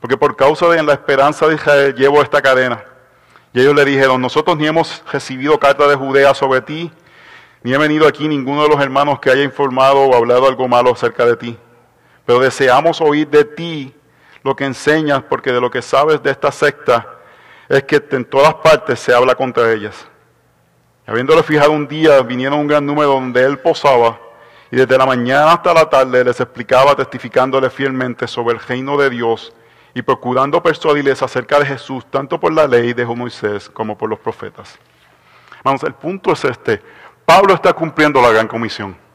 porque 0.00 0.16
por 0.16 0.36
causa 0.36 0.68
de 0.68 0.82
la 0.82 0.92
esperanza 0.92 1.46
de 1.46 1.54
Israel 1.54 1.94
llevo 1.94 2.22
esta 2.22 2.42
cadena. 2.42 2.84
Y 3.52 3.60
ellos 3.60 3.74
le 3.74 3.84
dijeron, 3.84 4.20
nosotros 4.20 4.56
ni 4.56 4.66
hemos 4.66 5.02
recibido 5.10 5.58
carta 5.58 5.88
de 5.88 5.96
Judea 5.96 6.34
sobre 6.34 6.60
ti, 6.60 6.92
ni 7.62 7.72
he 7.72 7.78
venido 7.78 8.06
aquí 8.06 8.28
ninguno 8.28 8.62
de 8.62 8.68
los 8.68 8.80
hermanos 8.80 9.18
que 9.20 9.30
haya 9.30 9.42
informado 9.42 10.00
o 10.00 10.14
hablado 10.14 10.46
algo 10.46 10.68
malo 10.68 10.92
acerca 10.92 11.24
de 11.24 11.36
ti. 11.36 11.58
Pero 12.28 12.40
deseamos 12.40 13.00
oír 13.00 13.26
de 13.26 13.42
ti 13.42 13.94
lo 14.44 14.54
que 14.54 14.66
enseñas, 14.66 15.22
porque 15.30 15.50
de 15.50 15.62
lo 15.62 15.70
que 15.70 15.80
sabes 15.80 16.22
de 16.22 16.30
esta 16.30 16.52
secta 16.52 17.14
es 17.70 17.84
que 17.84 18.04
en 18.10 18.26
todas 18.26 18.52
partes 18.56 19.00
se 19.00 19.14
habla 19.14 19.34
contra 19.34 19.72
ellas. 19.72 20.06
Habiéndole 21.06 21.42
fijado 21.42 21.72
un 21.72 21.88
día, 21.88 22.20
vinieron 22.20 22.58
un 22.58 22.66
gran 22.66 22.84
número 22.84 23.12
donde 23.12 23.42
él 23.42 23.58
posaba, 23.60 24.20
y 24.70 24.76
desde 24.76 24.98
la 24.98 25.06
mañana 25.06 25.52
hasta 25.52 25.72
la 25.72 25.88
tarde 25.88 26.22
les 26.22 26.38
explicaba, 26.38 26.94
testificándole 26.94 27.70
fielmente 27.70 28.26
sobre 28.26 28.56
el 28.56 28.60
reino 28.60 28.98
de 28.98 29.08
Dios 29.08 29.54
y 29.94 30.02
procurando 30.02 30.62
persuadirles 30.62 31.22
acerca 31.22 31.58
de 31.58 31.64
Jesús, 31.64 32.04
tanto 32.10 32.38
por 32.38 32.52
la 32.52 32.66
ley 32.66 32.92
de 32.92 33.06
Moisés 33.06 33.70
como 33.70 33.96
por 33.96 34.10
los 34.10 34.18
profetas. 34.18 34.78
Vamos, 35.64 35.82
el 35.82 35.94
punto 35.94 36.32
es 36.32 36.44
este. 36.44 36.82
Pablo 37.24 37.54
está 37.54 37.72
cumpliendo 37.72 38.20
la 38.20 38.28
gran 38.32 38.46
comisión. 38.46 39.07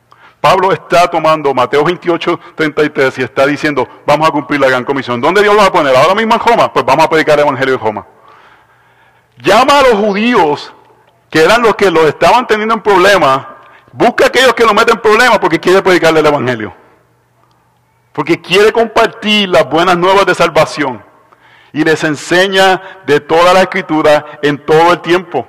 Pablo 0.43 0.73
está 0.73 1.07
tomando 1.07 1.53
Mateo 1.53 1.85
28, 1.85 2.37
33 2.55 3.17
y 3.19 3.23
está 3.23 3.45
diciendo, 3.45 3.87
vamos 4.05 4.27
a 4.27 4.31
cumplir 4.33 4.59
la 4.59 4.67
gran 4.67 4.83
comisión. 4.83 5.21
¿Dónde 5.21 5.41
Dios 5.41 5.55
lo 5.55 5.61
va 5.61 5.67
a 5.67 5.71
poner? 5.71 5.95
¿Ahora 5.95 6.13
mismo 6.13 6.33
en 6.33 6.39
Roma? 6.41 6.73
Pues 6.73 6.83
vamos 6.83 7.05
a 7.05 7.09
predicar 7.09 7.39
el 7.39 7.45
Evangelio 7.45 7.77
de 7.77 7.81
Roma. 7.81 8.05
Llama 9.37 9.79
a 9.79 9.81
los 9.83 9.93
judíos, 9.93 10.73
que 11.29 11.45
eran 11.45 11.61
los 11.61 11.77
que 11.77 11.89
lo 11.89 12.05
estaban 12.05 12.45
teniendo 12.45 12.73
en 12.73 12.81
problemas, 12.81 13.45
busca 13.93 14.25
a 14.25 14.27
aquellos 14.27 14.53
que 14.53 14.65
lo 14.65 14.73
meten 14.73 14.95
en 14.95 15.01
problemas 15.01 15.39
porque 15.39 15.61
quiere 15.61 15.81
predicarle 15.81 16.19
el 16.19 16.25
Evangelio. 16.25 16.73
Porque 18.11 18.41
quiere 18.41 18.73
compartir 18.73 19.47
las 19.47 19.69
buenas 19.69 19.97
nuevas 19.97 20.25
de 20.25 20.35
salvación. 20.35 21.01
Y 21.71 21.85
les 21.85 22.03
enseña 22.03 22.81
de 23.05 23.21
toda 23.21 23.53
la 23.53 23.61
escritura 23.61 24.39
en 24.41 24.57
todo 24.65 24.91
el 24.91 24.99
tiempo. 24.99 25.47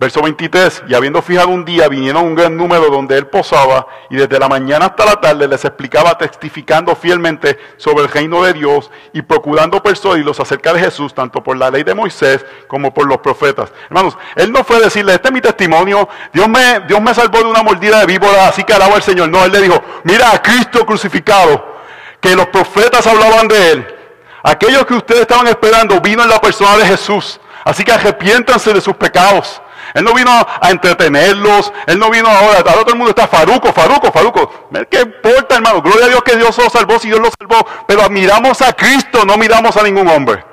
Verso 0.00 0.22
23, 0.22 0.84
y 0.88 0.94
habiendo 0.94 1.20
fijado 1.22 1.48
un 1.48 1.64
día, 1.64 1.88
vinieron 1.88 2.24
un 2.24 2.36
gran 2.36 2.56
número 2.56 2.88
donde 2.88 3.18
él 3.18 3.26
posaba, 3.26 3.88
y 4.08 4.14
desde 4.14 4.38
la 4.38 4.48
mañana 4.48 4.86
hasta 4.86 5.04
la 5.04 5.20
tarde 5.20 5.48
les 5.48 5.64
explicaba, 5.64 6.16
testificando 6.16 6.94
fielmente 6.94 7.58
sobre 7.78 8.04
el 8.04 8.08
reino 8.08 8.44
de 8.44 8.52
Dios 8.52 8.92
y 9.12 9.22
procurando 9.22 9.82
persuadirlos 9.82 10.38
acerca 10.38 10.72
de 10.72 10.78
Jesús, 10.78 11.12
tanto 11.12 11.42
por 11.42 11.56
la 11.56 11.68
ley 11.68 11.82
de 11.82 11.96
Moisés 11.96 12.46
como 12.68 12.94
por 12.94 13.08
los 13.08 13.18
profetas. 13.18 13.72
Hermanos, 13.86 14.16
él 14.36 14.52
no 14.52 14.62
fue 14.62 14.78
decirle, 14.78 15.14
este 15.14 15.28
es 15.28 15.34
mi 15.34 15.40
testimonio, 15.40 16.08
Dios 16.32 16.48
me, 16.48 16.78
Dios 16.86 17.00
me 17.00 17.12
salvó 17.12 17.38
de 17.38 17.46
una 17.46 17.64
mordida 17.64 17.98
de 17.98 18.06
víbora, 18.06 18.46
así 18.46 18.62
que 18.62 18.74
alabo 18.74 18.94
al 18.94 19.02
Señor. 19.02 19.28
No, 19.28 19.44
él 19.44 19.50
le 19.50 19.62
dijo, 19.62 19.82
mira 20.04 20.30
a 20.30 20.40
Cristo 20.40 20.86
crucificado, 20.86 21.76
que 22.20 22.36
los 22.36 22.46
profetas 22.46 23.04
hablaban 23.04 23.48
de 23.48 23.72
él. 23.72 23.96
Aquellos 24.44 24.86
que 24.86 24.94
ustedes 24.94 25.22
estaban 25.22 25.48
esperando 25.48 26.00
vino 26.00 26.22
en 26.22 26.30
la 26.30 26.40
persona 26.40 26.76
de 26.76 26.86
Jesús. 26.86 27.40
Así 27.64 27.82
que 27.82 27.90
arrepiéntanse 27.90 28.72
de 28.72 28.80
sus 28.80 28.94
pecados. 28.94 29.60
Él 29.94 30.04
no 30.04 30.14
vino 30.14 30.30
a 30.30 30.70
entretenerlos. 30.70 31.72
Él 31.86 31.98
no 31.98 32.10
vino 32.10 32.28
ahora. 32.28 32.58
Ahora 32.58 32.82
todo 32.82 32.92
el 32.92 32.96
mundo 32.96 33.10
está 33.10 33.26
faruco, 33.26 33.72
faruco, 33.72 34.12
faruco. 34.12 34.68
¿Qué 34.90 35.00
importa, 35.00 35.56
hermano? 35.56 35.82
Gloria 35.82 36.06
a 36.06 36.08
Dios 36.08 36.22
que 36.22 36.36
Dios 36.36 36.56
lo 36.58 36.70
salvó 36.70 36.98
si 36.98 37.08
Dios 37.08 37.20
lo 37.20 37.30
salvó. 37.38 37.66
Pero 37.86 38.08
miramos 38.10 38.60
a 38.62 38.72
Cristo, 38.72 39.24
no 39.24 39.36
miramos 39.36 39.76
a 39.76 39.82
ningún 39.82 40.08
hombre. 40.08 40.44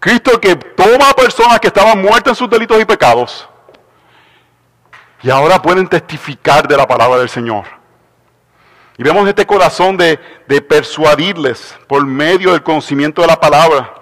Cristo 0.00 0.40
que 0.40 0.56
toma 0.56 1.10
a 1.10 1.14
personas 1.14 1.60
que 1.60 1.68
estaban 1.68 2.02
muertas 2.02 2.32
en 2.32 2.34
sus 2.36 2.50
delitos 2.50 2.80
y 2.80 2.84
pecados. 2.84 3.48
Y 5.22 5.30
ahora 5.30 5.62
pueden 5.62 5.86
testificar 5.86 6.66
de 6.66 6.76
la 6.76 6.86
palabra 6.86 7.18
del 7.20 7.28
Señor. 7.28 7.64
Y 8.98 9.04
vemos 9.04 9.26
este 9.28 9.46
corazón 9.46 9.96
de, 9.96 10.18
de 10.48 10.60
persuadirles 10.60 11.78
por 11.86 12.04
medio 12.04 12.50
del 12.50 12.62
conocimiento 12.62 13.22
de 13.22 13.28
la 13.28 13.38
palabra. 13.38 14.01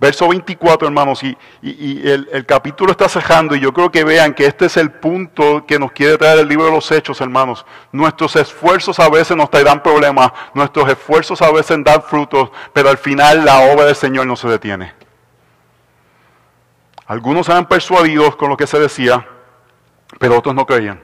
Verso 0.00 0.28
24, 0.28 0.88
hermanos, 0.88 1.22
y, 1.22 1.36
el, 1.62 2.44
capítulo 2.46 2.90
está 2.90 3.08
cejando 3.08 3.54
y 3.54 3.60
yo 3.60 3.72
creo 3.72 3.90
que 3.90 4.02
vean 4.02 4.34
que 4.34 4.44
este 4.44 4.66
es 4.66 4.76
el 4.76 4.90
punto 4.90 5.64
que 5.66 5.78
nos 5.78 5.92
quiere 5.92 6.18
traer 6.18 6.40
el 6.40 6.48
libro 6.48 6.66
de 6.66 6.72
los 6.72 6.90
hechos, 6.90 7.20
hermanos. 7.20 7.64
Nuestros 7.92 8.34
esfuerzos 8.36 8.98
a 8.98 9.08
veces 9.08 9.36
nos 9.36 9.50
traerán 9.50 9.82
problemas, 9.82 10.32
nuestros 10.52 10.88
esfuerzos 10.90 11.40
a 11.42 11.50
veces 11.52 11.78
dan 11.84 12.02
frutos, 12.02 12.50
pero 12.72 12.90
al 12.90 12.98
final 12.98 13.44
la 13.44 13.60
obra 13.72 13.84
del 13.84 13.96
Señor 13.96 14.26
no 14.26 14.34
se 14.34 14.48
detiene. 14.48 14.92
Algunos 17.06 17.48
eran 17.48 17.66
persuadidos 17.66 18.34
con 18.36 18.50
lo 18.50 18.56
que 18.56 18.66
se 18.66 18.80
decía, 18.80 19.26
pero 20.18 20.38
otros 20.38 20.54
no 20.54 20.66
creían. 20.66 21.00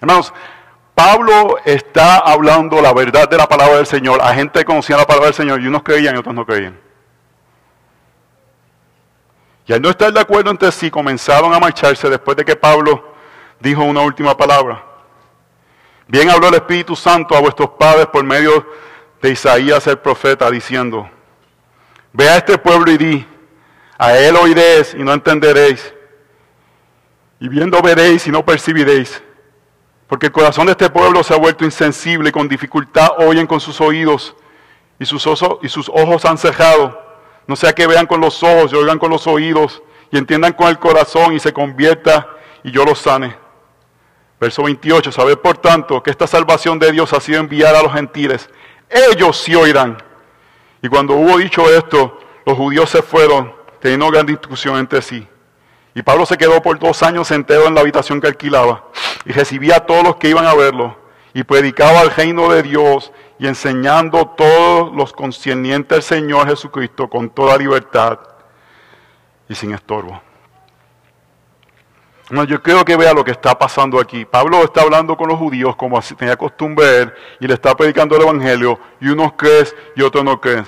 Hermanos, 0.00 0.34
Pablo 0.94 1.56
está 1.64 2.18
hablando 2.18 2.80
la 2.82 2.92
verdad 2.92 3.28
de 3.28 3.38
la 3.38 3.48
palabra 3.48 3.76
del 3.76 3.86
Señor 3.86 4.20
a 4.22 4.34
gente 4.34 4.58
que 4.58 4.64
conocía 4.64 4.96
la 4.96 5.06
palabra 5.06 5.26
del 5.26 5.34
Señor 5.34 5.60
y 5.60 5.66
unos 5.66 5.82
creían 5.82 6.14
y 6.14 6.18
otros 6.18 6.34
no 6.34 6.44
creían. 6.44 6.85
Y 9.66 9.72
al 9.72 9.82
no 9.82 9.90
estar 9.90 10.12
de 10.12 10.20
acuerdo 10.20 10.50
entre 10.50 10.70
sí, 10.70 10.90
comenzaron 10.90 11.52
a 11.52 11.58
marcharse 11.58 12.08
después 12.08 12.36
de 12.36 12.44
que 12.44 12.54
Pablo 12.54 13.14
dijo 13.58 13.82
una 13.82 14.00
última 14.00 14.36
palabra. 14.36 14.84
Bien 16.06 16.30
habló 16.30 16.48
el 16.48 16.54
Espíritu 16.54 16.94
Santo 16.94 17.36
a 17.36 17.40
vuestros 17.40 17.70
padres 17.70 18.06
por 18.06 18.22
medio 18.22 18.64
de 19.20 19.30
Isaías 19.30 19.84
el 19.88 19.98
profeta, 19.98 20.48
diciendo, 20.50 21.10
ve 22.12 22.28
a 22.28 22.36
este 22.36 22.56
pueblo 22.58 22.92
y 22.92 22.96
di, 22.96 23.26
a 23.98 24.16
él 24.16 24.36
oiréis 24.36 24.94
y 24.94 25.02
no 25.02 25.12
entenderéis, 25.12 25.92
y 27.40 27.48
viendo 27.48 27.82
veréis 27.82 28.24
y 28.28 28.30
no 28.30 28.44
percibiréis, 28.44 29.20
porque 30.06 30.26
el 30.26 30.32
corazón 30.32 30.66
de 30.66 30.72
este 30.72 30.88
pueblo 30.88 31.24
se 31.24 31.34
ha 31.34 31.38
vuelto 31.38 31.64
insensible 31.64 32.28
y 32.28 32.32
con 32.32 32.46
dificultad 32.46 33.08
oyen 33.18 33.48
con 33.48 33.58
sus 33.58 33.80
oídos 33.80 34.36
y 35.00 35.04
sus, 35.04 35.26
y 35.62 35.68
sus 35.68 35.88
ojos 35.88 36.24
han 36.24 36.38
cejado 36.38 37.05
no 37.46 37.56
sea 37.56 37.72
que 37.72 37.86
vean 37.86 38.06
con 38.06 38.20
los 38.20 38.42
ojos 38.42 38.72
y 38.72 38.76
oigan 38.76 38.98
con 38.98 39.10
los 39.10 39.26
oídos 39.26 39.82
y 40.10 40.18
entiendan 40.18 40.52
con 40.52 40.68
el 40.68 40.78
corazón 40.78 41.34
y 41.34 41.40
se 41.40 41.52
convierta 41.52 42.28
y 42.62 42.70
yo 42.70 42.84
los 42.84 42.98
sane. 42.98 43.36
Verso 44.40 44.64
28, 44.64 45.12
sabed 45.12 45.38
por 45.38 45.58
tanto 45.58 46.02
que 46.02 46.10
esta 46.10 46.26
salvación 46.26 46.78
de 46.78 46.92
Dios 46.92 47.12
ha 47.12 47.20
sido 47.20 47.40
enviada 47.40 47.80
a 47.80 47.82
los 47.82 47.92
gentiles. 47.92 48.50
Ellos 48.90 49.38
sí 49.38 49.54
oirán. 49.54 49.96
Y 50.82 50.88
cuando 50.88 51.14
hubo 51.14 51.38
dicho 51.38 51.68
esto, 51.70 52.18
los 52.44 52.56
judíos 52.56 52.90
se 52.90 53.02
fueron, 53.02 53.52
teniendo 53.80 54.10
gran 54.10 54.26
discusión 54.26 54.78
entre 54.78 55.00
sí. 55.00 55.26
Y 55.94 56.02
Pablo 56.02 56.26
se 56.26 56.36
quedó 56.36 56.60
por 56.60 56.78
dos 56.78 57.02
años 57.02 57.30
entero 57.30 57.66
en 57.66 57.74
la 57.74 57.80
habitación 57.80 58.20
que 58.20 58.26
alquilaba 58.26 58.84
y 59.24 59.32
recibía 59.32 59.76
a 59.76 59.86
todos 59.86 60.04
los 60.04 60.16
que 60.16 60.28
iban 60.28 60.46
a 60.46 60.54
verlo 60.54 60.96
y 61.32 61.42
predicaba 61.42 62.02
el 62.02 62.10
reino 62.10 62.50
de 62.52 62.62
Dios 62.62 63.12
y 63.38 63.46
enseñando 63.46 64.26
todos 64.28 64.94
los 64.94 65.12
concernientes 65.12 65.96
al 65.96 66.02
Señor 66.02 66.48
Jesucristo 66.48 67.08
con 67.08 67.30
toda 67.30 67.56
libertad 67.56 68.18
y 69.48 69.54
sin 69.54 69.72
estorbo. 69.72 70.20
No, 72.28 72.42
yo 72.42 72.60
creo 72.60 72.84
que 72.84 72.96
vea 72.96 73.12
lo 73.12 73.24
que 73.24 73.30
está 73.30 73.56
pasando 73.56 74.00
aquí. 74.00 74.24
Pablo 74.24 74.64
está 74.64 74.80
hablando 74.80 75.16
con 75.16 75.28
los 75.28 75.38
judíos 75.38 75.76
como 75.76 76.00
tenía 76.00 76.36
costumbre 76.36 77.02
él, 77.02 77.14
y 77.38 77.46
le 77.46 77.54
está 77.54 77.74
predicando 77.76 78.16
el 78.16 78.22
Evangelio, 78.22 78.80
y 79.00 79.08
unos 79.08 79.34
creen 79.34 79.66
y 79.94 80.02
otros 80.02 80.24
no 80.24 80.40
creen. 80.40 80.66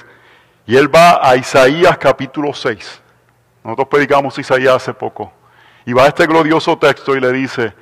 Y 0.66 0.76
él 0.76 0.94
va 0.94 1.18
a 1.20 1.34
Isaías 1.36 1.98
capítulo 1.98 2.54
6. 2.54 3.02
Nosotros 3.64 3.88
predicamos 3.88 4.38
Isaías 4.38 4.74
hace 4.74 4.94
poco. 4.94 5.32
Y 5.84 5.92
va 5.92 6.04
a 6.04 6.08
este 6.08 6.26
glorioso 6.26 6.78
texto 6.78 7.16
y 7.16 7.20
le 7.20 7.32
dice, 7.32 7.72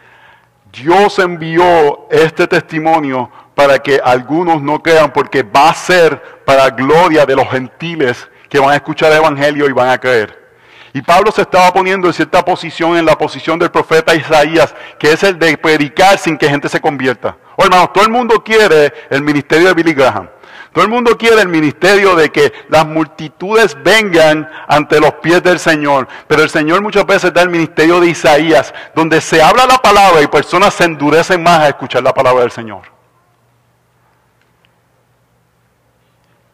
Dios 0.73 1.19
envió 1.19 2.07
este 2.11 2.47
testimonio 2.47 3.31
para 3.57 3.79
que 3.79 3.99
algunos 4.05 4.61
no 4.61 4.83
crean, 4.83 5.11
porque 5.11 5.43
va 5.43 5.71
a 5.71 5.75
ser 5.75 6.43
para 6.45 6.69
gloria 6.69 7.25
de 7.25 7.35
los 7.35 7.49
gentiles 7.49 8.29
que 8.51 8.59
van 8.59 8.71
a 8.73 8.77
escuchar 8.77 9.11
el 9.11 9.17
Evangelio 9.17 9.67
y 9.67 9.73
van 9.73 9.89
a 9.89 9.99
creer. 9.99 10.45
Y 10.93 11.01
Pablo 11.01 11.33
se 11.33 11.41
estaba 11.41 11.73
poniendo 11.73 12.07
en 12.07 12.13
cierta 12.13 12.45
posición, 12.45 12.99
en 12.99 13.07
la 13.07 13.17
posición 13.17 13.59
del 13.59 13.71
profeta 13.71 14.15
Isaías, 14.15 14.75
que 14.99 15.11
es 15.11 15.23
el 15.23 15.39
de 15.39 15.57
predicar 15.57 16.19
sin 16.19 16.37
que 16.37 16.51
gente 16.51 16.69
se 16.69 16.83
convierta. 16.83 17.39
Oh, 17.57 17.65
hermanos, 17.65 17.95
todo 17.95 18.05
el 18.05 18.11
mundo 18.11 18.45
quiere 18.45 18.93
el 19.09 19.23
ministerio 19.23 19.69
de 19.69 19.75
Billy 19.75 19.95
Graham. 19.95 20.29
Todo 20.75 20.85
el 20.85 20.91
mundo 20.91 21.17
quiere 21.17 21.41
el 21.41 21.49
ministerio 21.49 22.15
de 22.15 22.29
que 22.29 22.53
las 22.69 22.87
multitudes 22.87 23.75
vengan 23.83 24.51
ante 24.69 25.01
los 25.01 25.15
pies 25.15 25.43
del 25.43 25.59
Señor. 25.59 26.09
Pero 26.29 26.43
el 26.43 26.51
Señor 26.51 26.83
muchas 26.83 27.07
veces 27.07 27.33
da 27.33 27.41
el 27.41 27.49
ministerio 27.49 28.01
de 28.01 28.09
Isaías, 28.09 28.75
donde 28.95 29.23
se 29.23 29.41
habla 29.41 29.65
la 29.65 29.79
palabra 29.79 30.21
y 30.21 30.27
personas 30.27 30.75
se 30.75 30.85
endurecen 30.85 31.43
más 31.43 31.61
a 31.61 31.69
escuchar 31.69 32.03
la 32.03 32.13
palabra 32.13 32.43
del 32.43 32.51
Señor. 32.51 32.96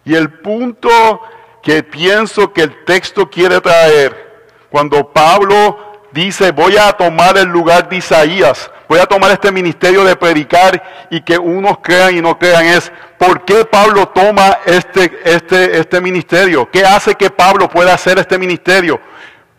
Y 0.04 0.14
el 0.14 0.30
punto 0.40 1.20
que 1.62 1.82
pienso 1.82 2.52
que 2.52 2.62
el 2.62 2.84
texto 2.84 3.30
quiere 3.30 3.60
traer, 3.60 4.32
cuando 4.70 5.12
Pablo 5.12 5.78
dice, 6.12 6.50
voy 6.50 6.76
a 6.76 6.92
tomar 6.92 7.38
el 7.38 7.48
lugar 7.48 7.88
de 7.88 7.96
Isaías, 7.96 8.70
voy 8.88 8.98
a 8.98 9.06
tomar 9.06 9.30
este 9.30 9.52
ministerio 9.52 10.04
de 10.04 10.16
predicar 10.16 11.06
y 11.10 11.20
que 11.20 11.38
unos 11.38 11.78
crean 11.82 12.16
y 12.16 12.20
no 12.20 12.38
crean, 12.38 12.64
es 12.66 12.92
por 13.16 13.44
qué 13.44 13.64
Pablo 13.64 14.08
toma 14.08 14.58
este, 14.66 15.20
este, 15.24 15.78
este 15.78 16.00
ministerio, 16.00 16.68
qué 16.70 16.84
hace 16.84 17.14
que 17.14 17.30
Pablo 17.30 17.68
pueda 17.68 17.94
hacer 17.94 18.18
este 18.18 18.38
ministerio. 18.38 19.00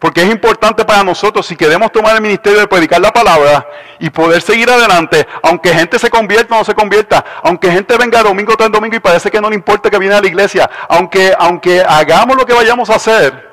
Porque 0.04 0.22
es 0.22 0.30
importante 0.30 0.84
para 0.84 1.02
nosotros, 1.02 1.46
si 1.46 1.56
queremos 1.56 1.90
tomar 1.90 2.14
el 2.14 2.22
ministerio 2.22 2.60
de 2.60 2.68
predicar 2.68 3.00
la 3.00 3.14
palabra 3.14 3.66
y 4.00 4.10
poder 4.10 4.42
seguir 4.42 4.70
adelante, 4.70 5.26
aunque 5.42 5.74
gente 5.74 5.98
se 5.98 6.10
convierta 6.10 6.56
o 6.56 6.58
no 6.58 6.66
se 6.66 6.76
convierta, 6.76 7.24
aunque 7.42 7.72
gente 7.72 7.98
venga 7.98 8.22
domingo 8.22 8.58
tras 8.58 8.70
domingo 8.70 8.98
y 8.98 9.00
parece 9.00 9.32
que 9.32 9.40
no 9.40 9.50
le 9.50 9.56
importa 9.56 9.90
que 9.90 9.98
viene 9.98 10.14
a 10.14 10.20
la 10.20 10.28
iglesia, 10.28 10.70
aunque, 10.90 11.34
aunque 11.40 11.82
hagamos 11.88 12.36
lo 12.36 12.46
que 12.46 12.52
vayamos 12.52 12.90
a 12.90 12.96
hacer, 12.96 13.50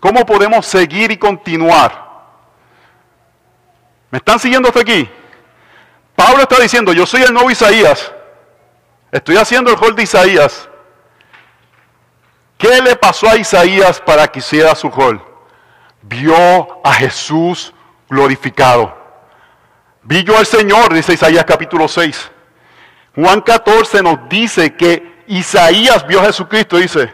¿cómo 0.00 0.26
podemos 0.26 0.66
seguir 0.66 1.12
y 1.12 1.18
continuar? 1.18 1.92
¿Me 4.10 4.18
están 4.18 4.40
siguiendo 4.40 4.66
hasta 4.70 4.80
aquí? 4.80 5.08
Pablo 6.16 6.42
está 6.42 6.58
diciendo, 6.58 6.92
yo 6.92 7.06
soy 7.06 7.22
el 7.22 7.32
nuevo 7.32 7.48
Isaías, 7.48 8.12
estoy 9.12 9.36
haciendo 9.36 9.70
el 9.70 9.76
rol 9.76 9.94
de 9.94 10.02
Isaías. 10.02 10.68
¿Qué 12.64 12.80
le 12.80 12.96
pasó 12.96 13.28
a 13.28 13.36
Isaías 13.36 14.00
para 14.00 14.26
que 14.26 14.38
hiciera 14.38 14.74
su 14.74 14.88
rol? 14.88 15.22
Vio 16.00 16.80
a 16.82 16.94
Jesús 16.94 17.74
glorificado. 18.08 18.96
Vi 20.02 20.24
yo 20.24 20.38
al 20.38 20.46
Señor, 20.46 20.94
dice 20.94 21.12
Isaías 21.12 21.44
capítulo 21.44 21.86
6. 21.86 22.30
Juan 23.16 23.42
14 23.42 24.02
nos 24.02 24.30
dice 24.30 24.74
que 24.76 25.24
Isaías 25.26 26.06
vio 26.06 26.22
a 26.22 26.24
Jesucristo, 26.24 26.78
dice, 26.78 27.12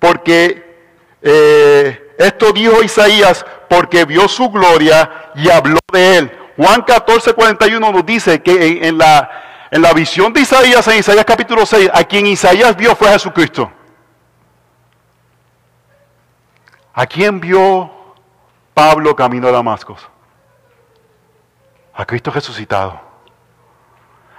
porque 0.00 0.76
eh, 1.22 2.16
esto 2.18 2.50
dijo 2.50 2.82
Isaías 2.82 3.46
porque 3.70 4.04
vio 4.04 4.26
su 4.26 4.50
gloria 4.50 5.30
y 5.36 5.50
habló 5.50 5.78
de 5.92 6.18
él. 6.18 6.38
Juan 6.56 6.82
14, 6.82 7.32
41 7.32 7.92
nos 7.92 8.04
dice 8.04 8.42
que 8.42 8.88
en, 8.88 8.98
la, 8.98 9.30
en 9.70 9.82
la 9.82 9.92
visión 9.92 10.32
de 10.32 10.40
Isaías, 10.40 10.88
en 10.88 10.98
Isaías 10.98 11.24
capítulo 11.24 11.64
6, 11.64 11.90
a 11.94 12.02
quien 12.02 12.26
Isaías 12.26 12.76
vio 12.76 12.96
fue 12.96 13.08
Jesucristo. 13.10 13.70
¿A 16.94 17.06
quién 17.06 17.40
vio 17.40 17.90
Pablo 18.72 19.16
camino 19.16 19.48
a 19.48 19.52
Damasco? 19.52 19.96
A 21.92 22.04
Cristo 22.06 22.30
resucitado. 22.30 23.00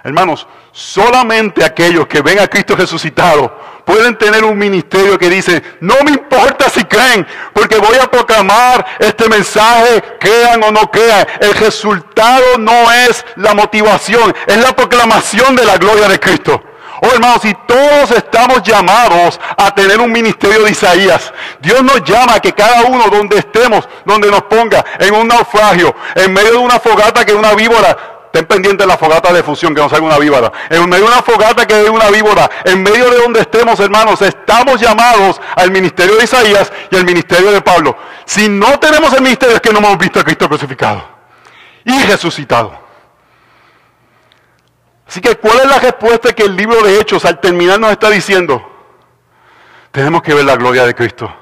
Hermanos, 0.02 0.46
solamente 0.72 1.64
aquellos 1.64 2.06
que 2.06 2.22
ven 2.22 2.38
a 2.38 2.46
Cristo 2.46 2.76
resucitado 2.76 3.52
pueden 3.84 4.16
tener 4.16 4.44
un 4.44 4.56
ministerio 4.56 5.18
que 5.18 5.28
dice, 5.28 5.62
no 5.80 5.96
me 6.04 6.12
importa 6.12 6.70
si 6.70 6.84
creen, 6.84 7.26
porque 7.52 7.78
voy 7.78 7.96
a 8.00 8.10
proclamar 8.10 8.86
este 9.00 9.28
mensaje, 9.28 10.02
crean 10.18 10.62
o 10.62 10.70
no 10.70 10.90
crean. 10.90 11.26
El 11.40 11.54
resultado 11.54 12.56
no 12.58 12.90
es 12.92 13.24
la 13.36 13.52
motivación, 13.52 14.34
es 14.46 14.62
la 14.62 14.74
proclamación 14.74 15.56
de 15.56 15.64
la 15.64 15.76
gloria 15.76 16.08
de 16.08 16.20
Cristo. 16.20 16.62
Oh 17.02 17.08
hermanos, 17.12 17.42
si 17.42 17.52
todos 17.66 18.10
estamos 18.12 18.62
llamados 18.62 19.38
a 19.56 19.74
tener 19.74 20.00
un 20.00 20.10
ministerio 20.10 20.64
de 20.64 20.70
Isaías, 20.70 21.32
Dios 21.60 21.82
nos 21.82 22.02
llama 22.04 22.34
a 22.34 22.40
que 22.40 22.52
cada 22.52 22.82
uno 22.82 23.04
donde 23.10 23.38
estemos, 23.38 23.86
donde 24.04 24.30
nos 24.30 24.42
ponga, 24.42 24.84
en 24.98 25.14
un 25.14 25.28
naufragio, 25.28 25.94
en 26.14 26.32
medio 26.32 26.52
de 26.52 26.58
una 26.58 26.80
fogata 26.80 27.24
que 27.24 27.34
una 27.34 27.54
víbora, 27.54 27.96
Estén 28.26 28.48
pendientes 28.48 28.86
de 28.86 28.92
la 28.92 28.98
fogata 28.98 29.32
de 29.32 29.42
fusión, 29.42 29.74
que 29.74 29.80
no 29.80 29.88
salga 29.88 30.04
una 30.04 30.18
víbora. 30.18 30.52
En 30.68 30.86
medio 30.90 31.06
de 31.06 31.10
una 31.10 31.22
fogata 31.22 31.66
que 31.66 31.84
es 31.84 31.88
una 31.88 32.10
víbora. 32.10 32.50
En 32.66 32.82
medio 32.82 33.08
de 33.08 33.16
donde 33.16 33.40
estemos, 33.40 33.80
hermanos, 33.80 34.20
estamos 34.20 34.78
llamados 34.78 35.40
al 35.54 35.70
ministerio 35.70 36.16
de 36.16 36.24
Isaías 36.24 36.70
y 36.90 36.96
al 36.96 37.06
ministerio 37.06 37.50
de 37.50 37.62
Pablo. 37.62 37.96
Si 38.26 38.46
no 38.50 38.78
tenemos 38.78 39.14
el 39.14 39.22
ministerio 39.22 39.54
es 39.54 39.62
que 39.62 39.72
no 39.72 39.78
hemos 39.78 39.96
visto 39.96 40.20
a 40.20 40.22
Cristo 40.22 40.50
crucificado 40.50 41.02
y 41.82 41.98
resucitado. 42.02 42.85
Así 45.06 45.20
que, 45.20 45.36
¿cuál 45.36 45.60
es 45.60 45.66
la 45.66 45.78
respuesta 45.78 46.32
que 46.32 46.44
el 46.44 46.56
libro 46.56 46.82
de 46.82 47.00
Hechos 47.00 47.24
al 47.24 47.40
terminar 47.40 47.78
nos 47.78 47.92
está 47.92 48.10
diciendo? 48.10 48.62
Tenemos 49.92 50.22
que 50.22 50.34
ver 50.34 50.44
la 50.44 50.56
gloria 50.56 50.84
de 50.84 50.94
Cristo. 50.94 51.32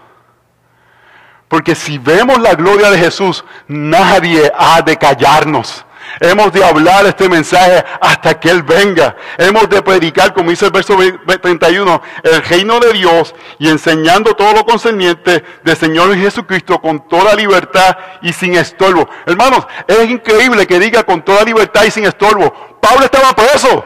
Porque 1.49 1.75
si 1.75 1.99
vemos 1.99 2.39
la 2.41 2.55
gloria 2.55 2.91
de 2.91 2.99
Jesús, 2.99 3.45
nadie 3.69 4.53
ha 4.57 4.83
de 4.83 4.97
callarnos. 4.97 5.85
Hemos 6.21 6.53
de 6.53 6.65
hablar 6.65 7.07
este 7.07 7.29
mensaje 7.29 7.85
hasta 8.01 8.39
que 8.39 8.51
Él 8.51 8.63
venga. 8.63 9.17
Hemos 9.39 9.69
de 9.69 9.83
predicar, 9.83 10.33
como 10.33 10.51
dice 10.51 10.67
el 10.67 10.71
verso 10.71 10.97
31, 11.41 12.03
el 12.23 12.43
reino 12.43 12.79
de 12.81 12.93
Dios 12.93 13.35
y 13.59 13.69
enseñando 13.69 14.35
todo 14.35 14.53
lo 14.53 14.65
concerniente 14.65 15.45
del 15.63 15.77
Señor 15.77 16.17
Jesucristo 16.17 16.81
con 16.81 17.09
toda 17.09 17.35
libertad 17.35 17.97
y 18.23 18.33
sin 18.33 18.55
estorbo. 18.55 19.09
Hermanos, 19.27 19.67
es 19.87 20.09
increíble 20.09 20.67
que 20.67 20.79
diga 20.79 21.03
con 21.03 21.23
toda 21.25 21.43
libertad 21.43 21.85
y 21.85 21.91
sin 21.91 22.05
estorbo. 22.05 22.79
Pablo 22.81 23.05
estaba 23.05 23.33
preso. 23.35 23.85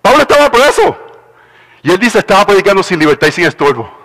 Pablo 0.00 0.22
estaba 0.22 0.50
preso. 0.50 0.96
Y 1.82 1.90
él 1.90 1.98
dice, 1.98 2.18
estaba 2.18 2.46
predicando 2.46 2.82
sin 2.82 2.98
libertad 2.98 3.28
y 3.28 3.32
sin 3.32 3.46
estorbo 3.46 3.99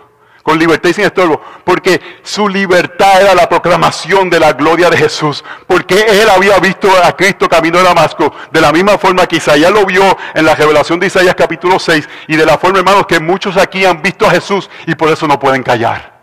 con 0.46 0.60
libertad 0.60 0.92
y 0.92 0.94
sin 0.94 1.06
estorbo, 1.06 1.42
porque 1.64 2.00
su 2.22 2.48
libertad 2.48 3.20
era 3.20 3.34
la 3.34 3.50
proclamación 3.50 4.30
de 4.30 4.40
la 4.40 4.54
gloria 4.54 4.92
de 4.92 4.98
Jesús, 4.98 5.44
porque 5.66 6.06
él 6.08 6.30
había 6.30 6.60
visto 6.60 6.88
a 7.04 7.14
Cristo 7.14 7.50
camino 7.50 7.80
de 7.80 7.84
Damasco, 7.84 8.32
de 8.52 8.62
la 8.62 8.72
misma 8.72 9.00
forma 9.00 9.26
que 9.26 9.38
Isaías 9.38 9.72
lo 9.72 9.88
vio 9.88 10.04
en 10.36 10.46
la 10.46 10.54
revelación 10.54 11.00
de 11.00 11.08
Isaías 11.08 11.34
capítulo 11.34 11.80
6, 11.80 12.08
y 12.28 12.36
de 12.36 12.46
la 12.46 12.60
forma, 12.60 12.78
hermanos, 12.78 13.08
que 13.08 13.20
muchos 13.20 13.58
aquí 13.58 13.86
han 13.86 14.04
visto 14.04 14.28
a 14.28 14.30
Jesús 14.30 14.70
y 14.86 14.94
por 14.94 15.10
eso 15.10 15.28
no 15.28 15.40
pueden 15.40 15.64
callar. 15.64 16.14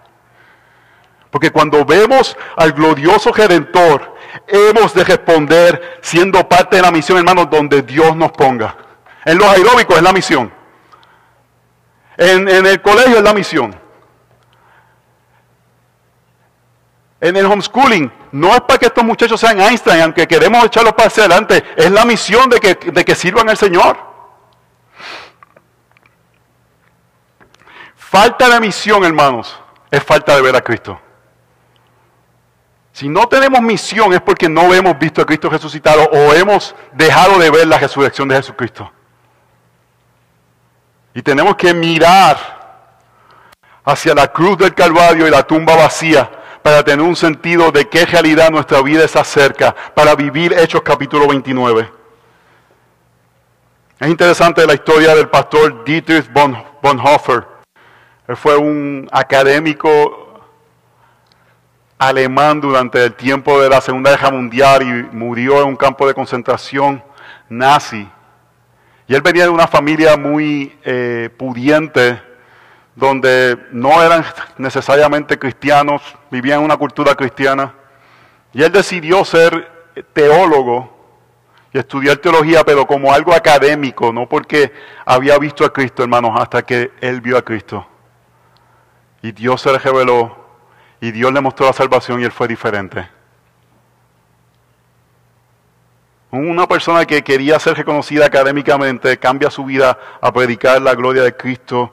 Porque 1.29 1.51
cuando 1.51 1.85
vemos 1.85 2.37
al 2.57 2.75
glorioso 2.75 3.33
Redentor, 3.33 4.15
hemos 4.47 4.95
de 4.95 5.03
responder 5.03 5.99
siendo 6.01 6.49
parte 6.49 6.77
de 6.77 6.83
la 6.83 6.93
misión, 6.93 7.19
hermanos, 7.19 7.51
donde 7.51 7.83
Dios 7.83 8.15
nos 8.15 8.31
ponga. 8.31 8.77
En 9.25 9.37
los 9.37 9.49
aeróbicos 9.49 9.97
es 9.97 10.03
la 10.05 10.13
misión. 10.13 10.53
En, 12.17 12.49
en 12.49 12.67
el 12.67 12.81
colegio 12.81 13.17
es 13.17 13.25
la 13.25 13.35
misión. 13.35 13.82
En 17.23 17.37
el 17.37 17.47
homeschooling 17.47 18.13
no 18.33 18.53
es 18.53 18.61
para 18.63 18.81
que 18.81 18.87
estos 18.87 19.05
muchachos 19.05 19.41
sean 19.41 19.61
Einstein, 19.61 20.03
aunque 20.03 20.27
queremos 20.27 20.65
echarlos 20.65 20.93
para 20.93 21.07
hacia 21.07 21.25
adelante, 21.25 21.63
es 21.77 21.89
la 21.89 22.05
misión 22.05 22.51
de 22.51 22.59
que, 22.59 23.15
sirvan 23.15 23.49
al 23.49 23.57
Señor. 23.57 23.97
Falta 27.95 28.49
de 28.49 28.59
misión, 28.59 29.05
hermanos, 29.05 29.57
es 29.89 30.03
falta 30.03 30.35
de 30.35 30.43
ver 30.43 30.57
a 30.57 30.63
Cristo. 30.63 31.01
Si 32.93 33.09
no 33.09 33.29
tenemos 33.29 33.63
misión 33.63 34.13
es 34.13 34.21
porque 34.21 34.49
no 34.49 34.75
hemos 34.75 34.99
visto 34.99 35.23
a 35.23 35.25
Cristo 35.25 35.49
resucitado 35.49 36.03
o 36.03 36.35
hemos 36.35 36.75
dejado 36.93 37.39
de 37.39 37.51
ver 37.51 37.69
la 37.69 37.79
resurrección 37.79 38.27
de 38.27 38.35
Jesucristo. 38.35 38.91
Y 41.15 41.23
tenemos 41.23 41.55
que 41.55 41.73
mirar 41.73 42.37
hacia 43.85 44.13
la 44.13 44.27
cruz 44.27 44.59
del 44.59 44.75
Calvario 44.75 45.29
y 45.29 45.31
la 45.31 45.45
tumba 45.45 45.77
vacía 45.77 46.42
para 46.63 46.85
tener 46.85 47.05
un 47.05 47.17
sentido 47.17 47.73
de 47.73 47.89
qué 47.89 48.07
realidad 48.07 48.51
nuestra 48.51 48.81
vida 48.83 49.05
está 49.05 49.25
cerca, 49.25 49.75
para 49.95 50.15
vivir 50.15 50.53
Hechos 50.53 50.83
capítulo 50.83 51.27
29. 51.27 51.91
Es 53.99 54.09
interesante 54.09 54.67
la 54.67 54.75
historia 54.75 55.15
del 55.15 55.29
pastor 55.29 55.85
Dietrich 55.85 56.31
Bonhoeffer. 56.81 57.47
Él 58.29 58.37
fue 58.37 58.57
un 58.57 59.09
académico 59.13 60.41
alemán 61.99 62.61
durante 62.61 63.05
el 63.05 63.15
tiempo 63.15 63.61
de 63.61 63.69
la 63.69 63.81
Segunda 63.81 64.11
Guerra 64.11 64.31
Mundial 64.31 64.83
y 64.83 65.17
murió 65.17 65.61
en 65.63 65.69
un 65.69 65.77
campo 65.77 66.07
de 66.07 66.15
concentración 66.15 67.03
nazi. 67.49 68.09
Y 69.07 69.15
él 69.15 69.23
venía 69.23 69.45
de 69.45 69.51
una 69.51 69.67
familia 69.67 70.17
muy 70.17 70.77
eh, 70.85 71.31
pudiente 71.37 72.21
donde 72.95 73.59
no 73.71 74.03
eran 74.03 74.25
necesariamente 74.59 75.39
cristianos, 75.39 76.03
vivían 76.31 76.59
en 76.61 76.65
una 76.67 76.77
cultura 76.77 77.15
cristiana. 77.15 77.75
Y 78.53 78.63
él 78.63 78.73
decidió 78.73 79.25
ser 79.25 79.71
teólogo 80.13 80.93
y 81.73 81.79
estudiar 81.79 82.19
teología, 82.19 82.65
pero 82.65 82.87
como 82.87 83.13
algo 83.13 83.33
académico, 83.35 84.13
no 84.13 84.29
porque 84.29 84.73
había 85.07 85.39
visto 85.39 85.65
a 85.65 85.73
Cristo, 85.73 86.03
hermanos, 86.03 86.39
hasta 86.39 86.63
que 86.63 86.93
él 87.01 87.21
vio 87.21 87.39
a 87.39 87.43
Cristo. 87.43 87.87
Y 89.23 89.33
Dios 89.33 89.63
se 89.63 89.73
le 89.73 89.79
reveló 89.79 90.37
y 91.01 91.13
Dios 91.13 91.33
le 91.33 91.41
mostró 91.41 91.67
la 91.67 91.73
salvación 91.73 92.21
y 92.21 92.25
él 92.25 92.33
fue 92.33 92.47
diferente. 92.47 93.09
Una 96.31 96.67
persona 96.67 97.05
que 97.05 97.23
quería 97.23 97.59
ser 97.59 97.77
reconocida 97.77 98.27
académicamente 98.27 99.19
cambia 99.19 99.51
su 99.51 99.65
vida 99.65 99.99
a 100.21 100.33
predicar 100.33 100.81
la 100.81 100.95
gloria 100.95 101.23
de 101.23 101.37
Cristo 101.37 101.93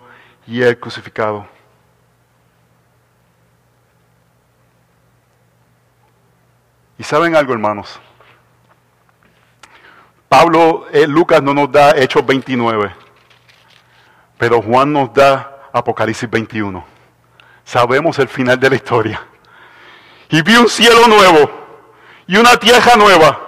y 0.49 0.63
el 0.63 0.79
crucificado. 0.79 1.47
Y 6.97 7.03
saben 7.03 7.35
algo, 7.35 7.53
hermanos. 7.53 7.99
Pablo, 10.27 10.87
eh, 10.91 11.05
Lucas 11.07 11.43
no 11.43 11.53
nos 11.53 11.71
da 11.71 11.91
Hechos 11.95 12.25
29, 12.25 12.91
pero 14.39 14.61
Juan 14.61 14.91
nos 14.91 15.13
da 15.13 15.69
Apocalipsis 15.71 16.29
21. 16.29 16.83
Sabemos 17.63 18.17
el 18.17 18.27
final 18.27 18.59
de 18.59 18.69
la 18.71 18.75
historia. 18.75 19.21
Y 20.29 20.41
vi 20.41 20.55
un 20.55 20.67
cielo 20.67 21.07
nuevo 21.07 21.51
y 22.25 22.37
una 22.37 22.57
tierra 22.57 22.95
nueva 22.95 23.39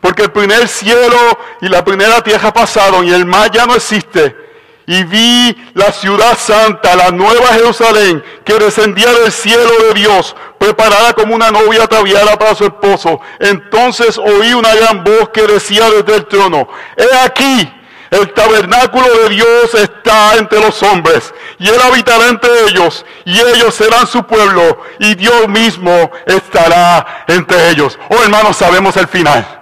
porque 0.00 0.22
el 0.22 0.30
primer 0.30 0.68
cielo 0.68 1.16
y 1.60 1.68
la 1.68 1.84
primera 1.84 2.22
tierra 2.22 2.52
pasaron 2.52 3.04
y 3.04 3.12
el 3.12 3.26
mar 3.26 3.50
ya 3.50 3.66
no 3.66 3.74
existe. 3.74 4.45
Y 4.86 5.02
vi 5.04 5.70
la 5.74 5.90
ciudad 5.92 6.38
santa, 6.38 6.94
la 6.94 7.10
nueva 7.10 7.48
Jerusalén, 7.48 8.22
que 8.44 8.54
descendía 8.54 9.12
del 9.12 9.32
cielo 9.32 9.70
de 9.88 9.94
Dios, 9.94 10.36
preparada 10.58 11.12
como 11.12 11.34
una 11.34 11.50
novia 11.50 11.84
ataviada 11.84 12.38
para 12.38 12.54
su 12.54 12.64
esposo. 12.64 13.20
Entonces 13.40 14.16
oí 14.16 14.54
una 14.54 14.74
gran 14.74 15.02
voz 15.02 15.30
que 15.30 15.46
decía 15.46 15.90
desde 15.90 16.14
el 16.14 16.26
trono, 16.26 16.68
he 16.96 17.18
aquí, 17.18 17.68
el 18.10 18.32
tabernáculo 18.32 19.06
de 19.22 19.30
Dios 19.30 19.74
está 19.74 20.36
entre 20.36 20.60
los 20.60 20.80
hombres 20.82 21.34
y 21.58 21.68
Él 21.68 21.80
habitará 21.82 22.28
entre 22.28 22.50
ellos 22.68 23.04
y 23.24 23.38
ellos 23.40 23.74
serán 23.74 24.06
su 24.06 24.22
pueblo 24.24 24.80
y 25.00 25.14
Dios 25.16 25.48
mismo 25.48 26.10
estará 26.26 27.24
entre 27.26 27.70
ellos. 27.70 27.98
Oh 28.08 28.22
hermanos, 28.22 28.56
sabemos 28.56 28.96
el 28.96 29.08
final. 29.08 29.55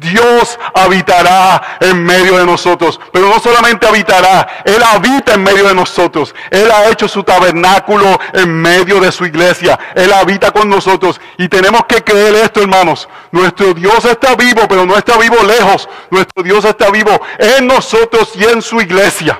Dios 0.00 0.58
habitará 0.74 1.78
en 1.78 2.02
medio 2.02 2.38
de 2.38 2.46
nosotros, 2.46 2.98
pero 3.12 3.28
no 3.28 3.38
solamente 3.38 3.86
habitará, 3.86 4.62
Él 4.64 4.82
habita 4.82 5.34
en 5.34 5.42
medio 5.42 5.68
de 5.68 5.74
nosotros. 5.74 6.34
Él 6.50 6.70
ha 6.70 6.88
hecho 6.88 7.06
su 7.06 7.22
tabernáculo 7.22 8.18
en 8.32 8.50
medio 8.50 8.98
de 8.98 9.12
su 9.12 9.26
iglesia. 9.26 9.78
Él 9.94 10.12
habita 10.12 10.50
con 10.50 10.68
nosotros 10.68 11.20
y 11.36 11.48
tenemos 11.48 11.84
que 11.86 12.02
creer 12.02 12.34
esto, 12.36 12.62
hermanos. 12.62 13.08
Nuestro 13.30 13.74
Dios 13.74 14.04
está 14.06 14.34
vivo, 14.34 14.62
pero 14.68 14.86
no 14.86 14.96
está 14.96 15.18
vivo 15.18 15.36
lejos. 15.46 15.88
Nuestro 16.10 16.42
Dios 16.42 16.64
está 16.64 16.90
vivo 16.90 17.20
en 17.38 17.66
nosotros 17.66 18.32
y 18.34 18.44
en 18.44 18.62
su 18.62 18.80
iglesia. 18.80 19.38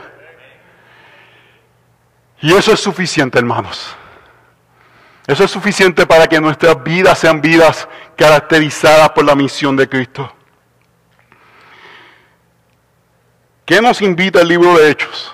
Y 2.42 2.54
eso 2.54 2.72
es 2.72 2.80
suficiente, 2.80 3.38
hermanos. 3.38 3.96
Eso 5.26 5.44
es 5.44 5.50
suficiente 5.50 6.06
para 6.06 6.26
que 6.26 6.40
nuestras 6.40 6.82
vidas 6.82 7.18
sean 7.18 7.40
vidas 7.40 7.88
caracterizadas 8.16 9.10
por 9.10 9.24
la 9.24 9.34
misión 9.34 9.76
de 9.76 9.88
Cristo. 9.88 10.34
¿Qué 13.70 13.80
nos 13.80 14.02
invita 14.02 14.40
el 14.40 14.48
libro 14.48 14.76
de 14.76 14.90
Hechos? 14.90 15.32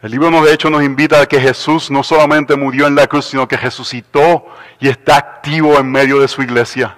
El 0.00 0.12
libro 0.12 0.30
de 0.44 0.52
Hechos 0.52 0.70
nos 0.70 0.84
invita 0.84 1.20
a 1.20 1.26
que 1.26 1.40
Jesús 1.40 1.90
no 1.90 2.04
solamente 2.04 2.54
murió 2.54 2.86
en 2.86 2.94
la 2.94 3.08
cruz, 3.08 3.24
sino 3.24 3.48
que 3.48 3.56
resucitó 3.56 4.46
y 4.78 4.88
está 4.88 5.16
activo 5.16 5.76
en 5.76 5.90
medio 5.90 6.20
de 6.20 6.28
su 6.28 6.40
iglesia. 6.40 6.96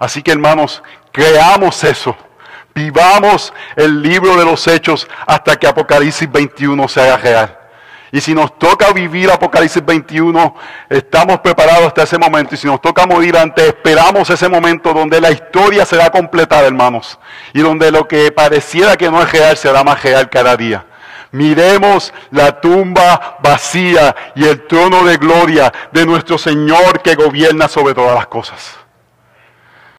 Así 0.00 0.24
que 0.24 0.32
hermanos, 0.32 0.82
creamos 1.12 1.84
eso. 1.84 2.16
Vivamos 2.74 3.54
el 3.76 4.02
libro 4.02 4.36
de 4.36 4.44
los 4.44 4.66
Hechos 4.66 5.06
hasta 5.24 5.54
que 5.54 5.68
Apocalipsis 5.68 6.28
21 6.28 6.88
se 6.88 7.00
haga 7.00 7.16
real. 7.16 7.58
Y 8.12 8.20
si 8.20 8.34
nos 8.34 8.58
toca 8.58 8.92
vivir 8.92 9.30
Apocalipsis 9.30 9.84
21, 9.84 10.54
estamos 10.88 11.40
preparados 11.40 11.88
hasta 11.88 12.04
ese 12.04 12.18
momento. 12.18 12.54
Y 12.54 12.58
si 12.58 12.66
nos 12.66 12.80
toca 12.80 13.06
morir 13.06 13.36
antes, 13.36 13.66
esperamos 13.66 14.30
ese 14.30 14.48
momento 14.48 14.92
donde 14.92 15.20
la 15.20 15.30
historia 15.30 15.84
será 15.84 16.10
completada, 16.10 16.66
hermanos. 16.66 17.18
Y 17.52 17.60
donde 17.60 17.90
lo 17.90 18.06
que 18.06 18.30
pareciera 18.30 18.96
que 18.96 19.10
no 19.10 19.20
es 19.22 19.32
real 19.32 19.56
será 19.56 19.82
más 19.82 20.02
real 20.02 20.30
cada 20.30 20.56
día. 20.56 20.86
Miremos 21.32 22.14
la 22.30 22.60
tumba 22.60 23.38
vacía 23.40 24.14
y 24.34 24.44
el 24.44 24.66
trono 24.66 25.04
de 25.04 25.16
gloria 25.16 25.72
de 25.92 26.06
nuestro 26.06 26.38
Señor 26.38 27.02
que 27.02 27.14
gobierna 27.14 27.68
sobre 27.68 27.94
todas 27.94 28.14
las 28.14 28.28
cosas. 28.28 28.85